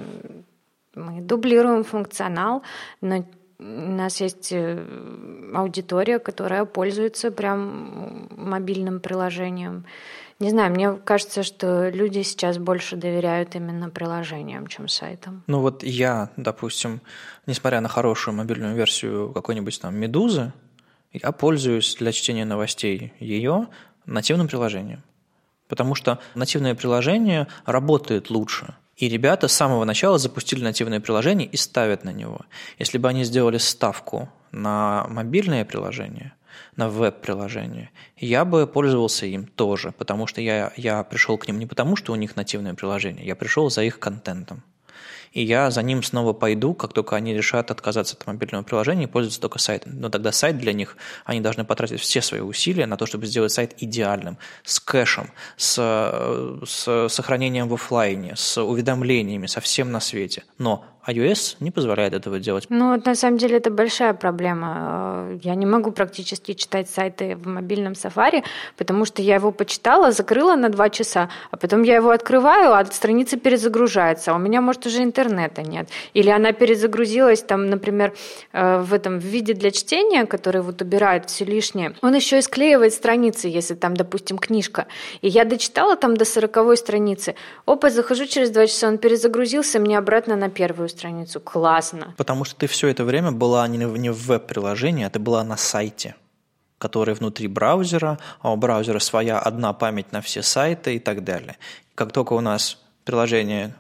мы 0.96 1.22
дублируем 1.22 1.84
функционал, 1.84 2.64
но 3.02 3.26
у 3.60 3.64
нас 3.64 4.22
есть 4.22 4.52
э, 4.52 4.86
аудитория, 5.56 6.20
которая 6.20 6.66
пользуется 6.66 7.32
прям 7.32 8.28
мобильным 8.36 9.00
приложением. 9.00 9.86
Не 10.40 10.52
знаю, 10.52 10.72
мне 10.72 10.94
кажется, 10.94 11.42
что 11.42 11.90
люди 11.90 12.22
сейчас 12.22 12.60
больше 12.60 12.96
доверяют 12.96 13.56
именно 13.56 13.90
приложениям, 13.90 14.68
чем 14.68 14.88
сайтам. 14.88 15.44
Ну 15.48 15.62
вот 15.62 15.84
я, 15.84 16.30
допустим, 16.38 17.02
несмотря 17.48 17.82
на 17.82 17.90
хорошую 17.90 18.36
мобильную 18.36 18.76
версию 18.76 19.32
какой-нибудь 19.34 19.82
там 19.82 19.96
«Медузы», 19.96 20.54
я 21.12 21.32
пользуюсь 21.32 21.96
для 21.96 22.12
чтения 22.12 22.46
новостей 22.46 23.14
ее 23.20 23.68
нативным 24.06 24.48
приложением. 24.48 25.02
Потому 25.68 25.96
что 25.96 26.20
нативное 26.36 26.76
приложение 26.76 27.48
работает 27.66 28.30
лучше. 28.30 28.76
И 28.98 29.10
ребята 29.10 29.48
с 29.48 29.54
самого 29.54 29.86
начала 29.86 30.18
запустили 30.18 30.64
нативное 30.64 31.00
приложение 31.00 31.48
и 31.48 31.56
ставят 31.56 32.04
на 32.04 32.12
него. 32.12 32.42
Если 32.80 32.98
бы 32.98 33.08
они 33.08 33.24
сделали 33.24 33.60
ставку 33.60 34.28
на 34.52 35.06
мобильное 35.08 35.66
приложение, 35.66 36.34
на 36.76 36.90
веб-приложение, 36.90 37.92
я 38.18 38.44
бы 38.44 38.66
пользовался 38.66 39.28
им 39.28 39.46
тоже, 39.46 39.92
потому 39.92 40.26
что 40.26 40.42
я, 40.42 40.74
я 40.76 41.04
пришел 41.04 41.38
к 41.38 41.48
ним 41.48 41.60
не 41.60 41.68
потому, 41.68 41.96
что 41.96 42.12
у 42.12 42.16
них 42.16 42.36
нативное 42.36 42.74
приложение, 42.74 43.26
я 43.26 43.36
пришел 43.36 43.70
за 43.70 43.84
их 43.84 44.00
контентом 44.00 44.64
и 45.38 45.44
я 45.44 45.70
за 45.70 45.84
ним 45.84 46.02
снова 46.02 46.34
пойду, 46.34 46.74
как 46.74 46.94
только 46.94 47.16
они 47.16 47.32
решат 47.32 47.70
отказаться 47.70 48.16
от 48.16 48.26
мобильного 48.26 48.64
приложения 48.64 49.04
и 49.04 49.08
пользоваться 49.08 49.40
только 49.40 49.60
сайтом. 49.60 49.92
Но 50.00 50.10
тогда 50.10 50.32
сайт 50.32 50.58
для 50.58 50.74
них, 50.74 50.98
они 51.26 51.42
должны 51.42 51.64
потратить 51.64 52.02
все 52.02 52.24
свои 52.24 52.42
усилия 52.42 52.88
на 52.88 52.98
то, 52.98 53.06
чтобы 53.06 53.28
сделать 53.28 53.52
сайт 53.52 53.76
идеальным, 53.78 54.40
с 54.64 54.80
кэшем, 54.80 55.30
с, 55.56 55.76
с 56.66 57.08
сохранением 57.10 57.70
в 57.70 57.76
офлайне, 57.76 58.36
с 58.36 58.60
уведомлениями, 58.60 59.46
со 59.46 59.62
всем 59.62 59.92
на 59.92 60.00
свете. 60.00 60.44
Но 60.58 60.84
iOS 61.08 61.56
не 61.60 61.72
позволяет 61.72 62.14
этого 62.14 62.40
делать. 62.40 62.66
Ну, 62.70 63.02
на 63.04 63.16
самом 63.16 63.38
деле 63.38 63.58
это 63.58 63.72
большая 63.72 64.14
проблема. 64.14 65.40
Я 65.42 65.56
не 65.56 65.66
могу 65.66 65.92
практически 65.92 66.54
читать 66.54 66.90
сайты 66.90 67.36
в 67.36 67.48
мобильном 67.48 67.94
Safari, 67.94 68.44
потому 68.76 69.06
что 69.06 69.22
я 69.22 69.36
его 69.36 69.52
почитала, 69.52 70.12
закрыла 70.12 70.56
на 70.56 70.70
два 70.70 70.90
часа, 70.90 71.30
а 71.52 71.58
потом 71.58 71.84
я 71.84 71.96
его 71.96 72.10
открываю, 72.10 72.74
а 72.74 72.86
страница 72.86 73.38
перезагружается. 73.38 74.34
У 74.34 74.38
меня, 74.38 74.62
может, 74.62 74.86
уже 74.86 75.04
интернета 75.04 75.62
нет. 75.62 75.90
Или 76.14 76.30
она 76.30 76.52
перезагрузилась, 76.52 77.42
там, 77.42 77.70
например, 77.70 78.14
э, 78.52 78.80
в 78.82 78.94
этом 78.94 79.20
виде 79.20 79.54
для 79.54 79.72
чтения, 79.72 80.26
который 80.26 80.62
вот 80.62 80.82
убирает 80.82 81.30
все 81.30 81.46
лишнее. 81.46 81.94
Он 82.02 82.16
еще 82.16 82.40
и 82.40 82.42
склеивает 82.42 82.94
страницы, 82.94 83.48
если 83.48 83.76
там, 83.76 83.96
допустим, 83.96 84.38
книжка. 84.38 84.88
И 85.22 85.30
я 85.30 85.46
дочитала 85.46 85.96
там 85.96 86.18
до 86.18 86.26
сороковой 86.26 86.76
страницы. 86.76 87.36
Опа, 87.66 87.90
захожу 87.90 88.26
через 88.26 88.50
два 88.50 88.68
часа, 88.68 88.88
он 88.88 88.98
перезагрузился 88.98 89.80
мне 89.80 89.98
обратно 89.98 90.36
на 90.36 90.50
первую. 90.50 90.90
Классно. 91.44 92.14
Потому 92.18 92.44
что 92.44 92.56
ты 92.56 92.68
все 92.68 92.88
это 92.88 93.04
время 93.04 93.32
была 93.32 93.68
не 93.68 94.12
в 94.12 94.28
веб-приложении, 94.28 95.06
а 95.06 95.10
ты 95.10 95.20
была 95.20 95.44
на 95.44 95.58
сайте 95.58 96.16
который 96.78 97.16
внутри 97.16 97.48
браузера, 97.48 98.20
а 98.40 98.54
у 98.54 98.56
браузера 98.56 99.00
своя 99.00 99.40
одна 99.40 99.74
память 99.74 100.12
на 100.12 100.22
все 100.22 100.44
сайты 100.44 100.96
и 100.96 101.00
так 101.00 101.24
далее. 101.24 101.58
Как 101.96 102.12
только 102.12 102.34
у 102.34 102.40
нас 102.40 102.80
приложение 103.04 103.76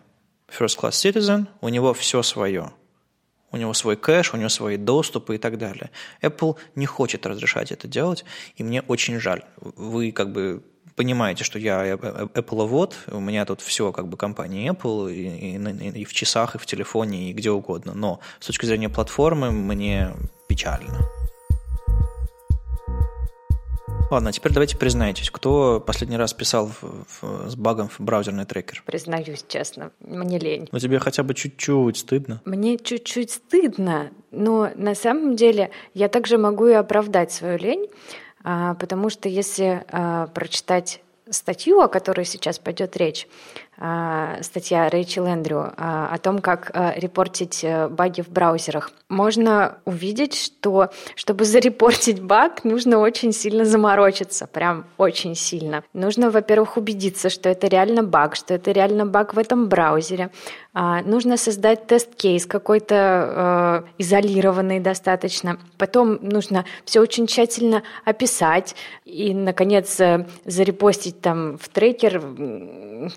First 0.47 0.79
Class 0.79 0.91
Citizen, 0.91 1.47
у 1.61 1.69
него 1.69 1.93
все 1.93 2.23
свое. 2.23 2.71
У 3.51 3.57
него 3.57 3.73
свой 3.73 3.95
кэш, 3.95 4.33
у 4.33 4.37
него 4.37 4.49
свои 4.49 4.77
доступы 4.77 5.35
и 5.35 5.37
так 5.37 5.57
далее. 5.57 5.91
Apple 6.21 6.57
не 6.75 6.85
хочет 6.85 7.25
разрешать 7.25 7.71
это 7.71 7.87
делать, 7.87 8.25
и 8.55 8.63
мне 8.63 8.81
очень 8.81 9.19
жаль. 9.19 9.43
Вы 9.61 10.11
как 10.11 10.31
бы 10.31 10.63
понимаете, 10.97 11.45
что 11.45 11.59
я 11.59 11.93
Apple 11.93 12.67
вот, 12.67 12.97
у 13.07 13.19
меня 13.21 13.45
тут 13.45 13.61
все 13.61 13.93
как 13.93 14.07
бы 14.09 14.17
компания 14.17 14.71
Apple 14.71 15.13
и, 15.13 15.55
и, 15.55 16.01
и 16.01 16.03
в 16.03 16.11
часах, 16.11 16.55
и 16.55 16.57
в 16.57 16.65
телефоне, 16.65 17.29
и 17.29 17.33
где 17.33 17.51
угодно. 17.51 17.93
Но 17.95 18.19
с 18.39 18.47
точки 18.47 18.65
зрения 18.65 18.89
платформы 18.89 19.51
мне 19.51 20.11
печально. 20.47 21.07
Ладно, 24.09 24.29
а 24.29 24.31
теперь 24.31 24.53
давайте 24.53 24.77
признайтесь, 24.77 25.29
кто 25.29 25.83
последний 25.85 26.15
раз 26.15 26.33
писал 26.33 26.67
в, 26.67 27.05
в, 27.21 27.49
с 27.49 27.55
багом 27.57 27.89
в 27.89 27.99
браузерный 27.99 28.45
трекер? 28.45 28.81
Признаюсь 28.85 29.43
честно, 29.47 29.91
мне 29.99 30.39
лень. 30.39 30.69
Но 30.71 30.79
тебе 30.79 30.97
хотя 30.99 31.23
бы 31.23 31.33
чуть-чуть 31.33 31.97
стыдно? 31.97 32.41
Мне 32.45 32.77
чуть-чуть 32.77 33.31
стыдно, 33.31 34.11
но 34.31 34.71
на 34.75 34.95
самом 34.95 35.35
деле 35.35 35.71
я 35.93 36.07
также 36.07 36.37
могу 36.37 36.67
и 36.67 36.73
оправдать 36.73 37.33
свою 37.33 37.57
лень, 37.57 37.87
потому 38.75 39.09
что 39.09 39.27
если 39.27 39.83
а, 39.91 40.27
прочитать 40.27 41.01
статью, 41.29 41.81
о 41.81 41.89
которой 41.89 42.25
сейчас 42.25 42.59
пойдет 42.59 42.95
речь, 42.95 43.27
а, 43.27 43.66
статья 43.77 44.89
Рэйчел 44.89 45.25
Эндрю 45.27 45.71
а, 45.77 46.09
о 46.11 46.17
том, 46.17 46.39
как 46.39 46.71
а, 46.73 46.93
репортить 46.95 47.63
э, 47.63 47.87
баги 47.87 48.21
в 48.21 48.29
браузерах. 48.29 48.91
Можно 49.07 49.77
увидеть, 49.85 50.35
что 50.35 50.89
чтобы 51.15 51.45
зарепортить 51.45 52.21
баг, 52.21 52.63
нужно 52.63 52.97
очень 52.97 53.31
сильно 53.31 53.65
заморочиться, 53.65 54.47
прям 54.47 54.85
очень 54.97 55.35
сильно. 55.35 55.83
Нужно, 55.93 56.31
во-первых, 56.31 56.77
убедиться, 56.77 57.29
что 57.29 57.49
это 57.49 57.67
реально 57.67 58.03
баг, 58.03 58.35
что 58.35 58.55
это 58.55 58.71
реально 58.71 59.05
баг 59.05 59.35
в 59.35 59.39
этом 59.39 59.69
браузере. 59.69 60.31
Нужно 60.73 61.37
создать 61.37 61.87
тест-кейс 61.87 62.45
какой-то 62.45 63.83
э, 63.87 63.89
изолированный 63.97 64.79
достаточно. 64.79 65.57
Потом 65.77 66.19
нужно 66.21 66.65
все 66.85 66.99
очень 66.99 67.25
тщательно 67.25 67.81
описать 68.05 68.75
и, 69.05 69.33
наконец, 69.33 69.99
э, 69.99 70.27
зарепостить 70.45 71.19
там 71.21 71.57
в 71.57 71.69
трекер, 71.69 72.21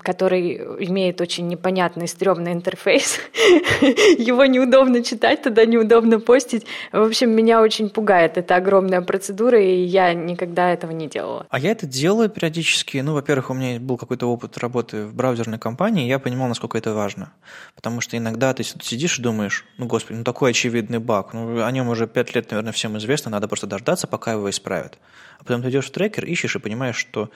который 0.00 0.49
имеет 0.56 1.20
очень 1.20 1.48
непонятный, 1.48 2.08
стрёмный 2.08 2.52
интерфейс. 2.52 3.18
Его 4.18 4.44
неудобно 4.44 5.02
читать, 5.02 5.42
туда 5.42 5.64
неудобно 5.64 6.20
постить. 6.20 6.66
В 6.92 7.02
общем, 7.02 7.30
меня 7.30 7.60
очень 7.60 7.90
пугает 7.90 8.38
эта 8.38 8.56
огромная 8.56 9.00
процедура, 9.02 9.60
и 9.60 9.82
я 9.82 10.14
никогда 10.14 10.70
этого 10.70 10.92
не 10.92 11.08
делала. 11.08 11.46
А 11.50 11.58
я 11.58 11.70
это 11.70 11.86
делаю 11.86 12.28
периодически. 12.28 12.98
Ну, 12.98 13.14
во-первых, 13.14 13.50
у 13.50 13.54
меня 13.54 13.80
был 13.80 13.96
какой-то 13.96 14.26
опыт 14.26 14.58
работы 14.58 15.06
в 15.06 15.14
браузерной 15.14 15.58
компании, 15.58 16.06
и 16.06 16.08
я 16.08 16.18
понимал, 16.18 16.48
насколько 16.48 16.78
это 16.78 16.94
важно. 16.94 17.32
Потому 17.74 18.00
что 18.00 18.16
иногда 18.16 18.52
ты 18.54 18.62
сидишь 18.62 19.18
и 19.18 19.22
думаешь, 19.22 19.64
ну, 19.78 19.86
господи, 19.86 20.18
ну 20.18 20.24
такой 20.24 20.50
очевидный 20.50 20.98
баг, 20.98 21.32
ну, 21.32 21.64
о 21.64 21.70
нем 21.70 21.88
уже 21.88 22.06
пять 22.06 22.34
лет, 22.34 22.50
наверное, 22.50 22.72
всем 22.72 22.96
известно, 22.98 23.30
надо 23.30 23.48
просто 23.48 23.66
дождаться, 23.66 24.06
пока 24.06 24.32
его 24.32 24.48
исправят. 24.50 24.98
А 25.38 25.44
потом 25.44 25.62
ты 25.62 25.70
идешь 25.70 25.86
в 25.86 25.90
трекер, 25.90 26.24
ищешь 26.24 26.56
и 26.56 26.58
понимаешь, 26.58 26.96
что 26.96 27.30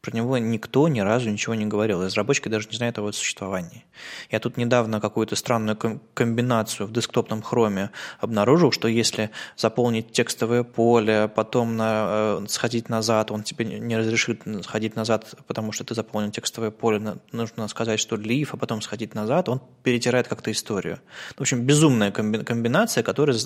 про 0.00 0.14
него 0.14 0.38
никто 0.38 0.86
ни 0.86 1.00
разу 1.00 1.28
ничего 1.28 1.54
не 1.54 1.66
говорил. 1.66 2.04
Разработчики 2.04 2.48
даже 2.48 2.68
не 2.68 2.76
знают 2.76 2.98
о 2.98 3.00
его 3.00 3.10
существовании. 3.10 3.84
Я 4.30 4.38
тут 4.38 4.56
недавно 4.56 5.00
какую-то 5.00 5.34
странную 5.34 5.76
комбинацию 6.14 6.86
в 6.86 6.92
десктопном 6.92 7.42
хроме 7.42 7.90
обнаружил, 8.20 8.70
что 8.70 8.86
если 8.86 9.30
заполнить 9.56 10.12
текстовое 10.12 10.62
поле, 10.62 11.28
потом 11.28 11.76
на, 11.76 12.38
э, 12.42 12.46
сходить 12.48 12.88
назад, 12.88 13.32
он 13.32 13.42
тебе 13.42 13.64
не 13.64 13.96
разрешит 13.96 14.42
сходить 14.62 14.94
назад, 14.94 15.34
потому 15.48 15.72
что 15.72 15.82
ты 15.82 15.96
заполнил 15.96 16.30
текстовое 16.30 16.70
поле, 16.70 17.16
нужно 17.32 17.66
сказать, 17.66 17.98
что 17.98 18.14
leave, 18.14 18.50
а 18.52 18.56
потом 18.56 18.80
сходить 18.82 19.14
назад, 19.14 19.48
он 19.48 19.60
перетирает 19.82 20.28
как-то 20.28 20.52
историю. 20.52 21.00
В 21.36 21.40
общем, 21.40 21.64
безумная 21.64 22.12
комбинация, 22.12 23.02
которая 23.02 23.36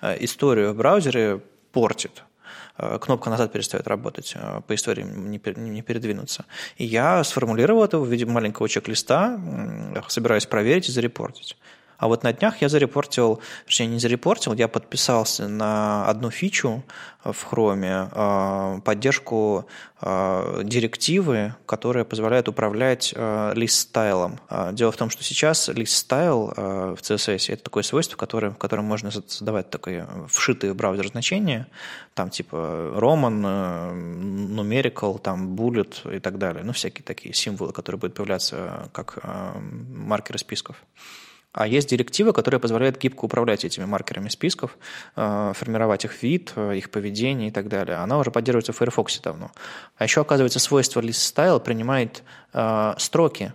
э, 0.00 0.16
историю 0.18 0.72
в 0.72 0.76
браузере 0.76 1.40
портит. 1.70 2.24
Э, 2.78 2.98
кнопка 2.98 3.30
назад 3.30 3.52
перестает 3.52 3.86
работать, 3.86 4.34
э, 4.34 4.60
по 4.66 4.74
истории 4.74 5.02
не, 5.02 5.40
не 5.56 5.82
передвинуться. 5.82 6.44
И 6.76 6.84
я 6.84 7.22
сформулировал 7.24 7.84
это 7.84 7.98
в 7.98 8.06
виде 8.06 8.26
маленького 8.26 8.68
чек-листа, 8.68 9.38
собираюсь 10.08 10.46
проверить 10.46 10.88
и 10.88 10.92
зарепортить. 10.92 11.56
А 12.02 12.08
вот 12.08 12.24
на 12.24 12.32
днях 12.32 12.60
я 12.60 12.68
зарепортил, 12.68 13.40
точнее 13.64 13.86
не 13.86 14.00
зарепортил, 14.00 14.54
я 14.54 14.66
подписался 14.66 15.46
на 15.46 16.04
одну 16.08 16.30
фичу 16.30 16.82
в 17.22 17.46
Chrome, 17.48 18.08
а, 18.10 18.80
поддержку 18.80 19.68
а, 20.00 20.64
директивы, 20.64 21.54
которая 21.64 22.02
позволяет 22.04 22.48
управлять 22.48 23.14
лист-стайлом. 23.54 24.40
Дело 24.72 24.90
в 24.90 24.96
том, 24.96 25.10
что 25.10 25.22
сейчас 25.22 25.68
лист-стайл 25.68 26.52
в 26.56 26.98
CSS– 27.00 27.44
это 27.52 27.62
такое 27.62 27.84
свойство, 27.84 28.16
которое, 28.16 28.50
в 28.50 28.58
котором 28.58 28.84
можно 28.84 29.12
задавать 29.12 29.70
такое 29.70 30.08
вшитые 30.26 30.72
в 30.72 30.76
браузер 30.76 31.06
значения, 31.06 31.68
там 32.14 32.30
типа 32.30 32.96
Roman, 32.96 33.92
numerical, 34.56 35.20
там 35.20 35.54
bullet 35.54 36.16
и 36.16 36.18
так 36.18 36.36
далее. 36.38 36.64
Ну, 36.64 36.72
всякие 36.72 37.04
такие 37.04 37.32
символы, 37.32 37.72
которые 37.72 38.00
будут 38.00 38.16
появляться 38.16 38.90
как 38.92 39.20
маркеры 39.22 40.40
списков. 40.40 40.82
А 41.52 41.66
есть 41.66 41.90
директива, 41.90 42.32
которая 42.32 42.58
позволяет 42.58 42.98
гибко 42.98 43.26
управлять 43.26 43.64
этими 43.64 43.84
маркерами 43.84 44.30
списков, 44.30 44.78
э, 45.16 45.52
формировать 45.54 46.04
их 46.06 46.22
вид, 46.22 46.52
э, 46.56 46.76
их 46.78 46.90
поведение 46.90 47.48
и 47.48 47.50
так 47.50 47.68
далее. 47.68 47.96
Она 47.96 48.18
уже 48.18 48.30
поддерживается 48.30 48.72
в 48.72 48.76
Firefox 48.76 49.20
давно. 49.20 49.50
А 49.96 50.04
еще, 50.04 50.22
оказывается, 50.22 50.58
свойство 50.58 51.00
list-style 51.00 51.60
принимает 51.60 52.22
э, 52.54 52.94
строки. 52.96 53.52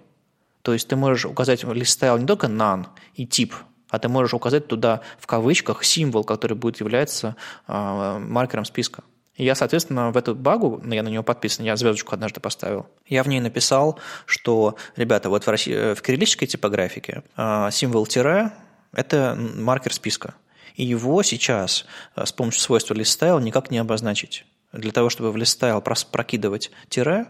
То 0.62 0.74
есть 0.74 0.88
ты 0.88 0.96
можешь 0.96 1.26
указать 1.26 1.64
list-style 1.64 2.20
не 2.20 2.28
только 2.28 2.48
none 2.48 2.86
и 3.16 3.26
тип, 3.26 3.56
а 3.90 3.98
ты 3.98 4.10
можешь 4.10 4.34
указать 4.34 4.68
туда 4.68 5.02
в 5.18 5.26
кавычках 5.26 5.84
символ, 5.84 6.24
который 6.24 6.58
будет 6.58 6.82
являться 6.82 7.36
маркером 7.68 8.66
списка. 8.66 9.04
Я, 9.38 9.54
соответственно, 9.54 10.12
в 10.12 10.18
эту 10.18 10.34
багу, 10.34 10.82
ну, 10.84 10.94
я 10.94 11.04
на 11.04 11.10
нее 11.10 11.22
подписан, 11.22 11.64
я 11.64 11.76
звездочку 11.76 12.14
однажды 12.14 12.40
поставил, 12.40 12.88
я 13.06 13.24
в 13.24 13.28
ней 13.28 13.40
написал, 13.40 14.00
что, 14.26 14.76
ребята, 14.96 15.30
вот 15.30 15.46
в, 15.46 15.48
России, 15.48 15.74
э, 15.74 15.96
в 15.96 16.02
кириллической 16.02 16.48
типографике 16.48 17.24
э, 17.38 17.70
символ 17.72 18.08
тире– 18.08 18.52
это 18.94 19.38
маркер 19.38 19.94
списка. 19.94 20.34
И 20.76 20.84
его 20.84 21.22
сейчас 21.22 21.86
э, 22.16 22.26
с 22.26 22.32
помощью 22.32 22.62
свойства 22.62 22.96
list 22.96 23.42
никак 23.42 23.70
не 23.70 23.78
обозначить. 23.78 24.46
Для 24.74 24.92
того, 24.92 25.10
чтобы 25.10 25.32
в 25.32 25.38
листайл 25.38 25.82
прокидывать 25.82 26.72
тире, 26.90 27.28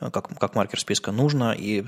как, 0.00 0.38
как 0.38 0.54
маркер 0.54 0.80
списка, 0.80 1.12
нужно 1.12 1.52
и 1.52 1.84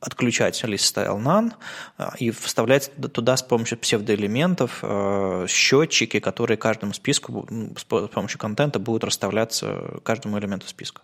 отключать 0.00 0.62
liststyle 0.62 1.20
none 1.20 1.52
э, 1.98 2.08
и 2.18 2.30
вставлять 2.30 2.92
туда 3.12 3.36
с 3.36 3.42
помощью 3.42 3.78
псевдоэлементов 3.78 4.78
э, 4.82 5.46
счетчики, 5.48 6.20
которые 6.20 6.56
каждому 6.56 6.92
списку 6.92 7.48
с 7.76 7.84
помощью 7.84 8.38
контента 8.38 8.78
будут 8.78 9.04
расставляться 9.04 10.00
каждому 10.04 10.38
элементу 10.38 10.68
списка. 10.68 11.02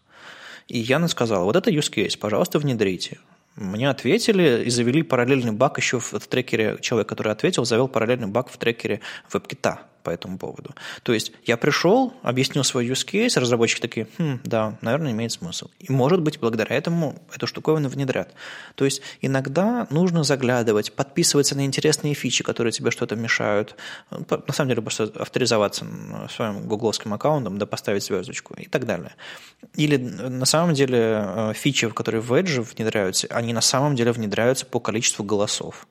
И 0.68 0.78
Яна 0.78 1.08
сказала, 1.08 1.44
вот 1.44 1.56
это 1.56 1.70
use 1.70 1.92
case, 1.92 2.18
пожалуйста, 2.18 2.58
внедрите. 2.58 3.18
Мне 3.56 3.90
ответили 3.90 4.62
и 4.64 4.70
завели 4.70 5.02
параллельный 5.02 5.50
баг 5.50 5.78
еще 5.78 5.98
в 5.98 6.12
трекере. 6.28 6.78
Человек, 6.80 7.08
который 7.08 7.32
ответил, 7.32 7.64
завел 7.64 7.88
параллельный 7.88 8.28
баг 8.28 8.48
в 8.48 8.56
трекере 8.56 9.00
WebKit 9.32 9.78
по 10.08 10.10
этому 10.10 10.38
поводу. 10.38 10.74
То 11.02 11.12
есть 11.12 11.32
я 11.44 11.58
пришел, 11.58 12.14
объяснил 12.22 12.64
свой 12.64 12.88
use 12.88 13.06
case, 13.06 13.38
разработчики 13.38 13.80
такие, 13.80 14.06
хм, 14.16 14.40
да, 14.42 14.78
наверное, 14.80 15.12
имеет 15.12 15.32
смысл. 15.32 15.68
И 15.78 15.92
может 15.92 16.22
быть, 16.22 16.40
благодаря 16.40 16.74
этому 16.74 17.20
эту 17.34 17.46
штуковину 17.46 17.90
внедрят. 17.90 18.32
То 18.74 18.86
есть 18.86 19.02
иногда 19.20 19.86
нужно 19.90 20.24
заглядывать, 20.24 20.94
подписываться 20.94 21.54
на 21.56 21.66
интересные 21.66 22.14
фичи, 22.14 22.42
которые 22.42 22.72
тебе 22.72 22.90
что-то 22.90 23.16
мешают. 23.16 23.76
На 24.10 24.54
самом 24.54 24.70
деле, 24.70 24.80
просто 24.80 25.12
авторизоваться 25.14 25.86
своим 26.34 26.66
гугловским 26.66 27.12
аккаунтом, 27.12 27.58
да 27.58 27.66
поставить 27.66 28.04
звездочку 28.04 28.54
и 28.54 28.66
так 28.66 28.86
далее. 28.86 29.12
Или 29.74 29.98
на 29.98 30.46
самом 30.46 30.72
деле 30.72 30.98
э, 30.98 31.52
фичи, 31.54 31.90
которые 31.90 32.22
в 32.22 32.32
Edge 32.32 32.62
внедряются, 32.62 33.26
они 33.30 33.52
на 33.52 33.60
самом 33.60 33.94
деле 33.94 34.12
внедряются 34.12 34.64
по 34.64 34.80
количеству 34.80 35.22
голосов. 35.22 35.86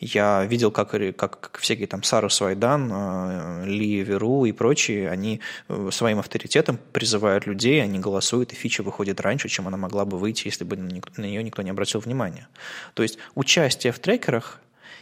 Я 0.00 0.44
видел, 0.44 0.70
как, 0.70 0.90
как, 0.90 1.16
как 1.16 1.58
всякие 1.58 1.86
там 1.86 2.02
Сару 2.02 2.28
Свайдан, 2.28 2.90
э, 2.92 3.64
Ли 3.66 4.02
Веру 4.02 4.44
и 4.44 4.52
прочие, 4.52 5.08
они 5.08 5.40
э, 5.68 5.88
своим 5.92 6.18
авторитетом 6.18 6.78
призывают 6.92 7.46
людей, 7.46 7.82
они 7.82 7.98
голосуют, 7.98 8.52
и 8.52 8.56
фича 8.56 8.82
выходит 8.82 9.20
раньше, 9.20 9.48
чем 9.48 9.68
она 9.68 9.76
могла 9.76 10.04
бы 10.04 10.18
выйти, 10.18 10.46
если 10.46 10.64
бы 10.64 10.76
на 10.76 11.22
нее 11.22 11.42
никто 11.42 11.62
не 11.62 11.70
обратил 11.70 12.00
внимания. 12.00 12.48
То 12.94 13.02
есть 13.02 13.18
участие 13.34 13.92
в 13.92 13.98
трекерах 13.98 14.60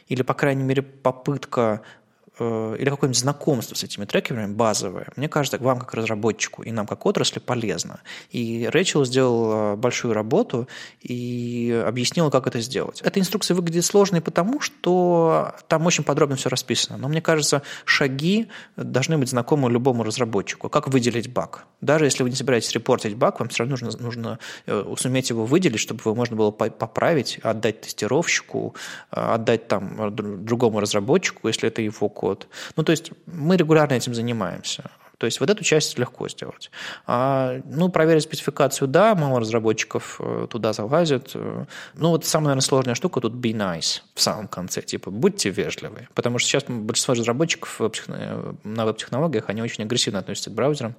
или, 0.09 0.23
по 0.23 0.35
крайней 0.35 0.65
мере, 0.65 0.83
попытка 0.83 1.83
или 2.39 2.89
какое-нибудь 2.89 3.19
знакомство 3.19 3.75
с 3.75 3.85
этими 3.85 4.05
трекерами 4.05 4.53
базовое, 4.53 5.09
мне 5.17 5.29
кажется, 5.29 5.59
вам 5.59 5.79
как 5.79 5.95
разработчику 5.95 6.63
и 6.63 6.73
нам 6.73 6.87
как 6.87 7.05
отрасли 7.07 7.41
полезно. 7.41 8.01
И 8.31 8.69
Рэчел 8.73 9.05
сделал 9.05 9.77
большую 9.77 10.15
работу 10.15 10.69
и 11.01 11.85
объяснила, 11.87 12.31
как 12.31 12.47
это 12.47 12.61
сделать. 12.61 13.01
Эта 13.03 13.21
инструкция 13.21 13.55
выглядит 13.55 13.85
сложной 13.85 14.21
потому, 14.21 14.61
что 14.61 15.55
там 15.69 15.87
очень 15.87 16.05
подробно 16.05 16.37
все 16.37 16.49
расписано. 16.49 16.97
Но 16.99 17.09
мне 17.09 17.21
кажется, 17.21 17.63
шаги 17.85 18.49
должны 18.77 19.19
быть 19.19 19.29
знакомы 19.29 19.71
любому 19.71 20.03
разработчику. 20.03 20.69
Как 20.69 20.89
выделить 20.89 21.33
баг? 21.33 21.67
Даже 21.81 22.05
если 22.05 22.23
вы 22.23 22.31
не 22.31 22.37
собираетесь 22.37 22.73
репортить 22.73 23.17
баг, 23.17 23.41
вам 23.41 23.49
все 23.49 23.65
равно 23.65 23.77
нужно, 23.81 24.03
нужно 24.03 24.39
э, 24.67 24.95
суметь 24.99 25.31
его 25.31 25.45
выделить, 25.45 25.81
чтобы 25.81 26.01
его 26.01 26.15
можно 26.15 26.37
было 26.37 26.51
поправить, 26.51 27.39
отдать 27.43 27.81
тестировщику, 27.83 28.75
э, 29.11 29.21
отдать 29.21 29.69
там 29.69 30.15
другому 30.45 30.81
разработчику, 30.81 31.49
если 31.49 31.69
это 31.69 31.83
его 31.83 32.09
код. 32.23 32.47
Ну, 32.77 32.85
то 32.85 32.93
есть 32.93 33.11
мы 33.27 33.57
регулярно 33.57 33.95
этим 33.95 34.15
занимаемся. 34.15 34.85
То 35.19 35.27
есть 35.27 35.41
вот 35.41 35.51
эту 35.51 35.65
часть 35.65 35.99
легко 35.99 36.29
сделать. 36.29 36.71
А, 37.07 37.61
ну, 37.65 37.89
проверить 37.89 38.23
спецификацию, 38.23 38.89
да, 38.89 39.15
мало 39.15 39.41
разработчиков 39.41 40.21
э, 40.21 40.47
туда 40.49 40.73
залазят. 40.73 41.33
Э, 41.35 41.65
ну, 41.95 42.11
вот 42.11 42.25
самая, 42.25 42.47
наверное, 42.47 42.63
сложная 42.63 42.95
штука 42.95 43.21
тут 43.21 43.35
be 43.35 43.53
nice 43.53 44.03
в 44.15 44.21
самом 44.21 44.47
конце. 44.47 44.83
Типа, 44.83 45.11
будьте 45.11 45.51
вежливы. 45.51 46.09
Потому 46.15 46.39
что 46.39 46.49
сейчас 46.49 46.65
большинство 46.69 47.15
разработчиков 47.15 47.81
на 48.65 48.85
веб-технологиях, 48.85 49.49
они 49.49 49.63
очень 49.63 49.85
агрессивно 49.85 50.21
относятся 50.21 50.51
к 50.51 50.55
браузерам, 50.55 50.95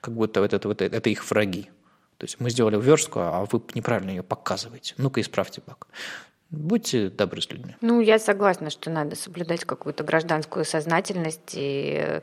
как 0.00 0.14
будто 0.14 0.40
вот 0.40 0.52
это, 0.52 0.68
вот 0.68 0.80
это 0.82 1.10
их 1.10 1.28
враги. 1.30 1.70
То 2.18 2.24
есть 2.24 2.40
мы 2.40 2.50
сделали 2.50 2.80
верстку, 2.80 3.20
а 3.20 3.46
вы 3.50 3.62
неправильно 3.74 4.10
ее 4.10 4.22
показываете. 4.22 4.94
Ну-ка, 4.96 5.20
исправьте 5.20 5.62
баг. 5.66 5.86
Будьте 6.50 7.10
добры 7.10 7.42
с 7.42 7.50
людьми. 7.50 7.76
Ну, 7.82 8.00
я 8.00 8.18
согласна, 8.18 8.70
что 8.70 8.88
надо 8.88 9.16
соблюдать 9.16 9.64
какую-то 9.64 10.02
гражданскую 10.02 10.64
сознательность 10.64 11.52
и 11.52 11.98
э, 12.00 12.20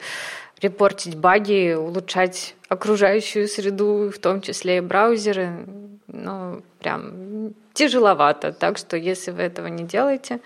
репортить 0.62 1.16
баги, 1.16 1.76
улучшать 1.76 2.56
окружающую 2.68 3.48
среду, 3.48 4.10
в 4.10 4.18
том 4.18 4.42
числе 4.42 4.78
и 4.78 4.82
браузеры. 4.82 5.68
Ну, 6.08 6.64
прям 6.80 7.54
тяжеловато. 7.74 8.52
Так 8.52 8.80
что, 8.80 8.98
если 8.98 9.30
вы 9.30 9.44
этого 9.44 9.68
не 9.68 9.84
делаете, 9.84 10.40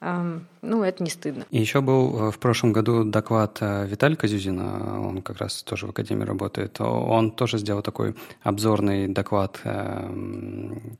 эм, 0.00 0.46
ну, 0.64 0.82
это 0.82 1.02
не 1.02 1.10
стыдно. 1.10 1.44
И 1.50 1.58
еще 1.58 1.80
был 1.80 2.28
э, 2.28 2.30
в 2.30 2.38
прошлом 2.38 2.72
году 2.72 3.04
доклад 3.04 3.58
э, 3.60 3.86
Виталика 3.86 4.26
Зюзина, 4.26 5.06
он 5.06 5.22
как 5.22 5.38
раз 5.38 5.62
тоже 5.62 5.86
в 5.86 5.90
Академии 5.90 6.24
работает. 6.24 6.80
Он 6.80 7.30
тоже 7.30 7.58
сделал 7.58 7.82
такой 7.82 8.14
обзорный 8.42 9.08
доклад, 9.08 9.60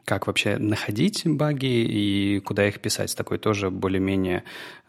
как 0.05 0.27
вообще 0.27 0.59
находить 0.59 1.23
баги 1.25 1.67
и 1.67 2.41
куда 2.41 2.69
их 2.69 2.81
писать. 2.81 3.15
Такой 3.17 3.39
тоже 3.39 3.71
более-менее 3.71 4.45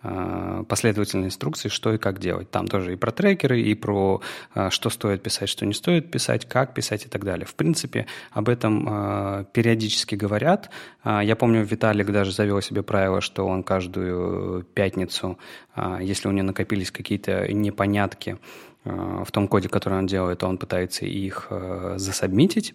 Э, 0.08 0.64
последовательной 0.68 1.28
инструкции, 1.28 1.68
что 1.68 1.92
и 1.92 1.98
как 1.98 2.20
делать. 2.20 2.52
Там 2.52 2.68
тоже 2.68 2.94
и 2.94 2.96
про 2.96 3.12
трекеры, 3.12 3.60
и 3.60 3.74
про 3.74 4.22
э, 4.54 4.70
что 4.70 4.92
стоит 4.92 5.24
писать, 5.24 5.50
что 5.50 5.66
не 5.66 5.74
стоит 5.74 6.12
писать, 6.12 6.48
как 6.48 6.76
писать 6.76 7.06
и 7.06 7.10
так 7.10 7.24
далее. 7.24 7.48
В 7.48 7.56
принципе, 7.56 8.06
об 8.32 8.48
этом 8.48 8.88
э, 8.88 9.46
периодически 9.52 10.14
говорят. 10.14 10.70
Я 11.04 11.36
помню, 11.36 11.64
Виталик 11.64 12.12
даже 12.12 12.32
завел 12.32 12.62
себе 12.62 12.82
правило, 12.82 13.22
что 13.22 13.48
он 13.48 13.62
каждую 13.64 14.65
пятницу, 14.74 15.38
если 16.00 16.28
у 16.28 16.32
него 16.32 16.48
накопились 16.48 16.92
какие-то 16.92 17.52
непонятки 17.52 18.38
в 18.84 19.28
том 19.32 19.48
коде, 19.48 19.70
который 19.70 19.98
он 19.98 20.06
делает, 20.06 20.44
он 20.44 20.58
пытается 20.58 21.06
их 21.06 21.52
засобмитить. 21.96 22.74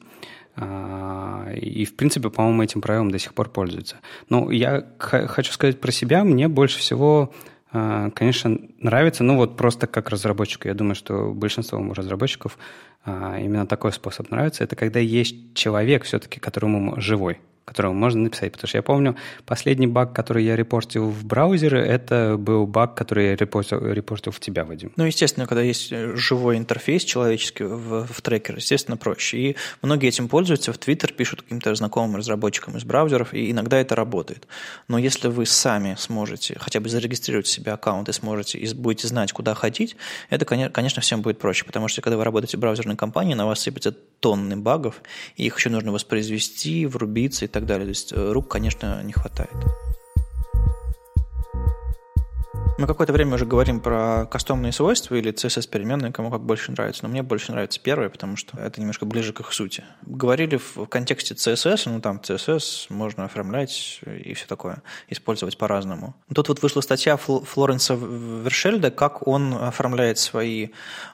А, 0.56 1.50
и, 1.54 1.84
в 1.84 1.96
принципе, 1.96 2.30
по-моему, 2.30 2.62
этим 2.62 2.80
правилом 2.80 3.10
до 3.10 3.18
сих 3.18 3.34
пор 3.34 3.48
пользуются. 3.48 3.96
Но 4.28 4.50
я 4.50 4.84
хочу 4.98 5.52
сказать 5.52 5.80
про 5.80 5.90
себя. 5.92 6.24
Мне 6.24 6.48
больше 6.48 6.78
всего, 6.78 7.32
а, 7.72 8.10
конечно, 8.10 8.58
нравится, 8.78 9.24
ну 9.24 9.36
вот 9.36 9.56
просто 9.56 9.86
как 9.86 10.10
разработчику. 10.10 10.68
Я 10.68 10.74
думаю, 10.74 10.94
что 10.94 11.32
большинству 11.32 11.92
разработчиков 11.94 12.58
а, 13.04 13.38
именно 13.38 13.66
такой 13.66 13.92
способ 13.92 14.30
нравится. 14.30 14.64
Это 14.64 14.76
когда 14.76 15.00
есть 15.00 15.54
человек 15.54 16.04
все-таки, 16.04 16.40
которому 16.40 17.00
живой 17.00 17.38
которого 17.70 17.92
можно 17.92 18.22
написать. 18.22 18.52
Потому 18.52 18.68
что 18.68 18.78
я 18.78 18.82
помню, 18.82 19.16
последний 19.46 19.86
баг, 19.86 20.12
который 20.12 20.44
я 20.44 20.56
репортил 20.56 21.08
в 21.08 21.24
браузере, 21.24 21.80
это 21.80 22.36
был 22.36 22.66
баг, 22.66 22.96
который 22.96 23.28
я 23.28 23.36
репортил, 23.36 23.80
репортил 23.80 24.32
в 24.32 24.40
тебя, 24.40 24.64
Вадим. 24.64 24.92
Ну, 24.96 25.04
естественно, 25.04 25.46
когда 25.46 25.62
есть 25.62 25.92
э, 25.92 26.16
живой 26.16 26.56
интерфейс 26.56 27.04
человеческий 27.04 27.62
в, 27.62 28.06
в 28.06 28.22
трекер, 28.22 28.56
естественно, 28.56 28.96
проще. 28.96 29.38
И 29.38 29.56
многие 29.82 30.08
этим 30.08 30.28
пользуются, 30.28 30.72
в 30.72 30.78
Твиттер 30.78 31.12
пишут 31.12 31.42
каким-то 31.42 31.72
знакомым 31.76 32.16
разработчикам 32.16 32.76
из 32.76 32.82
браузеров, 32.82 33.32
и 33.32 33.52
иногда 33.52 33.78
это 33.78 33.94
работает. 33.94 34.48
Но 34.88 34.98
если 34.98 35.28
вы 35.28 35.46
сами 35.46 35.94
сможете 35.96 36.58
хотя 36.58 36.80
бы 36.80 36.88
зарегистрировать 36.88 37.46
себе 37.46 37.70
аккаунт 37.70 38.08
и 38.08 38.12
сможете 38.12 38.58
и 38.58 38.74
будете 38.74 39.06
знать, 39.06 39.32
куда 39.32 39.54
ходить, 39.54 39.96
это, 40.28 40.44
конечно, 40.44 41.00
всем 41.00 41.22
будет 41.22 41.38
проще, 41.38 41.64
потому 41.64 41.86
что 41.86 42.02
когда 42.02 42.16
вы 42.16 42.24
работаете 42.24 42.56
в 42.56 42.60
браузерной 42.60 42.96
компании, 42.96 43.34
на 43.34 43.46
вас 43.46 43.60
сыпятся 43.60 43.94
тонны 44.20 44.56
багов, 44.56 45.02
и 45.36 45.46
их 45.46 45.56
еще 45.56 45.70
нужно 45.70 45.92
воспроизвести, 45.92 46.86
врубиться 46.86 47.44
и 47.44 47.48
так 47.48 47.59
далее. 47.66 47.86
То 47.86 47.90
есть 47.90 48.12
э, 48.12 48.32
рук, 48.32 48.48
конечно, 48.48 49.02
не 49.02 49.12
хватает. 49.12 49.50
Мы 52.80 52.86
какое-то 52.86 53.12
время 53.12 53.34
уже 53.34 53.44
говорим 53.44 53.80
про 53.80 54.24
кастомные 54.24 54.72
свойства 54.72 55.14
или 55.14 55.34
CSS-переменные, 55.34 56.12
кому 56.12 56.30
как 56.30 56.40
больше 56.40 56.72
нравится. 56.72 57.02
Но 57.02 57.10
мне 57.10 57.22
больше 57.22 57.52
нравится 57.52 57.78
первое, 57.78 58.08
потому 58.08 58.36
что 58.36 58.58
это 58.58 58.80
немножко 58.80 59.04
ближе 59.04 59.34
к 59.34 59.40
их 59.40 59.52
сути. 59.52 59.84
Говорили 60.06 60.56
в 60.56 60.86
контексте 60.86 61.34
CSS, 61.34 61.82
ну 61.90 62.00
там 62.00 62.22
CSS 62.24 62.86
можно 62.88 63.26
оформлять 63.26 64.00
и 64.06 64.32
все 64.32 64.46
такое, 64.46 64.82
использовать 65.10 65.58
по-разному. 65.58 66.14
Тут 66.34 66.48
вот 66.48 66.62
вышла 66.62 66.80
статья 66.80 67.18
Флоренса 67.18 67.98
Вершельда, 68.00 68.90
как 68.90 69.28
он 69.28 69.52
оформляет 69.52 70.16
свои 70.16 70.68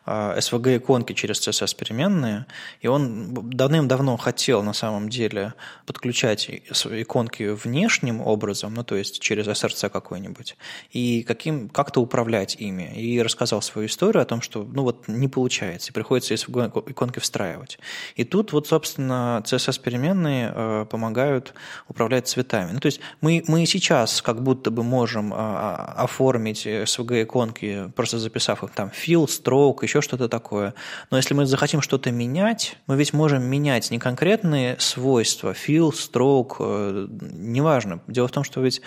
SVG-иконки 0.06 1.12
а, 1.12 1.16
через 1.16 1.40
CSS-переменные, 1.48 2.44
и 2.80 2.86
он 2.86 3.34
давным-давно 3.50 4.16
хотел 4.18 4.62
на 4.62 4.72
самом 4.72 5.08
деле 5.08 5.54
подключать 5.84 6.48
иконки 6.48 7.42
внешним 7.42 8.20
образом, 8.20 8.72
ну 8.74 8.84
то 8.84 8.94
есть 8.94 9.18
через 9.18 9.48
SRC 9.48 9.90
какой-нибудь, 9.90 10.56
и 10.92 11.24
каким 11.24 11.55
как-то 11.72 12.00
управлять 12.00 12.56
ими. 12.58 12.92
И 12.96 13.20
рассказал 13.22 13.62
свою 13.62 13.88
историю 13.88 14.22
о 14.22 14.24
том, 14.24 14.40
что 14.40 14.64
ну 14.64 14.82
вот 14.82 15.08
не 15.08 15.28
получается, 15.28 15.90
и 15.90 15.92
приходится 15.92 16.34
иконки 16.34 17.18
встраивать. 17.18 17.78
И 18.14 18.24
тут 18.24 18.52
вот, 18.52 18.66
собственно, 18.66 19.42
CSS-переменные 19.44 20.52
э, 20.54 20.86
помогают 20.90 21.54
управлять 21.88 22.28
цветами. 22.28 22.72
Ну, 22.72 22.80
то 22.80 22.86
есть 22.86 23.00
мы, 23.20 23.42
мы 23.46 23.66
сейчас 23.66 24.22
как 24.22 24.42
будто 24.42 24.70
бы 24.70 24.82
можем 24.82 25.32
э, 25.32 25.36
оформить 25.36 26.66
SVG-иконки, 26.66 27.92
просто 27.92 28.18
записав 28.18 28.62
их 28.64 28.70
там 28.70 28.90
fill, 28.90 29.26
stroke, 29.26 29.78
еще 29.82 30.00
что-то 30.00 30.28
такое. 30.28 30.74
Но 31.10 31.16
если 31.16 31.34
мы 31.34 31.46
захотим 31.46 31.80
что-то 31.80 32.10
менять, 32.10 32.78
мы 32.86 32.96
ведь 32.96 33.12
можем 33.12 33.42
менять 33.42 33.90
не 33.90 33.98
конкретные 33.98 34.76
свойства, 34.78 35.52
fill, 35.52 35.90
stroke, 35.90 36.56
э, 36.60 37.06
неважно. 37.10 38.00
Дело 38.06 38.28
в 38.28 38.32
том, 38.32 38.44
что 38.44 38.60
ведь 38.60 38.82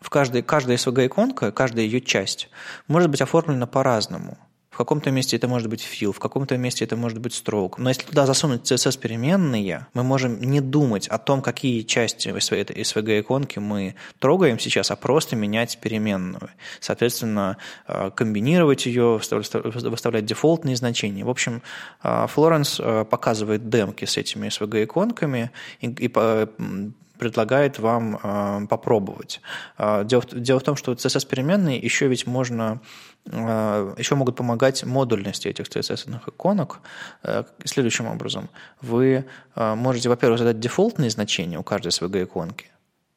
в 0.00 0.08
каждой, 0.08 0.42
каждая 0.42 0.76
SVG-иконка, 0.76 1.52
каждая 1.52 1.84
ее 1.84 2.00
часть 2.00 2.48
может 2.88 3.10
быть 3.10 3.20
оформлена 3.20 3.66
по-разному. 3.66 4.38
В 4.70 4.76
каком-то 4.76 5.10
месте 5.10 5.36
это 5.36 5.46
может 5.46 5.68
быть 5.68 5.82
fill, 5.82 6.12
в 6.12 6.20
каком-то 6.20 6.56
месте 6.56 6.84
это 6.84 6.96
может 6.96 7.18
быть 7.18 7.32
stroke. 7.32 7.74
Но 7.76 7.90
если 7.90 8.04
туда 8.04 8.24
засунуть 8.24 8.70
CSS-переменные, 8.70 9.86
мы 9.92 10.02
можем 10.04 10.40
не 10.40 10.60
думать 10.60 11.06
о 11.08 11.18
том, 11.18 11.42
какие 11.42 11.82
части 11.82 12.28
этой 12.28 12.76
SVG-иконки 12.76 13.58
мы 13.58 13.96
трогаем 14.20 14.58
сейчас, 14.58 14.90
а 14.90 14.96
просто 14.96 15.36
менять 15.36 15.78
переменную. 15.82 16.50
Соответственно, 16.78 17.58
э, 17.88 18.10
комбинировать 18.14 18.86
ее, 18.86 19.20
выставлять 19.20 20.24
дефолтные 20.24 20.76
значения. 20.76 21.24
В 21.24 21.30
общем, 21.30 21.62
э, 22.02 22.26
Флоренс 22.28 22.80
э, 22.80 23.04
показывает 23.04 23.68
демки 23.68 24.06
с 24.06 24.16
этими 24.16 24.48
SVG-иконками 24.48 25.50
и, 25.80 25.88
и 25.88 26.08
предлагает 27.20 27.78
вам 27.78 28.18
э, 28.22 28.66
попробовать. 28.66 29.40
Э, 29.78 30.04
дело, 30.04 30.24
дело 30.32 30.58
в 30.58 30.62
том, 30.62 30.74
что 30.76 30.92
CSS-переменные 30.92 31.78
еще 31.78 32.08
ведь 32.08 32.26
можно 32.26 32.80
э, 33.26 33.94
еще 33.98 34.14
могут 34.14 34.36
помогать 34.36 34.84
модульности 34.84 35.48
этих 35.48 35.66
CSS 35.66 36.20
иконок 36.26 36.80
следующим 37.64 38.06
образом. 38.06 38.48
Вы 38.80 39.24
можете, 39.54 40.08
во-первых, 40.08 40.38
задать 40.38 40.58
дефолтные 40.58 41.10
значения 41.10 41.58
у 41.58 41.62
каждой 41.62 41.88
SVG 41.88 42.24
иконки. 42.24 42.66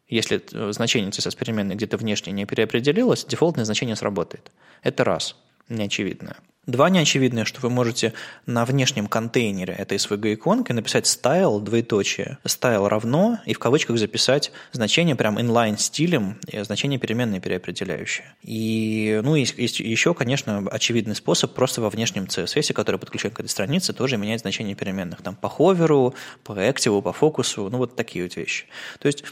Если 0.09 0.41
значение 0.71 1.09
CSS 1.09 1.37
переменной 1.37 1.75
где-то 1.75 1.97
внешне 1.97 2.33
не 2.33 2.45
переопределилось, 2.45 3.25
дефолтное 3.25 3.65
значение 3.65 3.95
сработает. 3.95 4.51
Это 4.83 5.03
раз, 5.03 5.35
неочевидное. 5.69 6.35
Два 6.65 6.89
неочевидные, 6.89 7.43
что 7.43 7.59
вы 7.59 7.69
можете 7.69 8.13
на 8.45 8.63
внешнем 8.63 9.07
контейнере 9.07 9.73
этой 9.73 9.97
SVG-иконки 9.97 10.71
написать 10.71 11.05
style, 11.05 11.59
двоеточие, 11.59 12.37
style 12.45 12.87
равно, 12.87 13.39
и 13.45 13.53
в 13.53 13.59
кавычках 13.59 13.97
записать 13.97 14.53
значение 14.71 15.17
прям 15.17 15.37
inline 15.37 15.77
стилем, 15.77 16.39
значение 16.61 16.99
переменные 16.99 17.41
переопределяющее. 17.41 18.33
И, 18.43 19.19
ну, 19.25 19.35
есть, 19.35 19.57
есть 19.57 19.81
еще, 19.81 20.13
конечно, 20.13 20.65
очевидный 20.71 21.15
способ 21.15 21.53
просто 21.53 21.81
во 21.81 21.89
внешнем 21.89 22.25
CSS, 22.25 22.71
который 22.71 22.97
подключен 22.97 23.31
к 23.31 23.41
этой 23.41 23.49
странице, 23.49 23.91
тоже 23.91 24.15
менять 24.15 24.39
значение 24.39 24.75
переменных. 24.75 25.21
Там 25.21 25.35
по 25.35 25.49
ховеру, 25.49 26.15
по 26.45 26.53
активу, 26.65 27.01
по 27.01 27.11
фокусу, 27.11 27.69
ну, 27.69 27.77
вот 27.77 27.97
такие 27.97 28.23
вот 28.23 28.37
вещи. 28.37 28.67
То 28.99 29.07
есть 29.07 29.25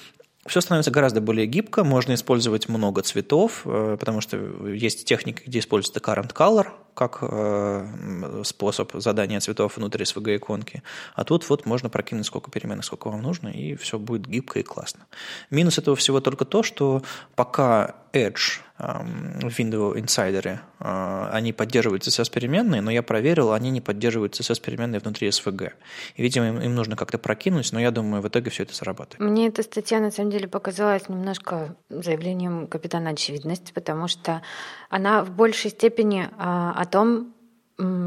все 0.47 0.59
становится 0.59 0.91
гораздо 0.91 1.21
более 1.21 1.45
гибко, 1.45 1.83
можно 1.83 2.13
использовать 2.13 2.67
много 2.67 3.03
цветов, 3.03 3.61
э, 3.65 3.95
потому 3.99 4.21
что 4.21 4.37
есть 4.67 5.05
техники, 5.05 5.43
где 5.45 5.59
используется 5.59 5.99
current 5.99 6.33
color 6.33 6.67
как 6.93 7.19
э, 7.21 8.41
способ 8.43 8.91
задания 8.93 9.39
цветов 9.39 9.77
внутри 9.77 10.05
SVG-иконки, 10.05 10.83
а 11.15 11.23
тут 11.23 11.49
вот 11.49 11.65
можно 11.65 11.89
прокинуть 11.89 12.25
сколько 12.25 12.51
переменных, 12.51 12.85
сколько 12.85 13.09
вам 13.09 13.21
нужно, 13.21 13.49
и 13.49 13.75
все 13.75 13.97
будет 13.97 14.27
гибко 14.27 14.59
и 14.59 14.63
классно. 14.63 15.05
Минус 15.49 15.77
этого 15.77 15.95
всего 15.95 16.19
только 16.21 16.45
то, 16.45 16.63
что 16.63 17.01
пока 17.35 17.95
Edge 18.13 18.59
в 18.81 19.59
Windows 19.59 19.95
Insider, 19.95 20.59
э, 20.79 21.29
они 21.31 21.53
поддерживают 21.53 22.07
CSS-переменные, 22.07 22.81
но 22.81 22.89
я 22.89 23.03
проверил, 23.03 23.51
они 23.51 23.69
не 23.69 23.79
поддерживают 23.79 24.39
CSS-переменные 24.39 24.99
внутри 24.99 25.27
SVG. 25.27 25.73
И, 26.15 26.23
видимо, 26.23 26.47
им, 26.47 26.61
им 26.61 26.75
нужно 26.75 26.95
как-то 26.95 27.19
прокинуть, 27.19 27.71
но 27.73 27.79
я 27.79 27.91
думаю, 27.91 28.23
в 28.23 28.27
итоге 28.27 28.49
все 28.49 28.63
это 28.63 28.73
сработает. 28.73 29.19
Мне 29.19 29.47
эта 29.47 29.61
статья, 29.61 29.99
на 29.99 30.09
самом 30.09 30.31
деле, 30.31 30.47
показалась 30.47 31.09
немножко 31.09 31.75
заявлением 31.89 32.67
капитана 32.67 33.11
очевидности, 33.11 33.71
потому 33.71 34.07
что 34.07 34.41
она 34.89 35.23
в 35.23 35.31
большей 35.31 35.69
степени 35.69 36.29
а, 36.37 36.73
о 36.75 36.85
том, 36.91 37.33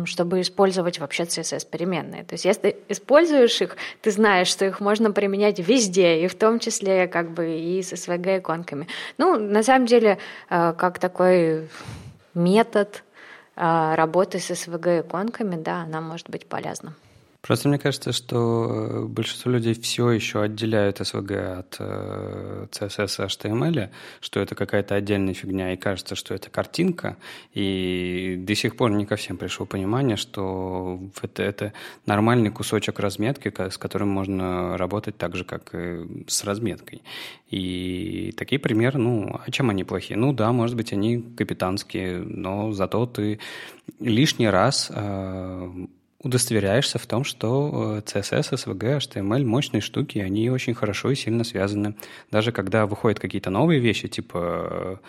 чтобы 0.06 0.40
использовать 0.40 0.98
вообще 0.98 1.24
CSS-переменные. 1.24 2.24
То 2.24 2.34
есть 2.34 2.44
если 2.44 2.76
используешь 2.88 3.60
их, 3.60 3.76
ты 4.02 4.10
знаешь, 4.10 4.48
что 4.48 4.64
их 4.64 4.80
можно 4.80 5.10
применять 5.10 5.58
везде, 5.58 6.24
и 6.24 6.28
в 6.28 6.34
том 6.34 6.58
числе 6.58 7.08
как 7.08 7.30
бы 7.30 7.58
и 7.58 7.82
с 7.82 7.92
SVG-иконками. 7.92 8.86
Ну, 9.18 9.38
на 9.38 9.62
самом 9.62 9.86
деле, 9.86 10.18
э, 10.50 10.74
как 10.78 10.98
такой 10.98 11.68
метод 12.34 13.02
э, 13.56 13.94
работы 13.94 14.38
с 14.38 14.50
SVG-иконками, 14.50 15.56
да, 15.56 15.82
она 15.82 16.00
может 16.00 16.30
быть 16.30 16.46
полезна. 16.46 16.94
Просто 17.44 17.68
мне 17.68 17.78
кажется, 17.78 18.12
что 18.12 18.66
э, 18.70 19.04
большинство 19.04 19.50
людей 19.50 19.74
все 19.74 20.10
еще 20.10 20.40
отделяют 20.40 21.02
SVG 21.02 21.58
от 21.58 21.76
э, 21.78 22.66
CSS 22.70 23.22
и 23.22 23.26
HTML, 23.26 23.90
что 24.22 24.40
это 24.40 24.54
какая-то 24.54 24.94
отдельная 24.94 25.34
фигня, 25.34 25.74
и 25.74 25.76
кажется, 25.76 26.14
что 26.14 26.32
это 26.32 26.48
картинка, 26.48 27.18
и 27.52 28.36
до 28.38 28.54
сих 28.54 28.78
пор 28.78 28.92
не 28.92 29.04
ко 29.04 29.16
всем 29.16 29.36
пришло 29.36 29.66
понимание, 29.66 30.16
что 30.16 30.98
это, 31.20 31.42
это 31.42 31.72
нормальный 32.06 32.50
кусочек 32.50 32.98
разметки, 32.98 33.52
с 33.54 33.76
которым 33.76 34.08
можно 34.08 34.78
работать 34.78 35.18
так 35.18 35.36
же, 35.36 35.44
как 35.44 35.74
и 35.74 36.24
с 36.26 36.44
разметкой. 36.44 37.02
И 37.50 38.32
такие 38.38 38.58
примеры, 38.58 38.98
ну, 38.98 39.38
а 39.46 39.50
чем 39.50 39.68
они 39.68 39.84
плохие? 39.84 40.18
Ну 40.18 40.32
да, 40.32 40.50
может 40.50 40.76
быть, 40.76 40.94
они 40.94 41.20
капитанские, 41.36 42.20
но 42.20 42.72
зато 42.72 43.04
ты 43.04 43.38
лишний 44.00 44.48
раз 44.48 44.90
э, 44.90 45.86
удостоверяешься 46.24 46.98
в 46.98 47.06
том, 47.06 47.22
что 47.22 48.02
CSS, 48.04 48.52
SVG, 48.54 48.98
HTML– 48.98 49.44
мощные 49.44 49.80
штуки, 49.80 50.18
они 50.18 50.50
очень 50.50 50.74
хорошо 50.74 51.10
и 51.10 51.14
сильно 51.14 51.44
связаны. 51.44 51.94
Даже 52.30 52.50
когда 52.50 52.86
выходят 52.86 53.20
какие-то 53.20 53.50
новые 53.50 53.78
вещи, 53.78 54.08
типа 54.08 55.00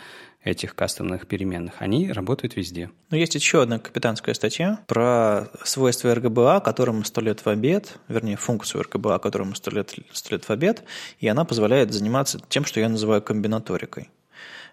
э, 0.43 0.49
этих 0.49 0.75
кастомных 0.75 1.25
переменных, 1.25 1.75
они 1.79 2.11
работают 2.11 2.55
везде. 2.55 2.91
Но 3.09 3.17
есть 3.17 3.33
еще 3.33 3.63
одна 3.63 3.79
капитанская 3.79 4.35
статья 4.35 4.81
про 4.87 5.47
свойства 5.63 6.13
RGBA, 6.13 6.61
которому 6.61 7.03
сто 7.03 7.21
лет 7.21 7.39
в 7.39 7.47
обед, 7.47 7.97
вернее, 8.07 8.35
функцию 8.35 8.83
RGBA, 8.83 9.19
которому 9.19 9.55
сто 9.55 9.71
лет, 9.71 9.95
сто 10.11 10.35
лет 10.35 10.43
в 10.43 10.49
обед, 10.51 10.83
и 11.19 11.27
она 11.27 11.45
позволяет 11.45 11.93
заниматься 11.93 12.39
тем, 12.49 12.65
что 12.65 12.79
я 12.79 12.89
называю 12.89 13.21
комбинаторикой. 13.21 14.09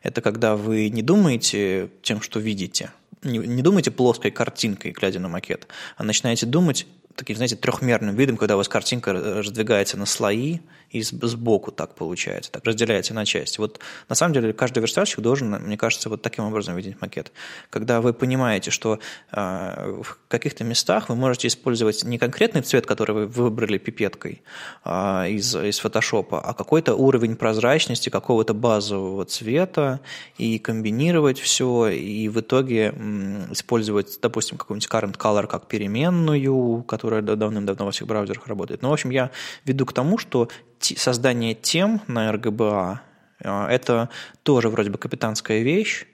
Это 0.02 0.20
когда 0.20 0.56
вы 0.56 0.88
не 0.88 1.02
думаете 1.02 1.88
тем, 2.02 2.20
что 2.20 2.40
видите– 2.40 2.90
не, 3.22 3.38
не 3.38 3.62
думайте 3.62 3.90
плоской 3.90 4.30
картинкой, 4.30 4.92
глядя 4.92 5.20
на 5.20 5.28
макет, 5.28 5.68
а 5.96 6.04
начинаете 6.04 6.46
думать 6.46 6.86
таким, 7.16 7.36
знаете, 7.36 7.56
трехмерным 7.56 8.14
видом, 8.14 8.36
когда 8.36 8.54
у 8.54 8.58
вас 8.58 8.68
картинка 8.68 9.12
раздвигается 9.12 9.96
на 9.96 10.06
слои, 10.06 10.60
и 10.92 11.02
сбоку 11.02 11.72
так 11.72 11.94
получается, 11.94 12.52
так 12.52 12.64
разделяется 12.64 13.14
на 13.14 13.24
части. 13.24 13.58
Вот 13.58 13.80
на 14.08 14.14
самом 14.14 14.34
деле 14.34 14.52
каждый 14.52 14.80
верстальщик 14.80 15.20
должен, 15.20 15.50
мне 15.50 15.78
кажется, 15.78 16.10
вот 16.10 16.20
таким 16.20 16.44
образом 16.44 16.76
видеть 16.76 17.00
макет. 17.00 17.32
Когда 17.70 18.00
вы 18.00 18.12
понимаете, 18.12 18.70
что 18.70 18.98
э, 19.32 20.02
в 20.02 20.18
каких-то 20.28 20.64
местах 20.64 21.08
вы 21.08 21.16
можете 21.16 21.48
использовать 21.48 22.04
не 22.04 22.18
конкретный 22.18 22.60
цвет, 22.60 22.86
который 22.86 23.12
вы 23.12 23.26
выбрали 23.26 23.78
пипеткой 23.78 24.42
э, 24.84 25.30
из, 25.30 25.56
из 25.56 25.78
фотошопа, 25.78 26.40
а 26.40 26.52
какой-то 26.52 26.94
уровень 26.94 27.36
прозрачности 27.36 28.10
какого-то 28.10 28.52
базового 28.52 29.24
цвета 29.24 30.00
и 30.36 30.58
комбинировать 30.58 31.40
все, 31.40 31.88
и 31.88 32.28
в 32.28 32.40
итоге 32.40 32.92
м, 32.94 33.52
использовать, 33.52 34.18
допустим, 34.20 34.58
какой-нибудь 34.58 34.88
current 34.90 35.16
color 35.16 35.46
как 35.46 35.68
переменную, 35.68 36.82
которая 37.02 37.22
давным-давно 37.22 37.84
во 37.84 37.90
всех 37.90 38.06
браузерах 38.06 38.46
работает. 38.46 38.82
Но, 38.82 38.90
в 38.90 38.92
общем, 38.92 39.10
я 39.10 39.30
веду 39.64 39.86
к 39.86 39.92
тому, 39.92 40.18
что 40.18 40.48
создание 40.78 41.54
тем 41.54 42.00
на 42.06 42.32
RGBA 42.32 42.98
а,– 43.44 43.68
это 43.70 44.08
тоже 44.44 44.68
вроде 44.68 44.90
бы 44.90 44.98
капитанская 44.98 45.62
вещь, 45.62 46.06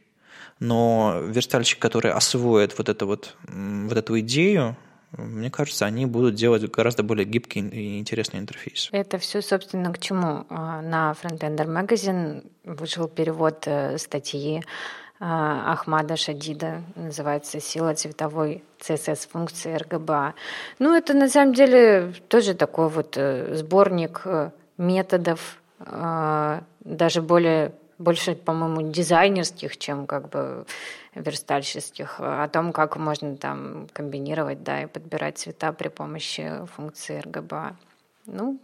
но 0.60 1.20
верстальщик, 1.26 1.78
который 1.78 2.10
освоит 2.10 2.78
вот, 2.78 2.88
это 2.88 3.04
вот, 3.04 3.36
вот 3.48 3.98
эту 3.98 4.18
идею, 4.20 4.76
мне 5.12 5.50
кажется, 5.50 5.84
они 5.84 6.06
будут 6.06 6.34
делать 6.34 6.70
гораздо 6.70 7.02
более 7.02 7.26
гибкий 7.26 7.60
и 7.60 7.98
интересный 7.98 8.40
интерфейс. 8.40 8.88
Это 8.92 9.18
все, 9.18 9.42
собственно, 9.42 9.92
к 9.92 9.98
чему? 9.98 10.46
А, 10.48 10.80
на 10.80 11.14
Frontender 11.22 11.66
Magazine 11.66 12.50
вышел 12.64 13.08
перевод 13.08 13.64
э, 13.66 13.98
статьи 13.98 14.62
Ахмада 15.20 16.16
Шадида, 16.16 16.82
называется 16.94 17.60
«Сила 17.60 17.94
цветовой 17.94 18.62
CSS-функции 18.80 19.74
RGBA». 19.76 20.34
Ну, 20.78 20.94
это 20.94 21.14
на 21.14 21.28
самом 21.28 21.54
деле 21.54 22.14
тоже 22.28 22.54
такой 22.54 22.88
вот 22.88 23.16
э, 23.16 23.56
сборник 23.56 24.22
э, 24.24 24.50
методов, 24.76 25.60
а, 25.80 26.62
даже 26.80 27.20
более 27.20 27.72
больше, 27.98 28.36
по-моему, 28.36 28.92
дизайнерских, 28.92 29.76
чем 29.76 30.06
как 30.06 30.28
бы 30.28 30.66
верстальщических, 31.14 32.20
о 32.20 32.46
том, 32.48 32.72
как 32.72 32.96
можно 32.96 33.36
там 33.36 33.88
комбинировать, 33.92 34.62
да, 34.62 34.82
и 34.82 34.86
подбирать 34.86 35.38
цвета 35.38 35.72
при 35.72 35.88
помощи 35.88 36.64
функции 36.76 37.20
RGBA. 37.20 37.74
Ну, 38.26 38.58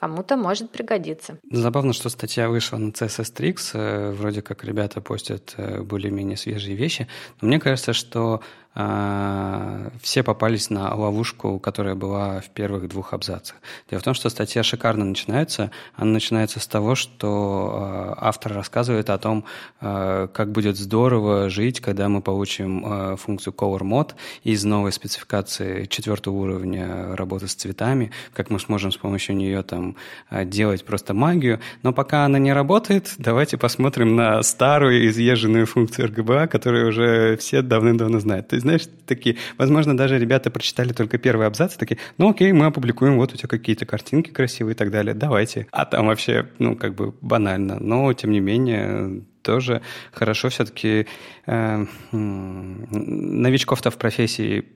Кому-то 0.00 0.36
может 0.36 0.70
пригодиться. 0.70 1.38
Забавно, 1.50 1.92
что 1.92 2.08
статья 2.08 2.48
вышла 2.48 2.76
на 2.76 2.90
CSS 2.90 3.34
Tricks. 3.34 3.70
Э, 3.74 4.12
вроде 4.12 4.42
как 4.42 4.62
ребята 4.62 5.00
постят 5.00 5.54
э, 5.56 5.82
более-менее 5.82 6.36
свежие 6.36 6.76
вещи. 6.76 7.08
Но 7.40 7.48
мне 7.48 7.58
кажется, 7.58 7.92
что 7.92 8.40
все 8.78 10.22
попались 10.22 10.70
на 10.70 10.94
ловушку, 10.94 11.58
которая 11.58 11.96
была 11.96 12.40
в 12.40 12.48
первых 12.50 12.88
двух 12.88 13.12
абзацах. 13.12 13.56
Дело 13.90 14.00
в 14.00 14.04
том, 14.04 14.14
что 14.14 14.28
статья 14.28 14.62
шикарно 14.62 15.04
начинается. 15.04 15.72
Она 15.96 16.12
начинается 16.12 16.60
с 16.60 16.66
того, 16.68 16.94
что 16.94 17.72
а, 17.74 18.14
автор 18.20 18.52
рассказывает 18.52 19.10
о 19.10 19.18
том, 19.18 19.44
а, 19.80 20.28
как 20.28 20.52
будет 20.52 20.76
здорово 20.76 21.50
жить, 21.50 21.80
когда 21.80 22.08
мы 22.08 22.22
получим 22.22 23.16
функцию 23.16 23.52
Color 23.52 23.80
Mode 23.80 24.12
из 24.44 24.64
новой 24.64 24.92
спецификации 24.92 25.86
четвертого 25.86 26.36
уровня 26.36 27.16
работы 27.16 27.48
с 27.48 27.54
цветами, 27.54 28.12
как 28.32 28.50
мы 28.50 28.60
сможем 28.60 28.92
с 28.92 28.96
помощью 28.96 29.34
нее 29.34 29.64
там 29.64 29.96
делать 30.30 30.84
просто 30.84 31.14
магию. 31.14 31.58
Но 31.82 31.92
пока 31.92 32.24
она 32.24 32.38
не 32.38 32.52
работает, 32.52 33.14
давайте 33.18 33.56
посмотрим 33.56 34.14
на 34.14 34.40
старую 34.44 35.08
изъезженную 35.08 35.66
функцию 35.66 36.10
RGBA, 36.10 36.46
которую 36.46 36.88
уже 36.88 37.36
все 37.38 37.62
давным-давно 37.62 38.20
знают. 38.20 38.46
То 38.48 38.54
есть 38.54 38.67
знаешь, 38.68 38.88
такие, 39.06 39.36
возможно, 39.56 39.96
даже 39.96 40.18
ребята 40.18 40.50
прочитали 40.50 40.92
только 40.92 41.18
первый 41.18 41.46
абзац, 41.46 41.76
такие, 41.76 41.98
ну 42.18 42.30
окей, 42.30 42.52
мы 42.52 42.66
опубликуем, 42.66 43.16
вот 43.16 43.32
у 43.32 43.36
тебя 43.36 43.48
какие-то 43.48 43.86
картинки 43.86 44.30
красивые 44.30 44.74
и 44.74 44.76
так 44.76 44.90
далее, 44.90 45.14
давайте. 45.14 45.66
А 45.70 45.86
там 45.86 46.06
вообще, 46.06 46.48
ну, 46.58 46.76
как 46.76 46.94
бы 46.94 47.14
банально, 47.20 47.78
но, 47.80 48.12
тем 48.12 48.30
не 48.30 48.40
менее, 48.40 49.22
тоже 49.42 49.80
хорошо 50.12 50.50
все-таки 50.50 51.06
э, 51.46 51.86
новичков-то 52.12 53.90
в 53.90 53.96
профессии 53.96 54.66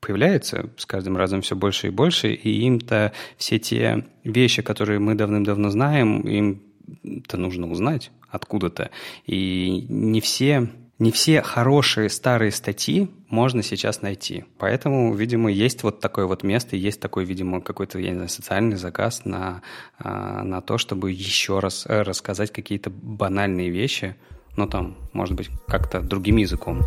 появляется 0.00 0.70
с 0.76 0.86
каждым 0.86 1.16
разом 1.16 1.42
все 1.42 1.56
больше 1.56 1.88
и 1.88 1.90
больше, 1.90 2.32
и 2.32 2.64
им-то 2.66 3.12
все 3.36 3.58
те 3.58 4.06
вещи, 4.24 4.62
которые 4.62 4.98
мы 4.98 5.14
давным-давно 5.14 5.70
знаем, 5.70 6.20
им-то 6.20 7.36
нужно 7.36 7.70
узнать 7.70 8.10
откуда-то. 8.28 8.90
И 9.26 9.86
не 9.88 10.20
все 10.20 10.68
не 11.02 11.10
все 11.10 11.42
хорошие 11.42 12.08
старые 12.08 12.52
статьи 12.52 13.10
можно 13.28 13.64
сейчас 13.64 14.02
найти. 14.02 14.44
Поэтому, 14.58 15.12
видимо, 15.16 15.50
есть 15.50 15.82
вот 15.82 15.98
такое 15.98 16.26
вот 16.26 16.44
место, 16.44 16.76
есть 16.76 17.00
такой, 17.00 17.24
видимо, 17.24 17.60
какой-то, 17.60 17.98
я 17.98 18.10
не 18.10 18.14
знаю, 18.14 18.28
социальный 18.28 18.76
заказ 18.76 19.24
на, 19.24 19.62
а, 19.98 20.44
на 20.44 20.60
то, 20.60 20.78
чтобы 20.78 21.10
еще 21.10 21.58
раз 21.58 21.86
э, 21.88 22.02
рассказать 22.02 22.52
какие-то 22.52 22.90
банальные 22.90 23.70
вещи, 23.70 24.14
но 24.56 24.68
там, 24.68 24.96
может 25.12 25.34
быть, 25.34 25.50
как-то 25.66 26.02
другим 26.02 26.36
языком. 26.36 26.82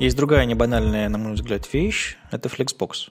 Есть 0.00 0.16
другая 0.16 0.44
небанальная, 0.44 1.08
на 1.08 1.16
мой 1.16 1.32
взгляд, 1.32 1.72
вещь– 1.72 2.18
это 2.30 2.50
Flexbox. 2.50 3.08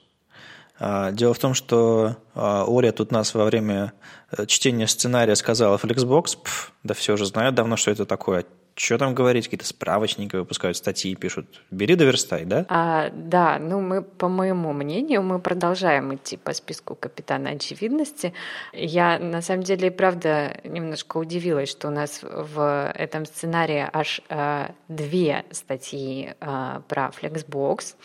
А, 0.78 1.10
дело 1.10 1.34
в 1.34 1.38
том, 1.38 1.54
что 1.54 2.16
а, 2.34 2.64
Оля 2.66 2.92
тут 2.92 3.10
нас 3.10 3.34
во 3.34 3.44
время 3.44 3.92
э, 4.30 4.46
чтения 4.46 4.86
сценария 4.86 5.34
сказала 5.34 5.76
Flexbox, 5.76 6.38
пф, 6.42 6.72
да 6.84 6.94
все 6.94 7.16
же 7.16 7.26
знают 7.26 7.54
давно, 7.54 7.76
что 7.76 7.90
это 7.90 8.06
такое. 8.06 8.44
Что 8.76 8.96
там 8.96 9.12
говорить, 9.12 9.46
какие-то 9.46 9.66
справочники 9.66 10.36
выпускают, 10.36 10.76
статьи 10.76 11.16
пишут. 11.16 11.62
Бери 11.72 11.96
да 11.96 12.04
верстай, 12.04 12.44
да? 12.44 12.64
А, 12.68 13.10
да, 13.12 13.58
ну 13.58 13.80
мы, 13.80 14.02
по 14.02 14.28
моему 14.28 14.72
мнению, 14.72 15.24
мы 15.24 15.40
продолжаем 15.40 16.14
идти 16.14 16.36
по 16.36 16.52
списку 16.52 16.94
капитана 16.94 17.50
очевидности. 17.50 18.34
Я, 18.72 19.18
на 19.18 19.42
самом 19.42 19.64
деле, 19.64 19.90
правда, 19.90 20.60
немножко 20.62 21.16
удивилась, 21.16 21.70
что 21.70 21.88
у 21.88 21.90
нас 21.90 22.20
в 22.22 22.92
этом 22.94 23.26
сценарии 23.26 23.84
аж 23.92 24.20
э, 24.28 24.68
две 24.86 25.44
статьи 25.50 26.34
э, 26.40 26.80
про 26.86 27.10
Flexbox. 27.20 27.96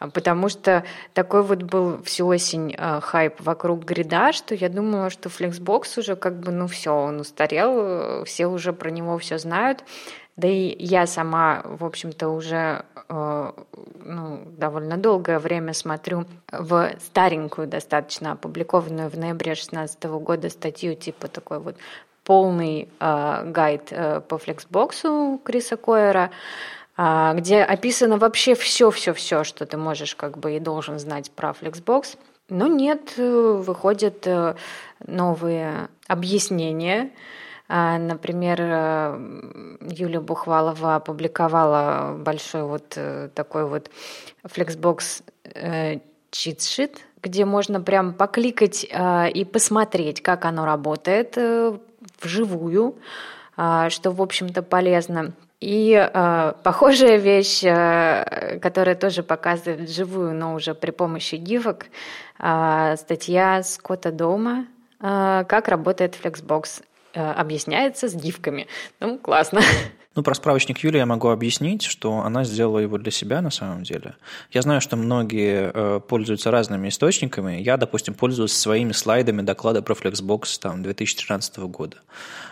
А, 0.00 0.08
потому 0.08 0.48
что 0.48 0.82
такой 1.12 1.42
вот 1.42 1.62
был 1.62 2.02
всю 2.02 2.26
осень 2.26 2.74
э, 2.76 3.00
хайп 3.00 3.40
вокруг 3.40 3.84
грида, 3.84 4.32
что 4.32 4.54
я 4.54 4.68
думала, 4.68 5.10
что 5.10 5.28
Flexbox 5.28 6.00
уже 6.00 6.16
как 6.16 6.40
бы, 6.40 6.50
ну 6.50 6.66
все, 6.66 6.90
он 6.90 7.20
устарел, 7.20 8.24
все 8.24 8.46
уже 8.46 8.72
про 8.72 8.90
него 8.90 9.18
все 9.18 9.38
знают. 9.38 9.84
Да 10.36 10.48
и 10.48 10.74
я 10.82 11.06
сама, 11.06 11.60
в 11.64 11.84
общем-то, 11.84 12.30
уже 12.30 12.84
э, 13.08 13.52
ну, 14.04 14.40
довольно 14.56 14.96
долгое 14.96 15.38
время 15.38 15.74
смотрю 15.74 16.24
в 16.50 16.92
старенькую, 16.98 17.68
достаточно 17.68 18.32
опубликованную 18.32 19.10
в 19.10 19.18
ноябре 19.18 19.52
2016 19.52 20.02
года 20.04 20.48
статью 20.48 20.94
типа 20.94 21.28
такой 21.28 21.58
вот 21.58 21.76
полный 22.24 22.88
э, 23.00 23.42
гайд 23.50 23.88
э, 23.90 24.20
по 24.20 24.36
Flexbox 24.36 25.40
Криса 25.44 25.76
Койера. 25.76 26.30
А, 26.30 26.30
где 27.34 27.62
описано 27.62 28.18
вообще 28.18 28.54
все-все-все, 28.54 29.42
что 29.44 29.64
ты 29.64 29.78
можешь 29.78 30.14
как 30.14 30.36
бы 30.36 30.56
и 30.56 30.60
должен 30.60 30.98
знать 30.98 31.30
про 31.30 31.50
Flexbox. 31.50 32.18
Но 32.50 32.66
нет, 32.66 33.14
э, 33.16 33.62
выходят 33.64 34.26
э, 34.26 34.56
новые 35.06 35.88
объяснения 36.08 37.10
А, 37.68 37.98
например, 37.98 38.58
э, 38.60 39.78
Юлия 39.82 40.20
Бухвалова 40.20 40.96
опубликовала 40.96 42.16
большой 42.18 42.64
вот 42.64 42.98
такой 43.34 43.64
вот 43.64 43.90
Flexbox 44.44 45.22
чит-шит, 46.32 46.98
где 47.22 47.44
можно 47.44 47.80
прям 47.80 48.12
покликать 48.12 48.84
и 48.84 49.44
посмотреть, 49.44 50.20
как 50.20 50.44
оно 50.44 50.64
работает 50.64 51.38
вживую, 52.20 52.96
что, 53.54 54.10
в 54.10 54.20
общем-то, 54.20 54.62
полезно. 54.62 55.32
И 55.60 55.92
э, 55.92 56.52
похожая 56.62 57.16
вещь, 57.18 57.62
э, 57.64 58.58
которая 58.60 58.94
тоже 58.94 59.22
показывает 59.22 59.90
живую, 59.90 60.34
но 60.34 60.54
уже 60.54 60.74
при 60.74 60.90
помощи 60.90 61.34
гифок, 61.34 61.86
э, 62.38 62.96
статья 62.96 63.62
Скотта 63.62 64.10
Дома 64.10 64.66
э, 65.00 65.44
«Как 65.46 65.68
работает 65.68 66.16
Flexbox». 66.20 66.82
Э, 67.12 67.32
объясняется 67.32 68.08
с 68.08 68.14
гифками. 68.14 68.68
Ну, 69.00 69.18
классно. 69.18 69.60
Ну, 70.16 70.24
про 70.24 70.34
справочник 70.34 70.78
Юли 70.78 70.98
я 70.98 71.06
могу 71.06 71.28
объяснить, 71.28 71.84
что 71.84 72.18
она 72.18 72.42
сделала 72.42 72.80
его 72.80 72.98
для 72.98 73.12
себя 73.12 73.40
на 73.40 73.50
самом 73.50 73.84
деле. 73.84 74.16
Я 74.50 74.62
знаю, 74.62 74.80
что 74.80 74.96
многие 74.96 75.70
э, 75.72 76.00
пользуются 76.00 76.50
разными 76.50 76.88
источниками. 76.88 77.60
Я, 77.60 77.76
допустим, 77.76 78.14
пользуюсь 78.14 78.52
своими 78.52 78.90
слайдами 78.90 79.42
доклада 79.42 79.82
про 79.82 79.94
Flexbox 79.94 80.58
там, 80.60 80.82
2013 80.82 81.58
года 81.58 81.98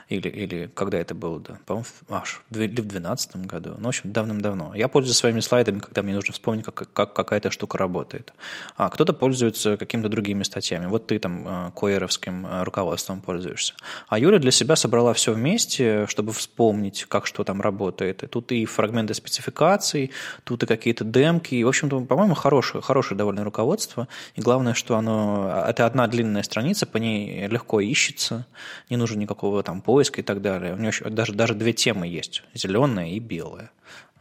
или, 0.08 0.28
или 0.28 0.70
когда 0.74 0.98
это 0.98 1.14
было, 1.14 1.38
да, 1.38 1.58
по-моему, 1.66 1.86
аж 2.08 2.40
в 2.48 2.54
2012 2.54 3.36
году, 3.46 3.74
ну, 3.76 3.84
в 3.84 3.88
общем, 3.88 4.10
давным-давно. 4.10 4.74
Я 4.74 4.88
пользуюсь 4.88 5.16
своими 5.16 5.40
слайдами, 5.40 5.80
когда 5.80 6.02
мне 6.02 6.14
нужно 6.14 6.32
вспомнить, 6.32 6.64
как, 6.64 6.90
как 6.92 7.12
какая-то 7.12 7.50
штука 7.50 7.76
работает. 7.76 8.32
А 8.76 8.88
кто-то 8.88 9.12
пользуется 9.12 9.76
какими-то 9.76 10.08
другими 10.08 10.44
статьями. 10.44 10.86
Вот 10.86 11.06
ты 11.06 11.18
там 11.18 11.46
э, 11.46 11.70
коеровским 11.76 12.46
э, 12.46 12.62
руководством 12.62 13.20
пользуешься. 13.20 13.74
А 14.08 14.18
Юля 14.18 14.38
для 14.38 14.50
себя 14.50 14.76
собрала 14.76 15.12
все 15.12 15.34
вместе, 15.34 16.06
чтобы 16.06 16.32
вспомнить, 16.32 17.04
как 17.04 17.26
что 17.26 17.44
там 17.44 17.60
работает. 17.60 18.22
И 18.22 18.26
тут 18.26 18.50
и 18.52 18.64
фрагменты 18.64 19.12
спецификаций, 19.12 20.10
тут 20.44 20.62
и 20.62 20.66
какие-то 20.66 21.04
демки. 21.04 21.54
И, 21.54 21.64
в 21.64 21.68
общем-то, 21.68 22.00
по-моему, 22.00 22.34
хорошее, 22.34 22.82
хорошее 22.82 23.18
довольно 23.18 23.44
руководство. 23.44 24.08
И 24.36 24.40
главное, 24.40 24.72
что 24.72 24.96
оно... 24.96 25.64
Это 25.68 25.84
одна 25.84 26.06
длинная 26.06 26.42
страница, 26.42 26.86
по 26.86 26.96
ней 26.96 27.46
легко 27.46 27.80
ищется, 27.80 28.46
не 28.88 28.96
нужно 28.96 29.18
никакого 29.18 29.62
там 29.62 29.82
поиска 29.82 29.97
поиск 29.98 30.20
и 30.20 30.22
так 30.22 30.40
далее. 30.40 30.74
У 30.74 30.76
него 30.76 30.88
еще 30.88 31.10
даже, 31.10 31.32
даже 31.32 31.54
две 31.54 31.72
темы 31.72 32.06
есть, 32.06 32.44
зеленая 32.54 33.08
и 33.08 33.18
белая. 33.18 33.72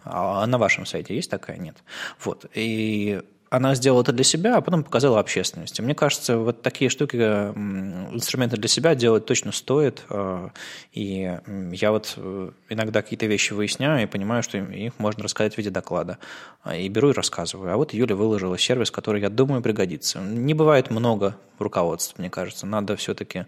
А 0.03 0.47
на 0.47 0.57
вашем 0.57 0.87
сайте 0.87 1.15
есть 1.15 1.29
такая? 1.29 1.57
Нет. 1.57 1.83
Вот. 2.23 2.45
И 2.55 3.21
она 3.49 3.75
сделала 3.75 4.01
это 4.01 4.11
для 4.11 4.23
себя, 4.23 4.57
а 4.57 4.61
потом 4.61 4.83
показала 4.83 5.19
общественности. 5.19 5.81
Мне 5.81 5.95
кажется, 5.95 6.37
вот 6.37 6.61
такие 6.61 6.89
штуки, 6.89 7.15
инструменты 7.15 8.57
для 8.57 8.67
себя 8.67 8.95
делать 8.95 9.25
точно 9.25 9.51
стоит. 9.51 10.03
А, 10.09 10.51
и 10.91 11.37
я 11.71 11.91
вот 11.91 12.13
э, 12.17 12.51
иногда 12.69 13.01
какие-то 13.01 13.25
вещи 13.25 13.53
выясняю 13.53 14.03
и 14.03 14.05
понимаю, 14.05 14.43
что 14.43 14.57
их 14.57 14.93
можно 14.97 15.23
рассказать 15.23 15.53
в 15.53 15.57
виде 15.57 15.69
доклада. 15.69 16.17
А, 16.63 16.75
и 16.75 16.89
беру 16.89 17.11
и 17.11 17.13
рассказываю. 17.13 17.73
А 17.73 17.77
вот 17.77 17.93
Юля 17.93 18.15
выложила 18.15 18.57
сервис, 18.57 18.91
который, 18.91 19.21
я 19.21 19.29
думаю, 19.29 19.61
пригодится. 19.61 20.19
Не 20.19 20.53
бывает 20.53 20.89
много 20.89 21.37
руководств, 21.59 22.15
мне 22.17 22.29
кажется. 22.29 22.67
Надо 22.67 22.95
все-таки 22.97 23.45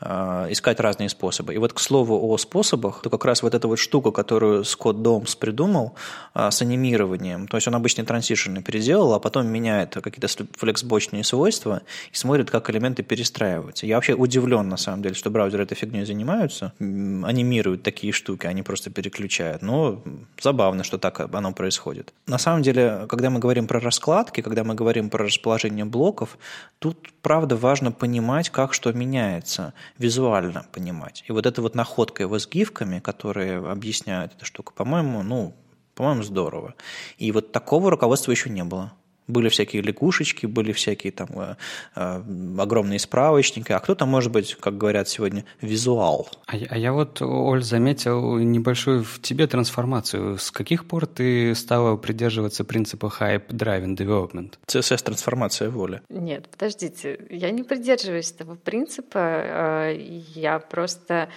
а, 0.00 0.46
искать 0.50 0.80
разные 0.80 1.08
способы. 1.10 1.54
И 1.54 1.58
вот 1.58 1.74
к 1.74 1.78
слову 1.78 2.26
о 2.26 2.38
способах, 2.38 3.02
то 3.02 3.10
как 3.10 3.24
раз 3.24 3.42
вот 3.42 3.54
эта 3.54 3.68
вот 3.68 3.78
штука, 3.78 4.10
которую 4.10 4.64
Скотт 4.64 5.02
Домс 5.02 5.36
придумал 5.36 5.94
с 6.34 6.62
анимированием, 6.62 7.46
то 7.46 7.56
есть 7.56 7.68
он 7.68 7.74
обычный 7.74 8.04
трансишн 8.04 8.58
переделал, 8.62 9.14
а 9.14 9.20
потом 9.20 9.41
потом 9.42 9.52
меняет 9.52 9.94
какие-то 9.94 10.28
флексбочные 10.56 11.24
свойства 11.24 11.82
и 12.12 12.16
смотрит, 12.16 12.50
как 12.50 12.70
элементы 12.70 13.02
перестраиваются. 13.02 13.86
Я 13.86 13.96
вообще 13.96 14.14
удивлен, 14.14 14.68
на 14.68 14.76
самом 14.76 15.02
деле, 15.02 15.14
что 15.14 15.30
браузеры 15.30 15.64
этой 15.64 15.74
фигней 15.74 16.04
занимаются, 16.06 16.72
анимируют 16.78 17.82
такие 17.82 18.12
штуки, 18.12 18.46
они 18.46 18.62
просто 18.62 18.90
переключают. 18.90 19.62
Но 19.62 20.02
забавно, 20.40 20.84
что 20.84 20.98
так 20.98 21.20
оно 21.20 21.52
происходит. 21.52 22.12
На 22.26 22.38
самом 22.38 22.62
деле, 22.62 23.06
когда 23.08 23.30
мы 23.30 23.40
говорим 23.40 23.66
про 23.66 23.80
раскладки, 23.80 24.42
когда 24.42 24.64
мы 24.64 24.74
говорим 24.74 25.10
про 25.10 25.24
расположение 25.24 25.84
блоков, 25.84 26.38
тут, 26.78 26.96
правда, 27.22 27.56
важно 27.56 27.92
понимать, 27.92 28.50
как 28.50 28.74
что 28.74 28.92
меняется, 28.92 29.72
визуально 29.98 30.64
понимать. 30.72 31.24
И 31.28 31.32
вот 31.32 31.46
эта 31.46 31.62
вот 31.62 31.74
находка 31.74 32.22
его 32.22 32.38
с 32.38 32.48
гифками, 32.48 33.00
которые 33.00 33.58
объясняют 33.58 34.32
эту 34.36 34.44
штуку, 34.44 34.72
по-моему, 34.76 35.22
ну, 35.22 35.54
по-моему, 35.94 36.22
здорово. 36.22 36.74
И 37.18 37.32
вот 37.32 37.52
такого 37.52 37.90
руководства 37.90 38.32
еще 38.32 38.50
не 38.50 38.64
было. 38.64 38.92
Были 39.28 39.48
всякие 39.48 39.82
лягушечки, 39.82 40.46
были 40.46 40.72
всякие 40.72 41.12
там 41.12 41.28
э, 41.36 41.56
э, 41.94 42.22
огромные 42.58 42.98
справочники, 42.98 43.72
а 43.72 43.78
кто-то, 43.78 44.06
может 44.06 44.32
быть, 44.32 44.56
как 44.56 44.76
говорят 44.76 45.08
сегодня, 45.08 45.44
визуал. 45.60 46.28
А, 46.46 46.54
а 46.68 46.78
я 46.78 46.92
вот, 46.92 47.22
Оль, 47.22 47.62
заметил 47.62 48.38
небольшую 48.38 49.04
в 49.04 49.20
тебе 49.20 49.46
трансформацию. 49.46 50.38
С 50.38 50.50
каких 50.50 50.86
пор 50.86 51.06
ты 51.06 51.54
стала 51.54 51.96
придерживаться 51.96 52.64
принципа 52.64 53.12
Hype 53.20 53.48
Driven 53.48 53.96
Development? 53.96 54.54
CSS-трансформация 54.66 55.70
воли. 55.70 56.02
Нет, 56.08 56.48
подождите, 56.48 57.18
я 57.30 57.50
не 57.50 57.62
придерживаюсь 57.62 58.32
этого 58.32 58.56
принципа, 58.56 59.18
э, 59.18 59.96
я 60.34 60.58
просто 60.58 61.28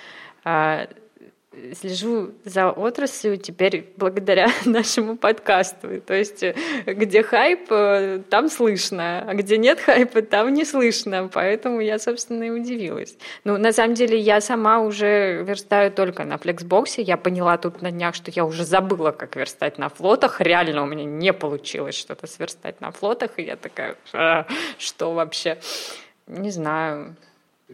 э, 0.43 0.87
слежу 1.79 2.31
за 2.43 2.69
отраслью 2.71 3.37
теперь 3.37 3.93
благодаря 3.97 4.47
нашему 4.65 5.17
подкасту. 5.17 6.01
То 6.01 6.13
есть 6.13 6.43
э, 6.43 6.55
где 6.85 7.23
хайп, 7.23 7.67
э, 7.71 8.21
там 8.29 8.49
слышно, 8.49 9.23
а 9.27 9.33
где 9.33 9.57
нет 9.57 9.79
хайпа, 9.79 10.21
там 10.21 10.53
не 10.53 10.65
слышно. 10.65 11.29
Поэтому 11.31 11.79
я, 11.79 11.99
собственно, 11.99 12.43
и 12.43 12.49
удивилась. 12.49 13.17
Ну, 13.43 13.57
на 13.57 13.71
самом 13.71 13.93
деле, 13.93 14.17
я 14.17 14.41
сама 14.41 14.79
уже 14.79 15.43
верстаю 15.43 15.91
только 15.91 16.23
на 16.23 16.37
флексбоксе. 16.37 17.01
Я 17.01 17.17
поняла 17.17 17.57
тут 17.57 17.81
на 17.81 17.91
днях, 17.91 18.15
что 18.15 18.31
я 18.31 18.45
уже 18.45 18.63
забыла, 18.63 19.11
как 19.11 19.35
верстать 19.35 19.77
на 19.77 19.89
флотах. 19.89 20.41
Реально 20.41 20.83
у 20.83 20.85
меня 20.85 21.05
не 21.05 21.33
получилось 21.33 21.95
что-то 21.95 22.27
сверстать 22.27 22.81
на 22.81 22.91
флотах. 22.91 23.31
И 23.37 23.43
я 23.43 23.55
такая, 23.55 23.95
а, 24.13 24.45
что 24.77 25.13
вообще? 25.13 25.57
Не 26.27 26.49
знаю. 26.49 27.15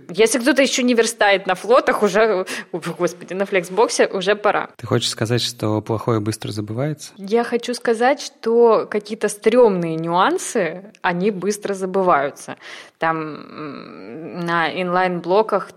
Если 0.09 0.39
кто-то 0.39 0.61
еще 0.61 0.83
не 0.83 0.93
верстает 0.93 1.47
на 1.47 1.55
флотах, 1.55 2.01
уже, 2.01 2.45
господи, 2.71 3.33
на 3.33 3.45
флексбоксе 3.45 4.07
уже 4.07 4.35
пора. 4.35 4.69
Ты 4.77 4.87
хочешь 4.87 5.09
сказать, 5.09 5.41
что 5.41 5.81
плохое 5.81 6.21
быстро 6.21 6.51
забывается? 6.51 7.11
Я 7.17 7.43
хочу 7.43 7.73
сказать, 7.73 8.21
что 8.21 8.87
какие-то 8.89 9.27
стрёмные 9.27 9.95
нюансы, 9.95 10.93
они 11.01 11.31
быстро 11.31 11.73
забываются. 11.73 12.55
Там 12.99 14.45
на 14.45 14.69
инлайн-блоках 14.81 15.71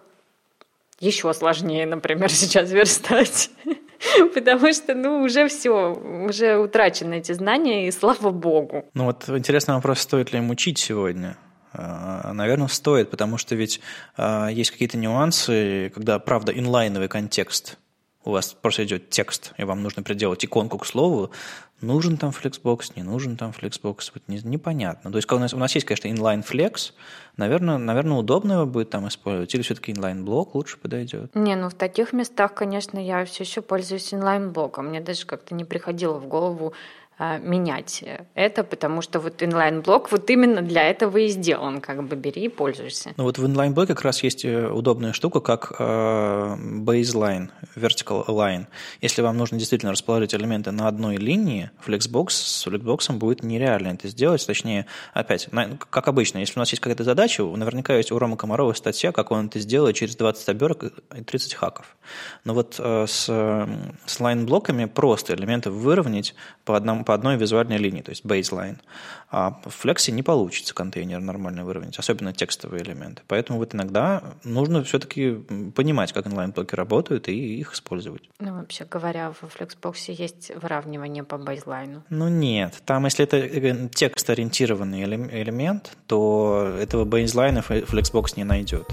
еще 1.01 1.33
сложнее, 1.35 1.87
например, 1.87 2.31
сейчас 2.33 2.71
верстать. 2.71 3.51
Потому 4.35 4.73
что, 4.73 4.95
ну, 4.95 5.23
уже 5.23 5.49
все, 5.49 5.93
уже 5.93 6.59
утрачены 6.59 7.15
эти 7.19 7.33
знания, 7.33 7.89
и 7.89 7.91
слава 7.91 8.31
богу. 8.31 8.85
Ну 8.95 9.07
вот 9.07 9.29
интересный 9.29 9.75
вопрос, 9.75 10.01
стоит 10.01 10.33
ли 10.33 10.39
им 10.39 10.51
учить 10.51 10.79
сегодня? 10.79 11.37
А, 11.75 12.33
Наверное, 12.33 12.69
стоит, 12.69 13.11
потому 13.11 13.37
что 13.37 13.55
ведь 13.55 13.81
а, 14.17 14.49
есть 14.49 14.71
какие-то 14.71 14.97
нюансы, 14.97 15.91
когда, 15.95 16.19
правда, 16.19 16.53
инлайновый 16.53 17.09
контекст 17.09 17.79
у 18.25 18.31
вас 18.31 18.55
просто 18.55 18.85
идет 18.85 19.11
текст, 19.11 19.53
и 19.59 19.65
вам 19.65 19.83
нужно 19.83 20.03
приделать 20.03 20.45
иконку 20.45 20.79
к 20.79 20.87
слову, 20.87 21.31
нужен 21.83 22.17
там 22.17 22.31
Flexbox, 22.31 22.93
не 22.97 23.03
нужен 23.03 23.37
там 23.37 23.51
Flexbox, 23.51 24.13
вот 24.15 24.23
не, 24.29 24.41
непонятно. 24.43 25.11
То 25.11 25.19
есть 25.19 25.31
у 25.31 25.39
нас, 25.39 25.53
у 25.53 25.59
нас 25.59 25.75
есть, 25.75 25.87
конечно, 25.87 26.09
inline 26.09 26.43
flex, 26.43 26.93
наверное, 27.37 27.77
наверное, 27.77 28.17
удобно 28.17 28.53
его 28.55 28.67
будет 28.67 28.91
там 28.91 29.07
использовать, 29.09 29.55
или 29.55 29.63
все-таки 29.63 29.93
inline 29.93 30.23
блок 30.23 30.55
лучше 30.55 30.79
подойдет? 30.79 31.35
Не, 31.35 31.55
ну 31.55 31.69
в 31.69 31.75
таких 31.75 32.15
местах, 32.15 32.55
конечно, 32.55 32.99
я 32.99 33.25
все 33.27 33.45
еще 33.45 33.61
пользуюсь 33.61 34.13
inline 34.13 34.51
блоком. 34.51 34.87
Мне 34.87 35.01
даже 35.01 35.27
как-то 35.27 35.55
не 35.55 35.65
приходило 35.65 36.19
в 36.19 36.27
голову 36.27 36.73
менять 37.19 38.05
это, 38.35 38.65
потому 38.65 39.03
что 39.03 39.21
вот 39.21 39.43
inline-block 39.43 40.11
вот 40.11 40.29
именно 40.31 40.63
для 40.63 40.83
этого 40.83 41.19
и 41.19 41.29
сделан, 41.29 41.81
как 41.81 42.03
бы 42.05 42.17
бери 42.17 42.45
и 42.45 42.49
пользуйся. 42.49 43.15
Ну 43.17 43.25
вот 43.25 43.39
в 43.39 43.47
inline-block 43.47 43.91
е 43.91 43.95
как 43.95 44.05
раз 44.05 44.23
есть 44.23 44.45
э, 44.45 44.69
удобная 44.69 45.13
штука, 45.13 45.41
как 45.41 45.75
э, 45.79 45.85
baseline, 45.85 47.51
vertical-align. 47.77 48.67
Если 49.01 49.23
вам 49.23 49.37
нужно 49.37 49.59
действительно 49.59 49.93
расположить 49.93 50.35
элементы 50.35 50.73
на 50.73 50.89
одной 50.89 51.17
линии, 51.17 51.71
Flexbox 51.87 52.31
с 52.31 52.67
Flexbox 52.67 53.13
будет 53.13 53.43
нереально 53.43 53.89
это 53.89 54.09
сделать, 54.09 54.45
точнее, 54.47 54.87
опять, 55.13 55.49
как 55.91 56.09
обычно, 56.09 56.39
если 56.39 56.59
у 56.59 56.61
нас 56.61 56.71
есть 56.71 56.81
какая-то 56.81 57.05
задача, 57.05 57.45
наверняка 57.45 57.97
есть 57.97 58.11
у 58.13 58.19
Ромы 58.19 58.37
Комарова 58.37 58.73
статья, 58.73 59.13
как 59.13 59.31
он 59.31 59.47
это 59.47 59.61
сделает 59.61 59.97
через 59.97 60.17
20 60.17 60.49
обёрток 60.49 60.85
и 60.85 61.23
30 61.23 61.55
хаков. 61.55 61.97
Но 62.45 62.55
вот 62.55 62.77
э, 62.79 63.07
с, 63.07 63.25
с 64.07 64.21
inline-блоками 64.21 64.87
просто 64.87 65.35
элементы 65.35 65.71
выровнять 65.71 66.35
по 66.65 66.77
одному 66.77 67.04
по 67.05 67.15
одной 67.15 67.37
визуальной 67.37 67.79
линии, 67.79 68.03
то 68.03 68.11
есть 68.11 68.25
baseline. 68.25 68.79
А 69.31 69.59
в 69.65 69.85
Flex 69.85 70.11
не 70.11 70.23
получится 70.23 70.75
контейнер 70.75 71.21
нормально 71.21 71.65
выровнять, 71.65 71.99
особенно 71.99 72.33
текстовые 72.33 72.83
элементы. 72.83 73.23
Поэтому 73.27 73.59
вот 73.59 73.75
иногда 73.75 74.23
нужно 74.45 74.83
все-таки 74.85 75.35
понимать, 75.75 76.13
как 76.13 76.27
inline-блоки 76.27 76.75
работают, 76.75 77.29
и 77.29 77.61
их 77.61 77.75
использовать. 77.75 78.23
Ну, 78.39 78.55
вообще 78.55 78.85
говоря, 78.85 79.33
в 79.33 79.43
Flexbox 79.45 80.13
есть 80.13 80.53
выравнивание 80.55 81.25
по 81.25 81.39
baseline 81.39 81.91
у. 81.91 82.05
Ну, 82.11 82.29
нет. 82.29 82.83
Там, 82.85 83.05
если 83.05 83.25
это 83.25 83.37
э, 83.39 83.89
текст-ориентированный 83.89 85.03
элемент, 85.05 85.97
то 86.07 86.77
этого 86.81 87.05
baseline 87.05 87.53
а 87.53 87.59
Flexbox 87.59 88.35
не 88.37 88.45
найдет. 88.45 88.87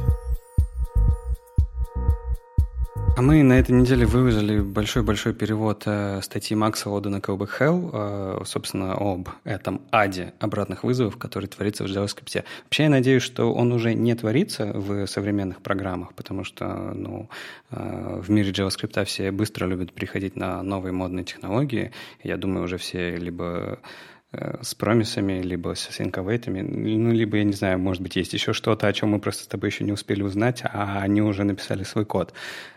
А 3.18 3.22
мы 3.22 3.44
на 3.44 3.60
этой 3.60 3.72
неделе 3.72 4.06
выложили 4.06 4.62
большой-большой 4.62 5.34
перевод 5.34 5.84
э, 5.86 6.22
статьи 6.24 6.56
Макса 6.56 6.90
Ода 6.90 7.10
на 7.10 7.18
Callback 7.18 7.50
Hell, 7.60 8.46
собственно, 8.46 8.94
об 8.94 9.28
этом 9.44 9.82
аде 9.92 10.34
обратных 10.40 10.86
вызовов, 10.86 11.18
который 11.18 11.48
творится 11.48 11.84
в 11.84 11.88
JavaScript. 11.88 12.44
Вообще, 12.64 12.84
я 12.84 12.90
надеюсь, 12.90 13.22
что 13.22 13.54
он 13.54 13.74
уже 13.74 13.94
не 13.94 14.16
творится 14.16 14.72
в 14.74 15.06
современных 15.08 15.62
программах, 15.62 16.14
потому 16.14 16.46
что 16.46 16.94
ну, 16.96 17.30
э, 17.72 18.22
в 18.24 18.32
мире 18.32 18.52
JavaScript 18.52 19.04
все 19.04 19.32
быстро 19.32 19.68
любят 19.68 19.92
приходить 19.92 20.38
на 20.38 20.64
новые 20.64 20.94
модные 20.94 21.26
технологии. 21.26 21.92
Я 22.24 22.38
думаю, 22.38 22.64
уже 22.64 22.78
все 22.78 23.18
либо 23.18 23.80
с 24.34 24.76
промисами, 24.76 25.42
либо 25.42 25.76
с 25.76 25.90
синковейтами, 25.90 26.62
ну, 26.62 27.12
либо, 27.12 27.38
я 27.38 27.44
не 27.44 27.54
знаю, 27.54 27.80
может 27.80 28.02
быть, 28.02 28.16
есть 28.16 28.34
еще 28.34 28.54
что-то, 28.54 28.88
о 28.88 28.94
чем 28.94 29.10
мы 29.10 29.20
просто 29.20 29.44
с 29.44 29.48
тобой 29.48 29.70
еще 29.70 29.84
не 29.84 29.92
успели 29.92 30.24
узнать, 30.24 30.62
а 30.64 31.02
они 31.02 31.22
уже 31.22 31.44
написали 31.44 31.84
свой 31.84 32.06
код. 32.06 32.34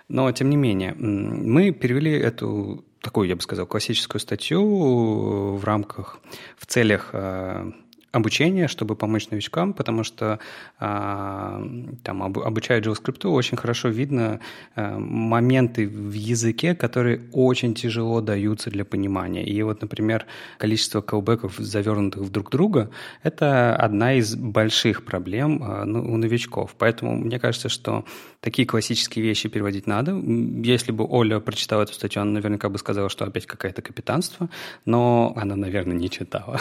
Но, 0.09 0.31
тем 0.33 0.51
не 0.51 0.57
менее, 0.57 0.95
мы 0.95 1.71
перевели 1.71 2.11
эту 2.11 2.85
такую, 3.01 3.29
я 3.29 3.37
бы 3.37 3.43
сказал, 3.43 3.67
классическую 3.67 4.21
статью 4.21 5.57
в 5.57 5.65
рамках, 5.65 6.21
в 6.57 6.67
целях 6.67 7.11
э, 7.13 7.71
обучение, 8.15 8.69
чтобы 8.69 8.95
помочь 8.95 9.29
новичкам, 9.31 9.73
потому 9.73 10.05
что 10.05 10.39
а, 10.79 11.61
там 12.05 12.23
об, 12.23 12.39
обучая 12.39 12.81
JavaScript, 12.81 13.27
очень 13.27 13.57
хорошо 13.57 13.89
видно 13.89 14.41
а, 14.77 14.99
моменты 14.99 15.89
в 15.89 16.13
языке, 16.13 16.75
которые 16.75 17.23
очень 17.33 17.75
тяжело 17.75 18.21
даются 18.21 18.71
для 18.71 18.85
понимания. 18.85 19.45
И 19.45 19.63
вот, 19.63 19.83
например, 19.83 20.27
количество 20.59 21.01
колбеков, 21.01 21.57
завернутых 21.59 22.23
в 22.23 22.31
друг 22.31 22.51
друга, 22.51 22.91
это 23.23 23.75
одна 23.75 24.15
из 24.15 24.37
больших 24.37 25.05
проблем 25.05 25.61
а, 25.63 25.85
ну, 25.85 26.01
у 26.01 26.17
новичков. 26.17 26.77
Поэтому 26.79 27.17
мне 27.17 27.41
кажется, 27.41 27.69
что 27.69 28.05
такие 28.41 28.67
классические 28.67 29.25
вещи 29.25 29.49
переводить 29.49 29.87
надо. 29.87 30.13
Если 30.63 30.93
бы 30.93 31.05
Оля 31.09 31.41
прочитала 31.41 31.83
эту 31.83 31.95
статью, 31.95 32.23
она 32.23 32.31
наверняка 32.31 32.69
бы 32.69 32.79
сказала, 32.79 33.09
что 33.09 33.25
опять 33.25 33.47
какое-то 33.47 33.83
капитанство, 33.83 34.49
но 34.85 35.33
она, 35.37 35.57
наверное, 35.57 35.97
не 35.97 36.09
читала. 36.09 36.61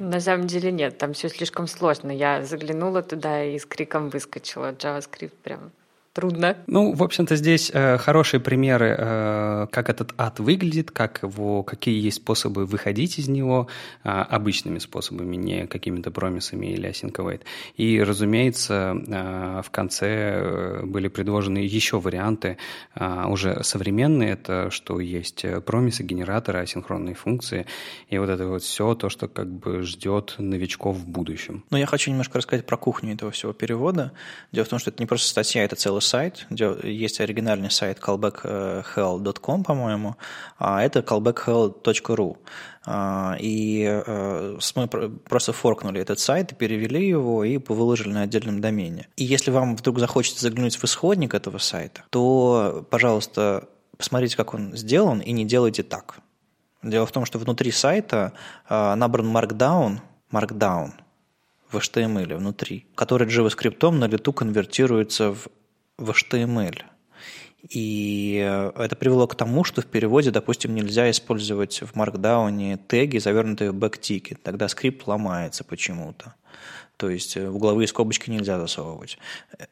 На 0.00 0.18
самом 0.20 0.47
деле 0.48 0.72
нет, 0.72 0.98
там 0.98 1.12
все 1.12 1.28
слишком 1.28 1.66
сложно. 1.66 2.10
Я 2.10 2.44
заглянула 2.44 3.02
туда 3.02 3.44
и 3.44 3.58
с 3.58 3.64
криком 3.64 4.10
выскочила. 4.10 4.72
JavaScript 4.72 5.34
прям 5.42 5.72
трудно. 6.18 6.56
Ну, 6.66 6.92
в 6.94 7.02
общем-то, 7.04 7.36
здесь 7.36 7.70
э, 7.72 7.96
хорошие 7.96 8.40
примеры, 8.40 8.96
э, 8.98 9.66
как 9.70 9.88
этот 9.88 10.14
ад 10.18 10.40
выглядит, 10.40 10.90
как 10.90 11.22
его, 11.22 11.62
какие 11.62 12.02
есть 12.02 12.16
способы 12.16 12.66
выходить 12.66 13.20
из 13.20 13.28
него 13.28 13.68
э, 14.02 14.08
обычными 14.08 14.80
способами, 14.80 15.36
не 15.36 15.68
какими-то 15.68 16.10
промисами 16.10 16.66
или 16.66 16.88
async 16.88 17.40
И, 17.76 18.02
разумеется, 18.02 18.96
э, 18.96 19.62
в 19.64 19.70
конце 19.70 20.08
э, 20.08 20.82
были 20.86 21.06
предложены 21.06 21.58
еще 21.58 22.00
варианты 22.00 22.58
э, 22.96 23.24
уже 23.28 23.62
современные, 23.62 24.32
это 24.32 24.72
что 24.72 24.98
есть 24.98 25.46
промисы, 25.66 26.02
генераторы, 26.02 26.58
асинхронные 26.58 27.14
функции, 27.14 27.66
и 28.08 28.18
вот 28.18 28.28
это 28.28 28.44
вот 28.48 28.62
все 28.64 28.96
то, 28.96 29.08
что 29.08 29.28
как 29.28 29.46
бы 29.46 29.82
ждет 29.82 30.34
новичков 30.38 30.96
в 30.96 31.06
будущем. 31.06 31.62
Но 31.70 31.78
я 31.78 31.86
хочу 31.86 32.10
немножко 32.10 32.38
рассказать 32.38 32.66
про 32.66 32.76
кухню 32.76 33.14
этого 33.14 33.30
всего 33.30 33.52
перевода. 33.52 34.10
Дело 34.50 34.64
в 34.64 34.68
том, 34.68 34.80
что 34.80 34.90
это 34.90 35.00
не 35.00 35.06
просто 35.06 35.28
статья, 35.28 35.62
это 35.62 35.76
целый 35.76 36.02
сайт, 36.08 36.46
где 36.50 36.74
есть 36.82 37.20
оригинальный 37.20 37.70
сайт 37.70 37.98
callbackhell.com, 37.98 39.64
по-моему, 39.64 40.16
а 40.58 40.82
это 40.82 41.00
callbackhell.ru. 41.00 42.36
А, 42.86 43.36
и 43.38 43.84
э, 43.84 44.58
мы 44.74 44.88
просто 44.88 45.52
форкнули 45.52 46.00
этот 46.00 46.18
сайт, 46.18 46.56
перевели 46.56 47.06
его 47.06 47.44
и 47.44 47.58
выложили 47.58 48.12
на 48.12 48.22
отдельном 48.22 48.60
домене. 48.60 49.08
И 49.16 49.24
если 49.24 49.50
вам 49.50 49.76
вдруг 49.76 49.98
захочется 49.98 50.42
заглянуть 50.42 50.76
в 50.76 50.84
исходник 50.84 51.34
этого 51.34 51.58
сайта, 51.58 52.02
то, 52.10 52.86
пожалуйста, 52.90 53.68
посмотрите, 53.98 54.36
как 54.36 54.54
он 54.54 54.74
сделан, 54.74 55.20
и 55.20 55.32
не 55.32 55.44
делайте 55.44 55.82
так. 55.82 56.20
Дело 56.82 57.04
в 57.06 57.12
том, 57.12 57.26
что 57.26 57.38
внутри 57.38 57.70
сайта 57.72 58.32
э, 58.68 58.94
набран 58.94 59.36
Markdown, 59.36 59.98
Markdown 60.32 60.92
в 61.70 61.76
HTML 61.76 62.36
внутри, 62.36 62.86
который 62.94 63.28
JavaScript 63.28 63.90
на 63.90 64.06
лету 64.06 64.32
конвертируется 64.32 65.34
в 65.34 65.48
в 65.98 66.10
HTML. 66.10 66.82
И 67.68 68.36
это 68.76 68.96
привело 68.96 69.26
к 69.26 69.34
тому, 69.34 69.64
что 69.64 69.82
в 69.82 69.86
переводе, 69.86 70.30
допустим, 70.30 70.74
нельзя 70.74 71.10
использовать 71.10 71.82
в 71.82 71.94
Markdown 71.94 72.78
теги, 72.86 73.18
завернутые 73.18 73.72
в 73.72 73.74
бэктики. 73.74 74.38
Тогда 74.42 74.68
скрипт 74.68 75.06
ломается 75.06 75.64
почему-то. 75.64 76.34
То 76.98 77.08
есть 77.10 77.36
э, 77.36 77.48
угловые 77.48 77.86
скобочки 77.86 78.28
нельзя 78.28 78.58
засовывать. 78.58 79.18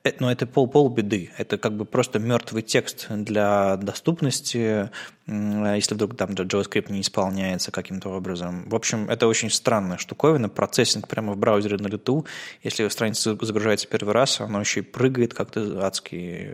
Э, 0.04 0.12
но 0.20 0.30
это 0.30 0.46
пол 0.46 0.68
полбеды. 0.68 1.32
Это 1.36 1.58
как 1.58 1.76
бы 1.76 1.84
просто 1.84 2.20
мертвый 2.20 2.62
текст 2.62 3.08
для 3.10 3.76
доступности, 3.76 4.90
если 5.26 5.94
вдруг 5.94 6.16
там 6.16 6.30
JavaScript 6.30 6.92
не 6.92 7.00
исполняется 7.00 7.72
каким-то 7.72 8.10
образом. 8.10 8.68
В 8.68 8.76
общем, 8.76 9.10
это 9.10 9.26
очень 9.26 9.50
странная 9.50 9.98
штуковина. 9.98 10.48
Процессинг 10.48 11.08
прямо 11.08 11.32
в 11.32 11.36
браузере 11.36 11.78
на 11.78 11.88
лету. 11.88 12.24
Если 12.62 12.86
страница 12.88 13.36
загружается 13.40 13.88
первый 13.88 14.14
раз, 14.14 14.40
она 14.40 14.60
еще 14.60 14.80
и 14.80 14.82
прыгает 14.84 15.34
как-то 15.34 15.84
адски. 15.84 16.52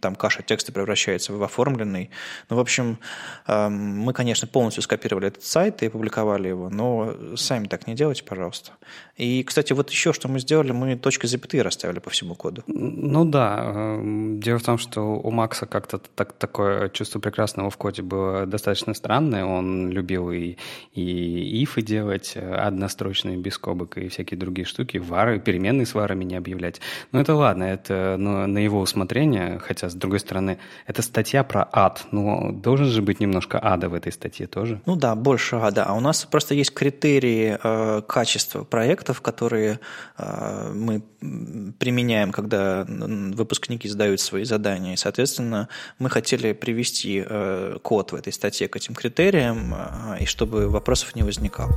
Там 0.00 0.14
каша 0.14 0.42
текста 0.42 0.72
превращается 0.72 1.34
в 1.34 1.42
оформленный. 1.42 2.08
Ну, 2.48 2.56
в 2.56 2.60
общем, 2.60 2.98
эм, 3.46 3.98
мы, 3.98 4.14
конечно, 4.14 4.48
полностью 4.48 4.82
скопировали 4.82 5.28
этот 5.28 5.44
сайт 5.44 5.82
и 5.82 5.86
опубликовали 5.86 6.48
его, 6.48 6.70
но 6.70 7.36
сами 7.36 7.66
так 7.66 7.86
не 7.86 7.94
делайте, 7.94 8.24
пожалуйста. 8.24 8.72
И, 9.18 9.44
кстати, 9.44 9.73
вот 9.74 9.90
еще 9.90 10.12
что 10.12 10.28
мы 10.28 10.38
сделали, 10.40 10.72
мы 10.72 10.96
точки 10.96 11.26
запятые 11.26 11.62
расставили 11.62 11.98
по 11.98 12.10
всему 12.10 12.34
коду. 12.34 12.62
Ну 12.66 13.24
да. 13.24 13.72
Эм, 13.74 14.40
дело 14.40 14.58
в 14.58 14.62
том, 14.62 14.78
что 14.78 15.00
у 15.00 15.30
Макса 15.30 15.66
как-то 15.66 15.98
так, 15.98 16.32
такое 16.32 16.88
чувство 16.88 17.20
прекрасного 17.20 17.70
в 17.70 17.76
коде 17.76 18.02
было 18.02 18.46
достаточно 18.46 18.94
странное. 18.94 19.44
Он 19.44 19.90
любил 19.90 20.30
и, 20.30 20.56
и 20.94 21.62
ифы 21.62 21.82
делать 21.82 22.36
однострочные, 22.36 23.36
без 23.36 23.54
скобок, 23.54 23.98
и 23.98 24.08
всякие 24.08 24.38
другие 24.38 24.66
штуки, 24.66 24.98
вары, 24.98 25.40
переменные 25.40 25.86
с 25.86 25.94
варами 25.94 26.24
не 26.24 26.36
объявлять. 26.36 26.80
Но 27.12 27.20
это 27.20 27.34
ладно, 27.34 27.64
это 27.64 28.16
ну, 28.18 28.46
на 28.46 28.58
его 28.58 28.80
усмотрение, 28.80 29.58
хотя, 29.58 29.88
с 29.88 29.94
другой 29.94 30.20
стороны, 30.20 30.58
это 30.86 31.02
статья 31.02 31.44
про 31.44 31.68
ад. 31.72 32.06
Но 32.10 32.52
должен 32.52 32.86
же 32.86 33.02
быть 33.02 33.20
немножко 33.20 33.60
ада 33.62 33.88
в 33.88 33.94
этой 33.94 34.12
статье 34.12 34.46
тоже. 34.46 34.80
Ну 34.86 34.96
да, 34.96 35.14
больше 35.14 35.56
ада. 35.56 35.84
А 35.84 35.94
у 35.94 36.00
нас 36.00 36.24
просто 36.24 36.54
есть 36.54 36.72
критерии 36.72 37.58
э, 37.62 38.02
качества 38.06 38.64
проектов, 38.64 39.20
которые 39.20 39.53
а, 40.16 40.72
мы 40.72 41.02
применяем, 41.78 42.32
когда 42.32 42.84
выпускники 42.88 43.88
сдают 43.88 44.20
свои 44.20 44.44
задания. 44.44 44.94
И, 44.94 44.96
соответственно, 44.96 45.68
мы 45.98 46.10
хотели 46.10 46.52
привести 46.52 47.24
э, 47.26 47.78
код 47.82 48.12
в 48.12 48.14
этой 48.14 48.32
статье 48.32 48.68
к 48.68 48.76
этим 48.76 48.94
критериям, 48.94 49.74
а, 49.74 50.16
и 50.20 50.26
чтобы 50.26 50.68
вопросов 50.68 51.14
не 51.14 51.22
возникало. 51.22 51.72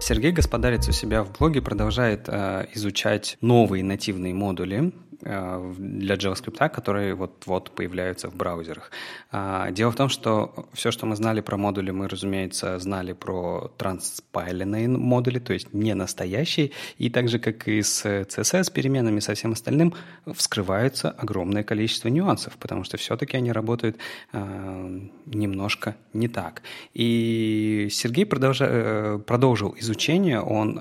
Сергей 0.00 0.32
Господарец 0.32 0.86
у 0.88 0.92
себя 0.92 1.22
в 1.22 1.32
блоге 1.32 1.62
продолжает 1.62 2.28
э, 2.28 2.66
изучать 2.74 3.38
новые 3.40 3.82
нативные 3.82 4.34
модули, 4.34 4.92
для 5.24 6.16
JavaScript, 6.16 6.68
которые 6.68 7.14
вот-вот 7.14 7.70
появляются 7.70 8.28
в 8.28 8.36
браузерах. 8.36 8.90
А, 9.32 9.70
дело 9.70 9.90
в 9.90 9.96
том, 9.96 10.08
что 10.08 10.68
все, 10.72 10.90
что 10.90 11.06
мы 11.06 11.16
знали 11.16 11.40
про 11.40 11.56
модули, 11.56 11.90
мы, 11.90 12.08
разумеется, 12.08 12.78
знали 12.78 13.12
про 13.12 13.72
транспайленные 13.78 14.88
модули, 14.88 15.38
то 15.38 15.52
есть 15.54 15.72
не 15.72 15.94
настоящие, 15.94 16.70
и 16.98 17.08
так 17.10 17.28
же, 17.28 17.38
как 17.38 17.68
и 17.68 17.82
с 17.82 18.04
CSS 18.04 18.72
переменами, 18.72 19.20
со 19.20 19.34
всем 19.34 19.52
остальным, 19.52 19.94
вскрывается 20.26 21.10
огромное 21.10 21.62
количество 21.62 22.08
нюансов, 22.08 22.56
потому 22.58 22.84
что 22.84 22.96
все-таки 22.96 23.36
они 23.36 23.52
работают 23.52 23.96
э, 24.32 25.00
немножко 25.26 25.96
не 26.12 26.28
так. 26.28 26.62
И 26.92 27.88
Сергей 27.90 28.26
продолжа, 28.26 28.66
э, 28.68 29.18
продолжил 29.26 29.74
изучение, 29.78 30.40
он 30.40 30.80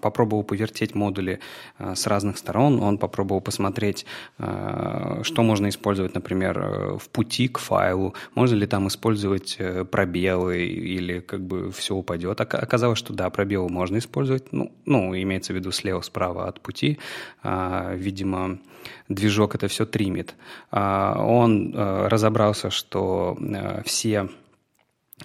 попробовал 0.00 0.42
повертеть 0.42 0.94
модули 0.94 1.40
с 1.78 2.06
разных 2.06 2.38
сторон, 2.38 2.82
он 2.82 2.98
попробовал 2.98 3.40
посмотреть, 3.46 4.06
э, 4.38 5.20
что 5.22 5.42
можно 5.44 5.68
использовать, 5.68 6.14
например, 6.14 6.58
э, 6.58 6.98
в 6.98 7.08
пути 7.08 7.46
к 7.46 7.58
файлу, 7.58 8.14
можно 8.34 8.56
ли 8.56 8.66
там 8.66 8.88
использовать 8.88 9.56
э, 9.60 9.84
пробелы 9.84 10.66
или 10.66 11.20
как 11.20 11.40
бы 11.40 11.70
все 11.70 11.94
упадет. 11.94 12.40
Оказалось, 12.40 12.98
что 12.98 13.12
да, 13.12 13.30
пробелы 13.30 13.68
можно 13.68 13.98
использовать, 13.98 14.52
ну, 14.52 14.72
ну 14.84 15.14
имеется 15.14 15.52
в 15.52 15.56
виду 15.56 15.70
слева, 15.70 16.00
справа 16.00 16.48
от 16.48 16.60
пути, 16.60 16.98
а, 17.44 17.94
видимо, 17.94 18.58
движок 19.08 19.54
это 19.54 19.68
все 19.68 19.86
тримит. 19.86 20.34
А, 20.72 21.22
он 21.24 21.72
разобрался, 21.76 22.70
что 22.70 23.38
все 23.84 24.28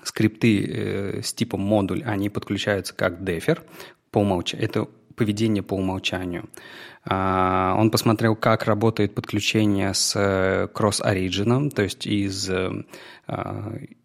скрипты 0.04 1.22
с 1.24 1.34
типом 1.34 1.62
модуль, 1.62 2.04
они 2.06 2.30
подключаются 2.30 2.94
как 2.94 3.24
дефер 3.24 3.64
по 4.12 4.20
умолчанию. 4.20 4.70
Это 4.70 4.88
поведение 5.16 5.64
по 5.64 5.76
умолчанию. 5.76 6.50
А, 7.04 7.76
он 7.80 7.90
посмотрел, 7.90 8.36
как 8.36 8.66
работает 8.66 9.16
подключение 9.16 9.94
с 9.94 10.14
э, 10.16 10.68
кросс-ориджином, 10.72 11.72
то 11.72 11.82
есть 11.82 12.06
из 12.06 12.48
э, 12.50 12.84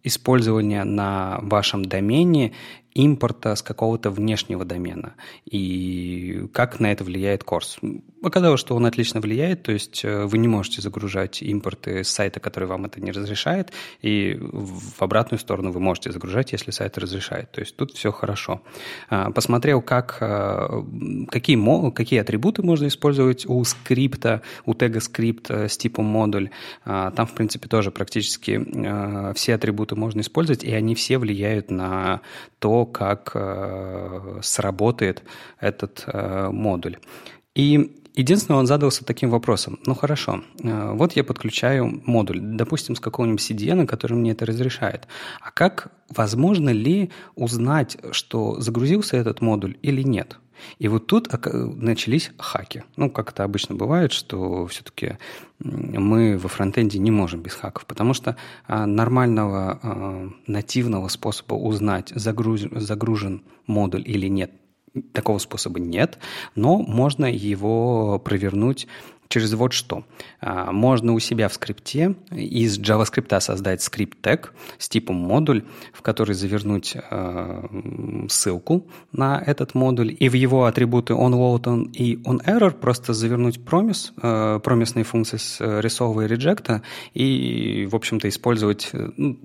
использования 0.03 0.85
на 0.85 1.39
вашем 1.43 1.85
домене 1.85 2.53
импорта 2.95 3.55
с 3.55 3.63
какого-то 3.63 4.11
внешнего 4.11 4.65
домена 4.65 5.15
и 5.45 6.49
как 6.53 6.81
на 6.81 6.91
это 6.93 7.05
влияет 7.05 7.45
Корс. 7.45 7.79
Оказалось, 8.27 8.59
что 8.59 8.75
он 8.75 8.85
отлично 8.87 9.21
влияет, 9.21 9.63
то 9.63 9.71
есть 9.71 10.05
э, 10.05 10.25
вы 10.25 10.39
не 10.39 10.49
можете 10.49 10.83
загружать 10.83 11.43
импорты 11.43 12.03
с 12.03 12.09
сайта, 12.09 12.41
который 12.41 12.65
вам 12.65 12.85
это 12.85 13.01
не 13.01 13.13
разрешает, 13.13 13.71
и 14.03 14.37
в 14.41 15.01
обратную 15.01 15.39
сторону 15.39 15.71
вы 15.71 15.79
можете 15.79 16.11
загружать, 16.11 16.51
если 16.51 16.73
сайт 16.73 16.99
разрешает. 16.99 17.53
То 17.53 17.61
есть 17.61 17.77
тут 17.77 17.93
все 17.93 18.11
хорошо. 18.11 18.63
А, 19.11 19.31
посмотрел, 19.31 19.81
как, 19.81 20.19
э, 20.21 20.83
какие, 21.31 21.91
какие 21.93 22.19
атрибуты 22.19 22.65
можно 22.65 22.89
использовать 22.89 23.47
у 23.47 23.63
скрипта, 23.63 24.43
у 24.65 24.75
тега 24.75 24.99
скрипт 24.99 25.49
э, 25.53 25.69
с 25.69 25.79
типом 25.79 26.07
модуль. 26.07 26.51
А, 26.85 27.13
там, 27.13 27.29
в 27.29 27.33
принципе, 27.33 27.69
тоже 27.69 27.93
практически 27.93 28.61
все 29.35 29.55
атрибуты 29.55 29.95
можно 29.95 30.21
использовать, 30.23 30.65
и 30.65 30.73
они 30.73 30.97
все 30.97 31.19
влияют 31.19 31.71
на 31.71 32.23
то, 32.59 32.87
как 32.87 33.37
сработает 34.43 35.23
этот 35.61 36.05
модуль. 36.53 36.97
И 37.55 38.03
Единственное, 38.17 38.59
он 38.59 38.67
задался 38.67 39.05
таким 39.05 39.29
вопросом. 39.29 39.79
Ну 39.85 39.95
хорошо, 39.95 40.43
э, 40.63 40.93
вот 40.95 41.13
я 41.13 41.23
подключаю 41.23 42.03
модуль, 42.07 42.41
допустим, 42.41 42.97
с 42.97 43.01
какого-нибудь 43.01 43.51
CDN, 43.51 43.87
который 43.87 44.15
мне 44.15 44.31
это 44.31 44.47
разрешает. 44.47 45.07
А 45.41 45.51
как, 45.51 45.93
возможно 46.09 46.71
ли 46.71 47.11
узнать, 47.35 47.99
что 48.13 48.59
загрузился 48.59 49.19
этот 49.19 49.43
модуль 49.43 49.77
или 49.83 50.03
нет? 50.03 50.39
И 50.79 50.89
вот 50.89 51.07
тут 51.07 51.29
начались 51.53 52.31
хаки. 52.39 52.85
Ну, 52.97 53.11
как 53.11 53.33
это 53.33 53.45
обычно 53.45 53.75
бывает, 53.75 54.13
что 54.13 54.67
все-таки 54.67 55.19
мы 55.59 56.39
во 56.39 56.49
фронтенде 56.49 56.99
не 56.99 57.11
можем 57.11 57.43
без 57.43 57.53
хаков, 57.53 57.85
потому 57.85 58.15
что 58.15 58.37
а, 58.67 58.87
нормального 58.87 59.79
а, 59.83 60.31
нативного 60.47 61.09
способа 61.09 61.55
узнать, 61.55 62.13
загрузен, 62.15 62.81
загружен 62.81 63.43
модуль 63.67 64.03
или 64.07 64.29
нет, 64.29 64.53
такого 65.13 65.39
способа 65.39 65.81
нет, 65.81 66.19
но 66.55 66.79
можно 66.79 67.27
его 67.27 68.19
провернуть 68.19 68.87
через 69.29 69.55
вот 69.55 69.73
что. 69.73 70.05
А, 70.41 70.73
можно 70.73 71.13
у 71.13 71.19
себя 71.19 71.49
в 71.49 71.55
скрипте 71.55 72.15
из 72.31 72.79
JavaScript 72.79 73.41
создать 73.41 73.83
скрипт 73.83 74.21
тег 74.21 74.53
с 74.79 74.89
типом 74.89 75.17
модуль, 75.17 75.65
в 75.93 76.03
который 76.03 76.35
завернуть 76.35 76.97
а, 77.11 77.69
ссылку 78.29 78.87
на 79.13 79.43
этот 79.45 79.75
модуль, 79.75 80.15
и 80.19 80.29
в 80.29 80.35
его 80.35 80.67
атрибуты 80.67 81.15
onLoad 81.15 81.93
и 81.93 82.17
onError 82.17 82.73
просто 82.73 83.13
завернуть 83.13 83.65
промис, 83.65 84.13
а, 84.23 84.59
промисные 84.61 85.05
функции 85.05 85.37
с 85.37 85.61
resolve 85.61 86.25
и 86.25 86.29
reject, 86.29 86.83
и, 87.15 87.89
в 87.91 87.95
общем-то, 87.95 88.29
использовать 88.29 88.91
ну, 88.93 89.39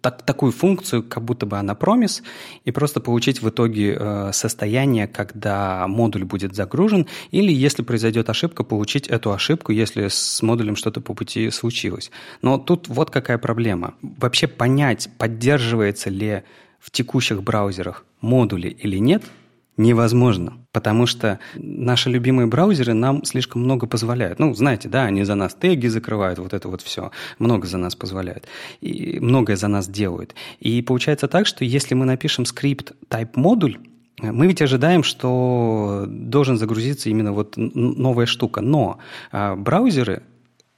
так, 0.00 0.22
такую 0.22 0.52
функцию, 0.52 1.02
как 1.02 1.24
будто 1.24 1.46
бы 1.46 1.58
она 1.58 1.74
промис, 1.74 2.22
и 2.64 2.70
просто 2.70 3.00
получить 3.00 3.42
в 3.42 3.48
итоге 3.48 3.96
э, 3.98 4.30
состояние, 4.32 5.06
когда 5.06 5.86
модуль 5.88 6.24
будет 6.24 6.54
загружен, 6.54 7.06
или 7.30 7.52
если 7.52 7.82
произойдет 7.82 8.30
ошибка, 8.30 8.64
получить 8.64 9.08
эту 9.08 9.27
ошибку, 9.34 9.72
если 9.72 10.08
с 10.08 10.42
модулем 10.42 10.76
что-то 10.76 11.00
по 11.00 11.14
пути 11.14 11.50
случилось. 11.50 12.10
Но 12.42 12.58
тут 12.58 12.88
вот 12.88 13.10
какая 13.10 13.38
проблема. 13.38 13.94
Вообще 14.02 14.46
понять, 14.46 15.08
поддерживается 15.18 16.10
ли 16.10 16.42
в 16.78 16.90
текущих 16.90 17.42
браузерах 17.42 18.04
модули 18.20 18.68
или 18.68 18.98
нет– 18.98 19.22
невозможно, 19.78 20.58
потому 20.72 21.06
что 21.06 21.38
наши 21.54 22.10
любимые 22.10 22.46
браузеры 22.46 22.92
нам 22.92 23.24
слишком 23.24 23.62
много 23.62 23.86
позволяют. 23.86 24.38
Ну, 24.38 24.52
знаете, 24.52 24.88
да, 24.88 25.04
они 25.04 25.22
за 25.24 25.36
нас 25.36 25.54
теги 25.54 25.86
закрывают, 25.86 26.38
вот 26.38 26.52
это 26.52 26.68
вот 26.68 26.82
все, 26.82 27.12
много 27.38 27.66
за 27.66 27.78
нас 27.78 27.94
позволяют, 27.94 28.46
и 28.80 29.18
многое 29.20 29.56
за 29.56 29.68
нас 29.68 29.88
делают. 29.88 30.34
И 30.58 30.82
получается 30.82 31.28
так, 31.28 31.46
что 31.46 31.64
если 31.64 31.94
мы 31.94 32.04
напишем 32.04 32.44
скрипт 32.44 32.92
type 33.08 33.30
модуль, 33.36 33.78
мы 34.20 34.46
ведь 34.46 34.62
ожидаем, 34.62 35.02
что 35.02 36.04
должен 36.08 36.58
загрузиться 36.58 37.08
именно 37.08 37.32
вот 37.32 37.54
новая 37.56 38.26
штука, 38.26 38.60
но 38.60 38.98
а, 39.30 39.54
браузеры 39.54 40.22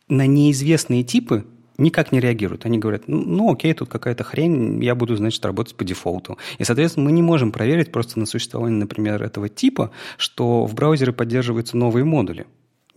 на 0.08 0.26
неизвестные 0.26 1.04
типы 1.04 1.44
никак 1.78 2.12
не 2.12 2.20
реагируют. 2.20 2.66
Они 2.66 2.78
говорят, 2.78 3.04
«Ну, 3.06 3.52
окей, 3.52 3.72
тут 3.72 3.88
какая-то 3.88 4.22
хрень, 4.22 4.82
я 4.84 4.94
буду, 4.94 5.16
значит, 5.16 5.44
работать 5.44 5.74
по 5.74 5.84
дефолту. 5.84 6.36
И, 6.58 6.64
соответственно, 6.64 7.06
мы 7.06 7.12
не 7.12 7.22
можем 7.22 7.52
проверить 7.52 7.90
просто 7.90 8.18
на 8.18 8.26
существование, 8.26 8.78
например, 8.78 9.22
этого 9.22 9.48
типа, 9.48 9.90
что 10.18 10.66
в 10.66 10.74
браузере 10.74 11.12
поддерживаются 11.12 11.76
новые 11.76 12.04
модули. 12.04 12.46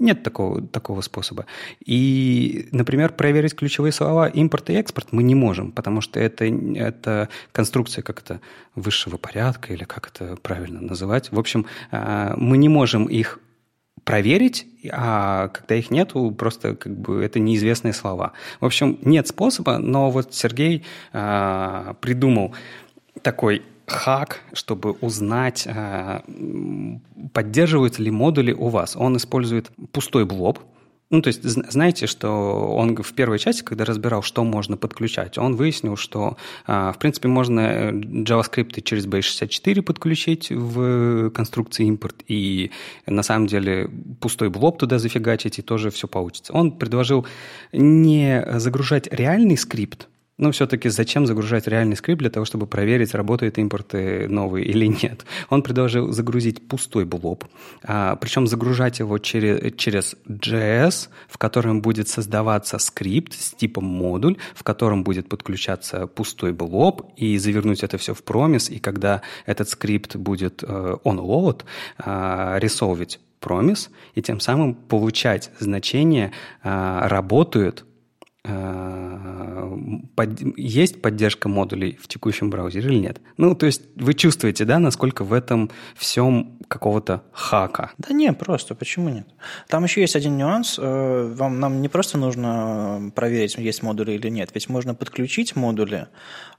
Нет 0.04 0.22
такого, 0.22 0.62
такого 0.62 1.00
способа. 1.00 1.46
И, 1.86 2.68
например, 2.74 3.14
проверить 3.14 3.56
ключевые 3.56 3.94
слова 3.94 4.28
импорт 4.28 4.70
и 4.70 4.74
экспорт 4.74 5.14
мы 5.14 5.24
не 5.24 5.34
можем, 5.34 5.72
потому 5.72 6.02
что 6.02 6.20
это, 6.20 6.44
это 6.44 7.30
конструкция 7.54 8.02
как-то 8.02 8.42
высшего 8.76 9.16
порядка, 9.16 9.72
или 9.72 9.86
как 9.86 10.10
это 10.10 10.36
правильно 10.42 10.82
называть. 10.82 11.32
В 11.32 11.40
общем, 11.40 11.68
а, 11.90 12.36
мы 12.36 12.58
не 12.58 12.68
можем 12.68 13.06
их 13.06 13.40
проверить, 14.04 14.68
а 14.92 15.48
когда 15.48 15.76
их 15.76 15.90
нету, 15.90 16.32
просто 16.32 16.76
как 16.76 17.00
бы 17.00 17.24
это 17.24 17.40
неизвестные 17.40 17.94
слова. 17.94 18.34
В 18.60 18.66
общем, 18.66 19.00
нет 19.04 19.30
способа, 19.30 19.78
но 19.78 20.12
вот 20.12 20.34
Сергей 20.34 20.84
э, 21.14 21.94
придумал 22.02 22.54
такой 23.22 23.62
хак, 23.88 24.42
чтобы 24.54 24.92
узнать, 24.92 25.68
э, 25.68 26.22
поддерживаются 27.34 28.02
ли 28.02 28.12
модули 28.12 28.54
у 28.54 28.70
вас. 28.70 28.96
Он 28.96 29.18
использует 29.18 29.72
пустой 29.92 30.26
блоб, 30.26 30.60
ну, 31.14 31.22
то 31.22 31.28
есть, 31.28 31.44
знаете, 31.44 32.08
что 32.08 32.74
он 32.76 32.96
в 32.96 33.14
первой 33.14 33.38
части, 33.38 33.62
когда 33.62 33.86
разбирал, 33.86 34.24
что 34.24 34.44
можно 34.44 34.78
подключать, 34.78 35.38
он 35.38 35.56
выяснил, 35.56 35.96
что, 35.96 36.38
а, 36.66 36.92
в 36.92 36.98
принципе, 36.98 37.28
можно 37.28 37.60
э, 37.60 37.92
JavaScript 37.92 38.82
через 38.82 39.06
Base64 39.06 39.84
подключить 39.84 40.50
в 40.50 41.30
конструкции 41.30 41.86
импорт, 41.86 42.24
и 42.28 42.72
на 43.06 43.22
самом 43.22 43.46
деле 43.46 43.92
пустой 44.22 44.50
блоб 44.50 44.80
туда 44.80 44.98
зафигачить, 44.98 45.60
и 45.60 45.62
тоже 45.62 45.92
все 45.92 46.08
получится. 46.08 46.52
Он 46.52 46.72
предложил 46.72 47.28
не 47.72 48.44
загружать 48.58 49.08
реальный 49.12 49.56
скрипт, 49.56 50.08
но 50.44 50.52
все-таки 50.52 50.90
зачем 50.90 51.26
загружать 51.26 51.68
реальный 51.68 51.96
скрипт 51.96 52.20
для 52.20 52.30
того, 52.30 52.46
чтобы 52.46 52.68
проверить, 52.68 53.14
работают 53.14 53.58
импорты 53.58 54.28
новые 54.28 54.66
или 54.66 54.88
нет? 54.88 55.26
Он 55.50 55.64
предложил 55.64 56.12
загрузить 56.12 56.68
пустой 56.68 57.06
блоб, 57.06 57.46
а, 57.82 58.18
причем 58.18 58.46
загружать 58.46 59.00
его 59.00 59.18
через, 59.20 59.74
через 59.78 60.16
JS, 60.28 61.08
в 61.30 61.38
котором 61.38 61.82
будет 61.82 62.10
создаваться 62.10 62.78
скрипт 62.78 63.34
с 63.34 63.52
типом 63.54 63.86
модуль, 63.86 64.36
в 64.54 64.64
котором 64.64 65.06
будет 65.06 65.30
подключаться 65.30 66.08
пустой 66.08 66.52
блоб, 66.52 67.14
и 67.16 67.38
завернуть 67.38 67.82
это 67.82 67.98
все 67.98 68.14
в 68.14 68.22
промис, 68.22 68.70
и 68.70 68.80
когда 68.80 69.22
этот 69.46 69.70
скрипт 69.70 70.18
будет 70.18 70.62
э, 70.62 70.98
onload, 71.06 71.64
э, 72.06 72.60
ресолвить 72.60 73.22
промис, 73.40 73.90
и 74.14 74.22
тем 74.22 74.42
самым 74.42 74.76
получать 74.76 75.52
значение, 75.60 76.34
э, 76.64 77.00
работают 77.08 77.86
под, 78.44 80.42
есть 80.58 81.02
поддержка 81.02 81.48
модулей 81.48 81.98
в 82.02 82.10
текущем 82.10 82.50
браузере 82.50 82.90
или 82.90 83.00
нет. 83.00 83.22
Ну, 83.38 83.56
то 83.56 83.66
есть 83.66 83.84
вы 83.96 84.14
чувствуете, 84.14 84.66
да, 84.66 84.80
насколько 84.80 85.24
в 85.24 85.32
этом 85.32 85.72
всем 85.96 86.58
какого-то 86.68 87.24
хака? 87.32 87.92
Да 87.98 88.14
не, 88.14 88.34
просто, 88.34 88.76
почему 88.76 89.10
нет? 89.10 89.28
Там 89.70 89.86
еще 89.86 90.02
есть 90.02 90.18
один 90.18 90.38
нюанс. 90.38 90.78
Э, 90.78 91.34
вам, 91.34 91.62
нам 91.62 91.82
не 91.82 91.88
просто 91.88 92.18
нужно 92.18 93.12
проверить, 93.16 93.56
есть 93.58 93.82
модули 93.82 94.12
или 94.12 94.28
нет, 94.28 94.50
ведь 94.54 94.68
можно 94.68 94.94
подключить 94.94 95.56
модули, 95.56 96.08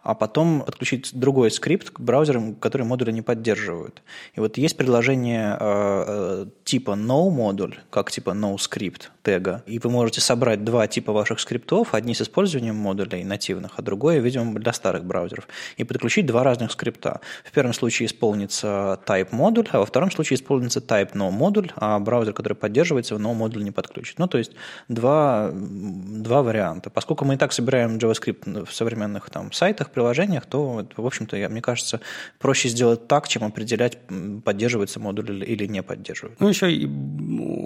а 0.05 0.14
потом 0.14 0.61
подключить 0.61 1.11
другой 1.14 1.50
скрипт 1.50 1.90
к 1.90 1.98
браузерам, 1.98 2.55
которые 2.55 2.86
модули 2.86 3.11
не 3.11 3.22
поддерживают. 3.22 4.02
И 4.34 4.40
вот 4.40 4.59
есть 4.59 4.76
предложение 4.76 5.57
э, 5.59 6.46
типа 6.62 6.90
no 6.90 7.30
модуль, 7.30 7.78
как 7.90 8.11
типа 8.11 8.30
no 8.30 8.57
script 8.57 9.09
тега, 9.22 9.62
и 9.66 9.78
вы 9.78 9.90
можете 9.90 10.20
собрать 10.20 10.62
два 10.62 10.86
типа 10.86 11.12
ваших 11.12 11.40
скриптов, 11.40 11.94
одни 11.94 12.14
с 12.14 12.20
использованием 12.20 12.76
модулей 12.76 13.24
нативных, 13.24 13.72
а 13.78 13.82
другое, 13.82 14.18
видимо, 14.18 14.61
для 14.61 14.74
старых 14.74 15.05
браузеров, 15.05 15.48
и 15.78 15.84
подключить 15.84 16.26
два 16.26 16.44
разных 16.44 16.72
скрипта. 16.72 17.20
В 17.42 17.52
первом 17.52 17.72
случае 17.72 18.07
исполнится 18.07 19.00
type 19.07 19.28
модуль, 19.30 19.68
а 19.72 19.78
во 19.78 19.86
втором 19.86 20.11
случае 20.11 20.36
исполнится 20.36 20.80
type 20.80 21.12
no 21.14 21.30
модуль, 21.30 21.72
а 21.76 21.98
браузер, 21.98 22.34
который 22.34 22.55
поддерживается, 22.55 23.14
no 23.14 23.32
модуль 23.32 23.64
не 23.64 23.70
подключит. 23.70 24.18
Ну, 24.18 24.28
то 24.28 24.36
есть 24.36 24.52
два, 24.88 25.50
два 25.55 26.42
варианта. 26.42 26.90
Поскольку 26.90 27.24
мы 27.24 27.34
и 27.34 27.36
так 27.38 27.55
собираем 27.55 27.96
JavaScript 27.96 28.66
в 28.66 28.74
современных 28.74 29.30
там 29.30 29.50
сайтах, 29.50 29.93
приложениях, 29.95 30.47
то, 30.47 30.86
в 30.97 31.07
общем-то, 31.07 31.36
мне 31.49 31.62
кажется, 31.62 32.01
проще 32.38 32.68
сделать 32.68 33.09
так, 33.09 33.28
чем 33.28 33.45
определять, 33.45 33.99
поддерживается 34.45 35.01
модуль 35.01 35.45
или 35.45 35.66
не 35.66 35.82
поддерживает. 35.82 36.38
Ну, 36.40 36.49
еще 36.49 36.66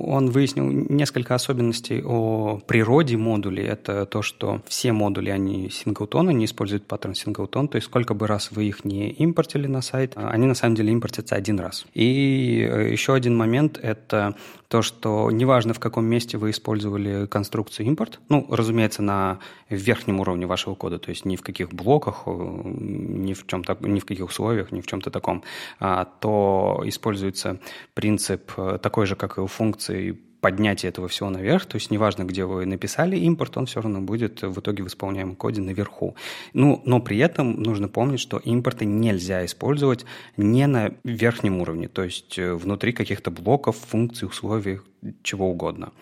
он 0.08 0.30
выяснил 0.30 0.64
несколько 0.64 1.34
особенностей 1.34 1.48
особенностей 1.78 2.02
о 2.04 2.60
природе 2.66 3.16
модулей– 3.16 3.64
это 3.68 4.06
то, 4.06 4.22
что 4.22 4.60
все 4.66 4.92
модули, 4.92 5.30
они 5.30 5.70
синглтон, 5.70 6.28
они 6.28 6.44
используют 6.44 6.86
паттерн 6.86 7.14
синглтон, 7.14 7.68
то 7.68 7.76
есть 7.76 7.86
сколько 7.86 8.14
бы 8.14 8.26
раз 8.26 8.50
вы 8.50 8.64
их 8.64 8.84
не 8.84 9.10
импортили 9.10 9.66
на 9.66 9.82
сайт, 9.82 10.12
они 10.16 10.46
на 10.46 10.54
самом 10.54 10.74
деле 10.74 10.92
импортятся 10.92 11.36
один 11.36 11.60
раз. 11.60 11.86
И 11.94 12.68
э, 12.70 12.92
еще 12.92 13.14
один 13.14 13.36
момент– 13.36 13.78
это 13.82 14.34
то, 14.68 14.82
что 14.82 15.30
неважно, 15.30 15.72
в 15.72 15.80
каком 15.80 16.04
месте 16.04 16.36
вы 16.36 16.50
использовали 16.50 17.26
конструкцию 17.26 17.86
импорт, 17.86 18.20
ну, 18.28 18.46
разумеется, 18.50 19.02
на 19.02 19.38
верхнем 19.70 20.20
уровне 20.20 20.46
вашего 20.46 20.74
кода, 20.74 20.98
то 20.98 21.08
есть 21.10 21.24
ни 21.24 21.36
в 21.36 21.42
каких 21.42 21.70
блоках, 21.70 22.24
э, 22.26 22.30
ни 22.30 23.32
в, 23.32 23.46
чем 23.46 23.64
ни 23.80 23.98
в 23.98 24.04
каких 24.04 24.26
условиях, 24.26 24.70
ни 24.70 24.82
в 24.82 24.86
чем-то 24.86 25.10
таком, 25.10 25.42
а, 25.80 26.04
то 26.04 26.82
используется 26.84 27.60
принцип 27.94 28.52
э, 28.58 28.78
такой 28.82 29.06
же, 29.06 29.16
как 29.16 29.38
и 29.38 29.40
у 29.40 29.46
функции 29.46 30.18
поднятие 30.40 30.90
этого 30.90 31.08
всего 31.08 31.30
наверх, 31.30 31.66
то 31.66 31.76
есть 31.76 31.90
неважно, 31.90 32.24
где 32.24 32.44
вы 32.44 32.64
написали 32.66 33.16
импорт, 33.16 33.56
он 33.56 33.66
все 33.66 33.80
равно 33.80 34.00
будет 34.00 34.42
в 34.42 34.60
итоге 34.60 34.84
в 34.84 34.86
исполняемом 34.86 35.36
коде 35.36 35.60
наверху. 35.60 36.14
Ну, 36.52 36.82
но 36.84 37.00
при 37.00 37.18
этом 37.18 37.62
нужно 37.62 37.88
помнить, 37.88 38.20
что 38.20 38.38
импорты 38.38 38.84
нельзя 38.84 39.44
использовать 39.44 40.04
не 40.36 40.66
на 40.66 40.92
верхнем 41.04 41.60
уровне, 41.60 41.88
то 41.88 42.04
есть 42.04 42.38
э, 42.38 42.54
внутри 42.54 42.92
каких-то 42.92 43.30
блоков, 43.30 43.76
функций, 43.76 44.28
условий, 44.28 44.80
чего 45.22 45.50
угодно. 45.50 45.92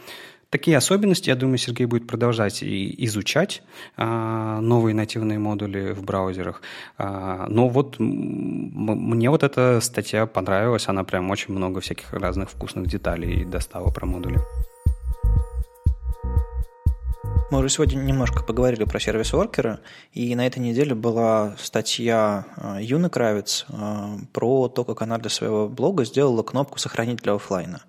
Такие 0.56 0.78
особенности, 0.78 1.28
я 1.28 1.36
думаю, 1.36 1.58
Сергей 1.58 1.84
будет 1.84 2.06
продолжать 2.06 2.62
и 2.62 3.04
изучать 3.04 3.62
а, 3.98 4.58
новые 4.62 4.94
нативные 4.94 5.38
модули 5.38 5.92
в 5.92 6.02
браузерах. 6.02 6.62
А, 6.96 7.46
но 7.46 7.68
вот 7.68 7.96
мне 7.98 9.28
вот 9.28 9.42
эта 9.42 9.80
статья 9.82 10.24
понравилась, 10.24 10.88
она 10.88 11.04
прям 11.04 11.30
очень 11.30 11.52
много 11.52 11.82
всяких 11.82 12.10
разных 12.10 12.48
вкусных 12.48 12.86
деталей 12.86 13.44
достала 13.44 13.90
про 13.90 14.06
модули. 14.06 14.40
Мы 17.50 17.58
уже 17.58 17.68
сегодня 17.68 17.98
немножко 17.98 18.42
поговорили 18.42 18.84
про 18.84 18.98
сервис-воркера, 18.98 19.80
и 20.14 20.34
на 20.34 20.46
этой 20.46 20.60
неделе 20.60 20.94
была 20.94 21.54
статья 21.58 22.46
а, 22.56 22.80
Юны 22.80 23.10
Кравец 23.10 23.66
про 24.32 24.68
то, 24.68 24.84
как 24.84 25.02
она 25.02 25.18
для 25.18 25.28
своего 25.28 25.68
блога 25.68 26.06
сделала 26.06 26.42
кнопку 26.42 26.78
«Сохранить 26.78 27.18
для 27.18 27.34
офлайна». 27.34 27.82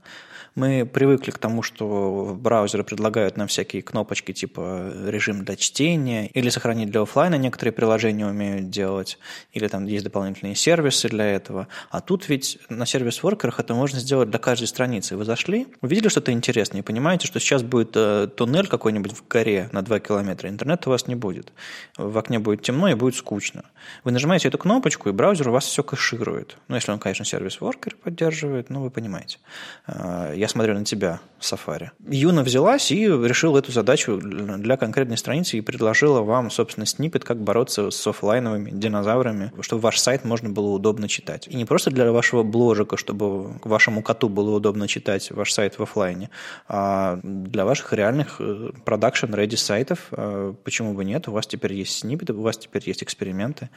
Мы 0.57 0.89
привыкли 0.91 1.29
к 1.29 1.37
тому, 1.37 1.61
что 1.61 2.35
браузеры 2.35 2.83
предлагают 2.83 3.37
нам 3.37 3.47
всякие 3.47 3.83
кнопочки 3.83 4.31
типа 4.33 4.91
режим 5.05 5.45
для 5.45 5.55
чтения 5.55 6.25
или 6.29 6.49
сохранить 6.49 6.89
для 6.89 7.03
офлайна 7.03 7.35
некоторые 7.35 7.73
приложения 7.73 8.25
умеют 8.25 8.71
делать, 8.71 9.19
или 9.53 9.67
там 9.67 9.85
есть 9.85 10.03
дополнительные 10.03 10.55
сервисы 10.55 11.09
для 11.09 11.25
этого. 11.25 11.67
А 11.91 12.01
тут 12.01 12.27
ведь 12.27 12.57
на 12.69 12.87
сервис-воркерах 12.87 13.59
это 13.59 13.75
можно 13.75 13.99
сделать 13.99 14.31
для 14.31 14.39
каждой 14.39 14.65
страницы. 14.65 15.15
Вы 15.15 15.25
зашли, 15.25 15.67
увидели 15.81 16.07
что-то 16.07 16.31
интересное 16.31 16.79
и 16.79 16.83
понимаете, 16.83 17.27
что 17.27 17.39
сейчас 17.39 17.61
будет 17.61 17.91
э, 17.93 18.27
туннель 18.35 18.67
какой-нибудь 18.67 19.11
в 19.11 19.27
горе 19.27 19.69
на 19.73 19.83
2 19.83 19.99
километра, 19.99 20.49
интернета 20.49 20.89
у 20.89 20.91
вас 20.91 21.05
не 21.05 21.13
будет. 21.13 21.53
В 21.99 22.17
окне 22.17 22.39
будет 22.39 22.63
темно 22.63 22.89
и 22.89 22.95
будет 22.95 23.13
скучно. 23.13 23.65
Вы 24.03 24.09
нажимаете 24.09 24.47
эту 24.47 24.57
кнопочку, 24.57 25.09
и 25.09 25.11
браузер 25.11 25.49
у 25.49 25.51
вас 25.51 25.65
все 25.65 25.83
кэширует. 25.83 26.57
Ну, 26.67 26.73
если 26.73 26.91
он, 26.91 26.97
конечно, 26.97 27.25
сервис-воркер 27.25 27.95
поддерживает, 27.95 28.71
ну, 28.71 28.81
вы 28.81 28.89
понимаете. 28.89 29.37
Э, 29.85 30.33
я 30.35 30.46
я 30.47 30.49
смотрю 30.49 30.73
на 30.75 30.85
тебя, 30.85 31.19
Safari. 31.41 31.89
Юна 32.07 32.41
взялась 32.41 32.91
и 32.91 33.05
решила 33.05 33.59
эту 33.59 33.71
задачу 33.71 34.19
для 34.21 34.77
конкретной 34.77 35.17
страницы 35.17 35.57
и 35.57 35.61
предложила 35.61 36.21
вам, 36.21 36.49
собственно, 36.49 36.85
снипет, 36.85 37.23
как 37.23 37.41
бороться 37.41 37.91
с 37.91 38.07
офлайновыми 38.07 38.71
динозаврами, 38.71 39.51
чтобы 39.61 39.81
ваш 39.81 39.99
сайт 39.99 40.23
можно 40.23 40.49
было 40.49 40.69
удобно 40.69 41.07
читать. 41.07 41.47
И 41.47 41.55
не 41.55 41.65
просто 41.65 41.91
для 41.91 42.11
вашего 42.11 42.43
бложика, 42.43 42.97
чтобы 42.97 43.59
вашему 43.63 44.01
коту 44.01 44.29
было 44.29 44.55
удобно 44.55 44.87
читать 44.87 45.29
ваш 45.31 45.51
сайт 45.51 45.77
в 45.77 45.83
офлайне, 45.83 46.29
а 46.67 47.19
для 47.23 47.65
ваших 47.65 47.93
реальных 47.93 48.37
э, 48.39 48.71
продакшн-реди 48.85 49.57
сайтов. 49.57 50.07
Э, 50.11 50.53
почему 50.63 50.93
бы 50.93 51.03
нет? 51.03 51.27
У 51.27 51.31
вас 51.31 51.45
теперь 51.45 51.73
есть 51.73 51.99
снипеты, 51.99 52.33
у 52.33 52.41
вас 52.41 52.57
теперь 52.57 52.83
есть 52.85 53.03
эксперименты. 53.03 53.69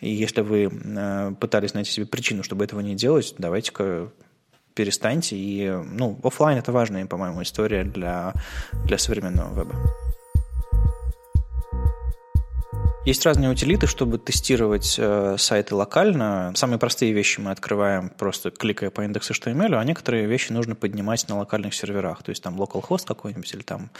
И 0.00 0.10
если 0.10 0.40
вы 0.40 0.70
э, 0.72 1.32
пытались 1.38 1.74
найти 1.74 1.92
себе 1.92 2.06
причину, 2.06 2.42
чтобы 2.42 2.64
этого 2.64 2.80
не 2.80 2.94
делать, 2.94 3.34
давайте-ка 3.38 4.10
перестаньте. 4.76 5.36
И, 5.36 5.68
ну, 5.70 6.18
офлайн 6.22 6.58
это 6.58 6.70
важная, 6.70 7.06
по-моему, 7.06 7.42
история 7.42 7.82
для, 7.82 8.32
для 8.84 8.98
современного 8.98 9.54
веба. 9.58 9.74
Есть 13.06 13.24
разные 13.24 13.48
утилиты, 13.50 13.86
чтобы 13.86 14.18
тестировать 14.18 14.96
э, 14.98 15.36
сайты 15.38 15.76
локально. 15.76 16.50
Самые 16.56 16.80
простые 16.80 17.12
вещи 17.12 17.38
мы 17.38 17.52
открываем 17.52 18.08
просто 18.08 18.50
кликая 18.50 18.90
по 18.90 19.04
индексу 19.04 19.32
HTML, 19.32 19.76
а 19.76 19.84
некоторые 19.84 20.26
вещи 20.26 20.50
нужно 20.50 20.74
поднимать 20.74 21.28
на 21.28 21.38
локальных 21.38 21.72
серверах. 21.72 22.24
То 22.24 22.30
есть 22.30 22.42
там 22.42 22.60
localhost 22.60 23.06
какой-нибудь 23.06 23.54
или 23.54 23.62
там 23.62 23.90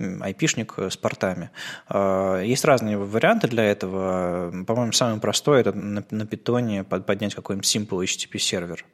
IP-шник 0.00 0.90
с 0.90 0.96
портами. 0.96 1.50
Э, 1.88 2.42
есть 2.44 2.64
разные 2.64 2.98
варианты 2.98 3.46
для 3.46 3.62
этого. 3.62 4.52
По-моему, 4.66 4.90
самый 4.90 5.20
простой– 5.20 5.60
это 5.62 5.72
на, 5.72 6.04
на 6.10 6.26
питоне 6.26 6.82
поднять 6.82 7.36
какой-нибудь 7.36 7.72
simple 7.72 8.02
HTTP 8.02 8.36
сервер. 8.38 8.84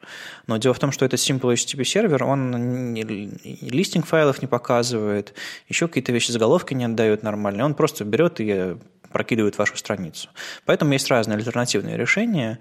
Но 0.45 0.57
дело 0.57 0.75
в 0.75 0.79
том, 0.79 0.91
что 0.91 1.03
этот 1.03 1.19
simple 1.19 1.51
HTTP 1.51 1.83
сервер, 1.83 2.25
он 2.25 2.93
листинг 2.93 4.05
файлов 4.05 4.39
не 4.39 4.47
показывает, 4.47 5.33
еще 5.67 5.87
какие-то 5.87 6.11
вещи 6.11 6.29
заголовки 6.29 6.75
не 6.75 6.85
отдают 6.85 7.23
нормально. 7.23 7.65
Он 7.65 7.73
просто 7.73 8.05
берет 8.05 8.39
и 8.39 8.77
прокидывают 9.13 9.57
вашу 9.57 9.77
страницу. 9.77 10.29
Поэтому 10.65 10.93
есть 10.93 11.09
разные 11.09 11.37
альтернативные 11.37 11.97
решения. 11.97 12.59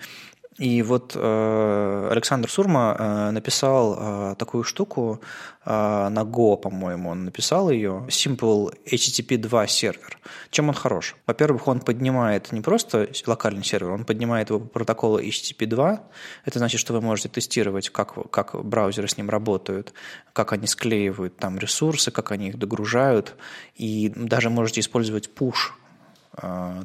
И 0.59 0.83
вот 0.83 1.13
э, 1.17 2.09
Александр 2.11 2.51
Сурма 2.51 2.95
э, 2.99 3.31
написал 3.31 3.97
э, 3.99 4.35
такую 4.39 4.65
штуку 4.65 5.21
на 5.65 6.25
Go, 6.25 6.57
по-моему, 6.57 7.11
он 7.11 7.25
написал 7.25 7.71
ее, 7.71 8.05
Simple 8.09 8.77
HTTP 8.85 9.37
2 9.37 9.67
сервер. 9.69 10.19
Чем 10.51 10.71
он 10.71 10.75
хорош? 10.75 11.15
Во-первых, 11.25 11.69
он 11.69 11.79
поднимает 11.79 12.51
не 12.51 12.61
просто 12.61 13.09
локальный 13.27 13.63
сервер, 13.63 13.93
он 13.93 14.05
поднимает 14.05 14.51
его 14.51 14.59
по 14.59 14.67
протоколу 14.67 15.21
HTTP 15.21 15.67
2. 15.67 16.03
Это 16.47 16.59
значит, 16.59 16.81
что 16.81 16.95
вы 16.95 17.01
можете 17.01 17.29
тестировать, 17.29 17.91
как, 17.91 18.29
как 18.33 18.65
браузеры 18.65 19.07
с 19.07 19.17
ним 19.17 19.31
работают, 19.31 19.93
как 20.33 20.53
они 20.53 20.67
склеивают 20.67 21.37
там 21.37 21.59
ресурсы, 21.61 22.11
как 22.11 22.33
они 22.33 22.49
их 22.49 22.59
догружают, 22.59 23.37
и 23.77 24.13
даже 24.17 24.51
можете 24.51 24.81
использовать 24.81 25.31
push 25.33 25.71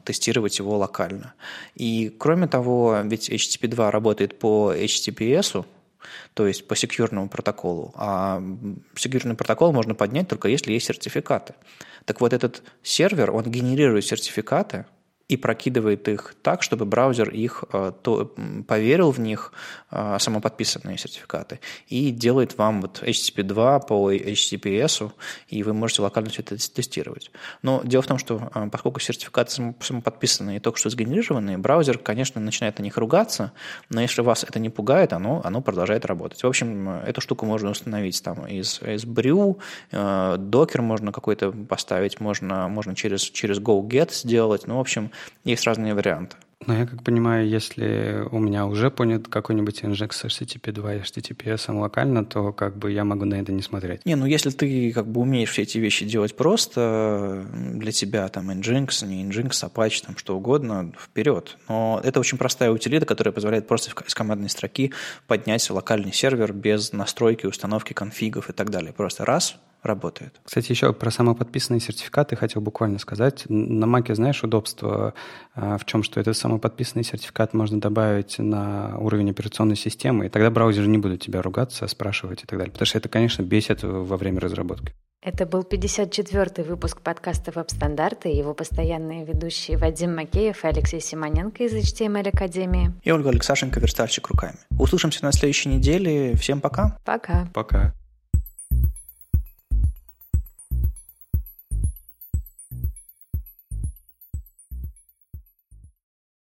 тестировать 0.04 0.60
его 0.60 0.78
локально. 0.78 1.34
И 1.76 2.10
кроме 2.10 2.48
того, 2.48 3.00
ведь 3.04 3.30
HTTP 3.30 3.68
2 3.68 3.92
работает 3.92 4.38
по 4.40 4.74
HTTPS, 4.74 5.66
то 6.34 6.48
есть 6.48 6.68
по 6.68 6.76
секьюрному 6.76 7.30
протоколу, 7.30 7.94
а 7.96 8.42
секьюрный 8.96 9.36
протокол 9.36 9.72
можно 9.74 9.96
поднять 9.96 10.28
только 10.28 10.48
если 10.48 10.74
есть 10.74 10.88
сертификаты. 10.88 11.54
Так 12.06 12.22
вот 12.22 12.34
этот 12.34 12.64
сервер, 12.84 13.32
он 13.32 13.44
генерирует 13.44 14.06
сертификаты, 14.06 14.86
и 15.28 15.36
прокидывает 15.36 16.08
их 16.08 16.36
так, 16.42 16.64
чтобы 16.64 16.86
браузер 16.86 17.30
их 17.30 17.66
э, 17.74 17.92
то, 18.02 18.34
поверил 18.66 19.12
в 19.12 19.20
них, 19.20 19.52
э, 19.92 20.18
самоподписанные 20.20 20.98
сертификаты, 20.98 21.60
и 21.88 22.12
делает 22.12 22.58
вам 22.58 22.82
вот 22.82 23.04
HTTP 23.04 23.44
2 23.44 23.80
по 23.80 24.12
HTTPS, 24.12 25.12
и 25.50 25.64
вы 25.64 25.74
можете 25.74 26.02
локально 26.02 26.30
все 26.30 26.42
это 26.44 26.56
тестировать. 26.56 27.32
Но 27.62 27.82
дело 27.84 28.04
в 28.04 28.08
том, 28.08 28.18
что 28.18 28.50
э, 28.56 28.70
поскольку 28.72 29.02
сертификаты 29.02 29.76
самоподписанные 29.82 30.58
и 30.58 30.60
только 30.62 30.80
что 30.80 30.90
сгенерированные, 30.90 31.58
браузер, 31.58 31.98
конечно, 31.98 32.40
начинает 32.40 32.80
на 32.80 32.84
них 32.84 32.98
ругаться, 32.98 33.52
но 33.90 34.02
если 34.02 34.22
вас 34.22 34.46
это 34.46 34.60
не 34.60 34.70
пугает, 34.70 35.12
оно, 35.12 35.42
оно 35.44 35.62
продолжает 35.62 36.06
работать. 36.06 36.42
В 36.42 36.48
общем, 36.48 36.90
эту 36.90 37.20
штуку 37.20 37.46
можно 37.46 37.70
установить 37.70 38.24
там 38.24 38.48
из, 38.48 38.82
из 38.82 39.04
Brew, 39.04 39.60
докер 40.38 40.82
можно 40.82 41.12
какой-то 41.12 41.52
поставить, 41.52 42.20
можно, 42.20 42.68
можно 42.70 42.96
через, 42.96 43.22
через 43.22 43.60
GoGet 43.60 44.14
сделать, 44.14 44.68
ну, 44.68 44.78
в 44.78 44.80
общем, 44.80 45.12
есть 45.44 45.66
разные 45.66 45.94
варианты. 45.94 46.38
Но 46.66 46.76
я 46.76 46.88
как 46.88 47.04
понимаю, 47.04 47.48
если 47.48 48.26
у 48.32 48.40
меня 48.40 48.66
уже 48.66 48.90
понят 48.90 49.28
какой-нибудь 49.28 49.84
Nginx 49.84 50.26
HTTP 50.26 50.72
2 50.72 50.96
и 50.96 51.00
HTTPS 51.00 51.72
локально, 51.72 52.26
то 52.26 52.52
как 52.52 52.78
бы 52.78 52.92
я 52.92 53.04
могу 53.04 53.26
на 53.26 53.36
это 53.36 53.52
не 53.52 53.62
смотреть. 53.62 54.06
Не, 54.06 54.16
ну 54.16 54.26
если 54.26 54.50
ты 54.50 54.92
как 54.92 55.08
бы 55.08 55.22
умеешь 55.22 55.52
все 55.52 55.62
эти 55.62 55.78
вещи 55.78 56.06
делать 56.06 56.36
просто, 56.36 57.46
для 57.54 57.92
тебя 57.92 58.28
там 58.30 58.50
Nginx, 58.50 59.06
не 59.06 59.24
Nginx, 59.24 59.72
Apache, 59.72 60.06
там 60.08 60.18
что 60.18 60.36
угодно, 60.36 60.92
вперед. 61.00 61.58
Но 61.70 62.02
это 62.04 62.20
очень 62.20 62.40
простая 62.40 62.72
утилита, 62.72 63.06
которая 63.06 63.32
позволяет 63.32 63.68
просто 63.68 63.92
из 64.06 64.16
командной 64.16 64.50
строки 64.50 64.94
поднять 65.28 65.70
локальный 65.70 66.12
сервер 66.12 66.54
без 66.54 66.92
настройки, 66.92 67.46
установки 67.46 67.94
конфигов 67.94 68.50
и 68.50 68.54
так 68.54 68.72
далее. 68.72 68.94
Просто 68.94 69.26
раз, 69.26 69.58
работает. 69.82 70.40
Кстати, 70.44 70.72
еще 70.72 70.94
про 70.94 71.12
самоподписанные 71.12 71.80
сертификаты 71.80 72.36
хотел 72.36 72.62
буквально 72.62 73.00
сказать. 73.00 73.46
На 73.48 73.86
Маке 73.86 74.16
знаешь 74.16 74.44
удобство 74.44 75.14
а, 75.56 75.78
в 75.78 75.86
чем, 75.86 76.04
что 76.04 76.20
этот 76.20 76.36
самоподписанный 76.38 77.04
сертификат 77.04 77.54
можно 77.54 77.80
добавить 77.80 78.40
на 78.40 78.98
уровень 78.98 79.32
операционной 79.32 79.76
системы, 79.76 80.26
и 80.26 80.30
тогда 80.30 80.50
браузер 80.50 80.88
не 80.88 80.98
будет 80.98 81.22
тебя 81.22 81.42
ругаться, 81.42 81.88
спрашивать 81.88 82.44
и 82.44 82.46
так 82.46 82.58
далее. 82.60 82.72
Потому 82.72 82.86
что 82.86 82.98
это, 82.98 83.10
конечно, 83.10 83.44
бесит 83.44 83.84
во 83.84 84.18
время 84.18 84.40
разработки. 84.40 84.94
Это 85.22 85.46
был 85.46 85.64
54-й 85.64 86.64
выпуск 86.64 87.02
подкаста 87.02 87.52
«Веб-стандарты» 87.52 88.30
его 88.30 88.54
постоянные 88.54 89.26
ведущие 89.26 89.78
Вадим 89.78 90.16
Макеев 90.16 90.64
и 90.64 90.68
Алексей 90.68 91.02
Симоненко 91.02 91.64
из 91.64 91.74
HTML 91.74 92.30
Академии. 92.30 92.94
И 93.04 93.12
Ольга 93.12 93.30
Алексашенко, 93.30 93.80
верстальщик 93.80 94.28
руками. 94.30 94.58
Услышимся 94.80 95.26
на 95.26 95.32
следующей 95.32 95.70
неделе. 95.70 96.36
Всем 96.36 96.62
пока. 96.62 96.98
Пока. 97.04 97.50
Пока. 97.54 97.94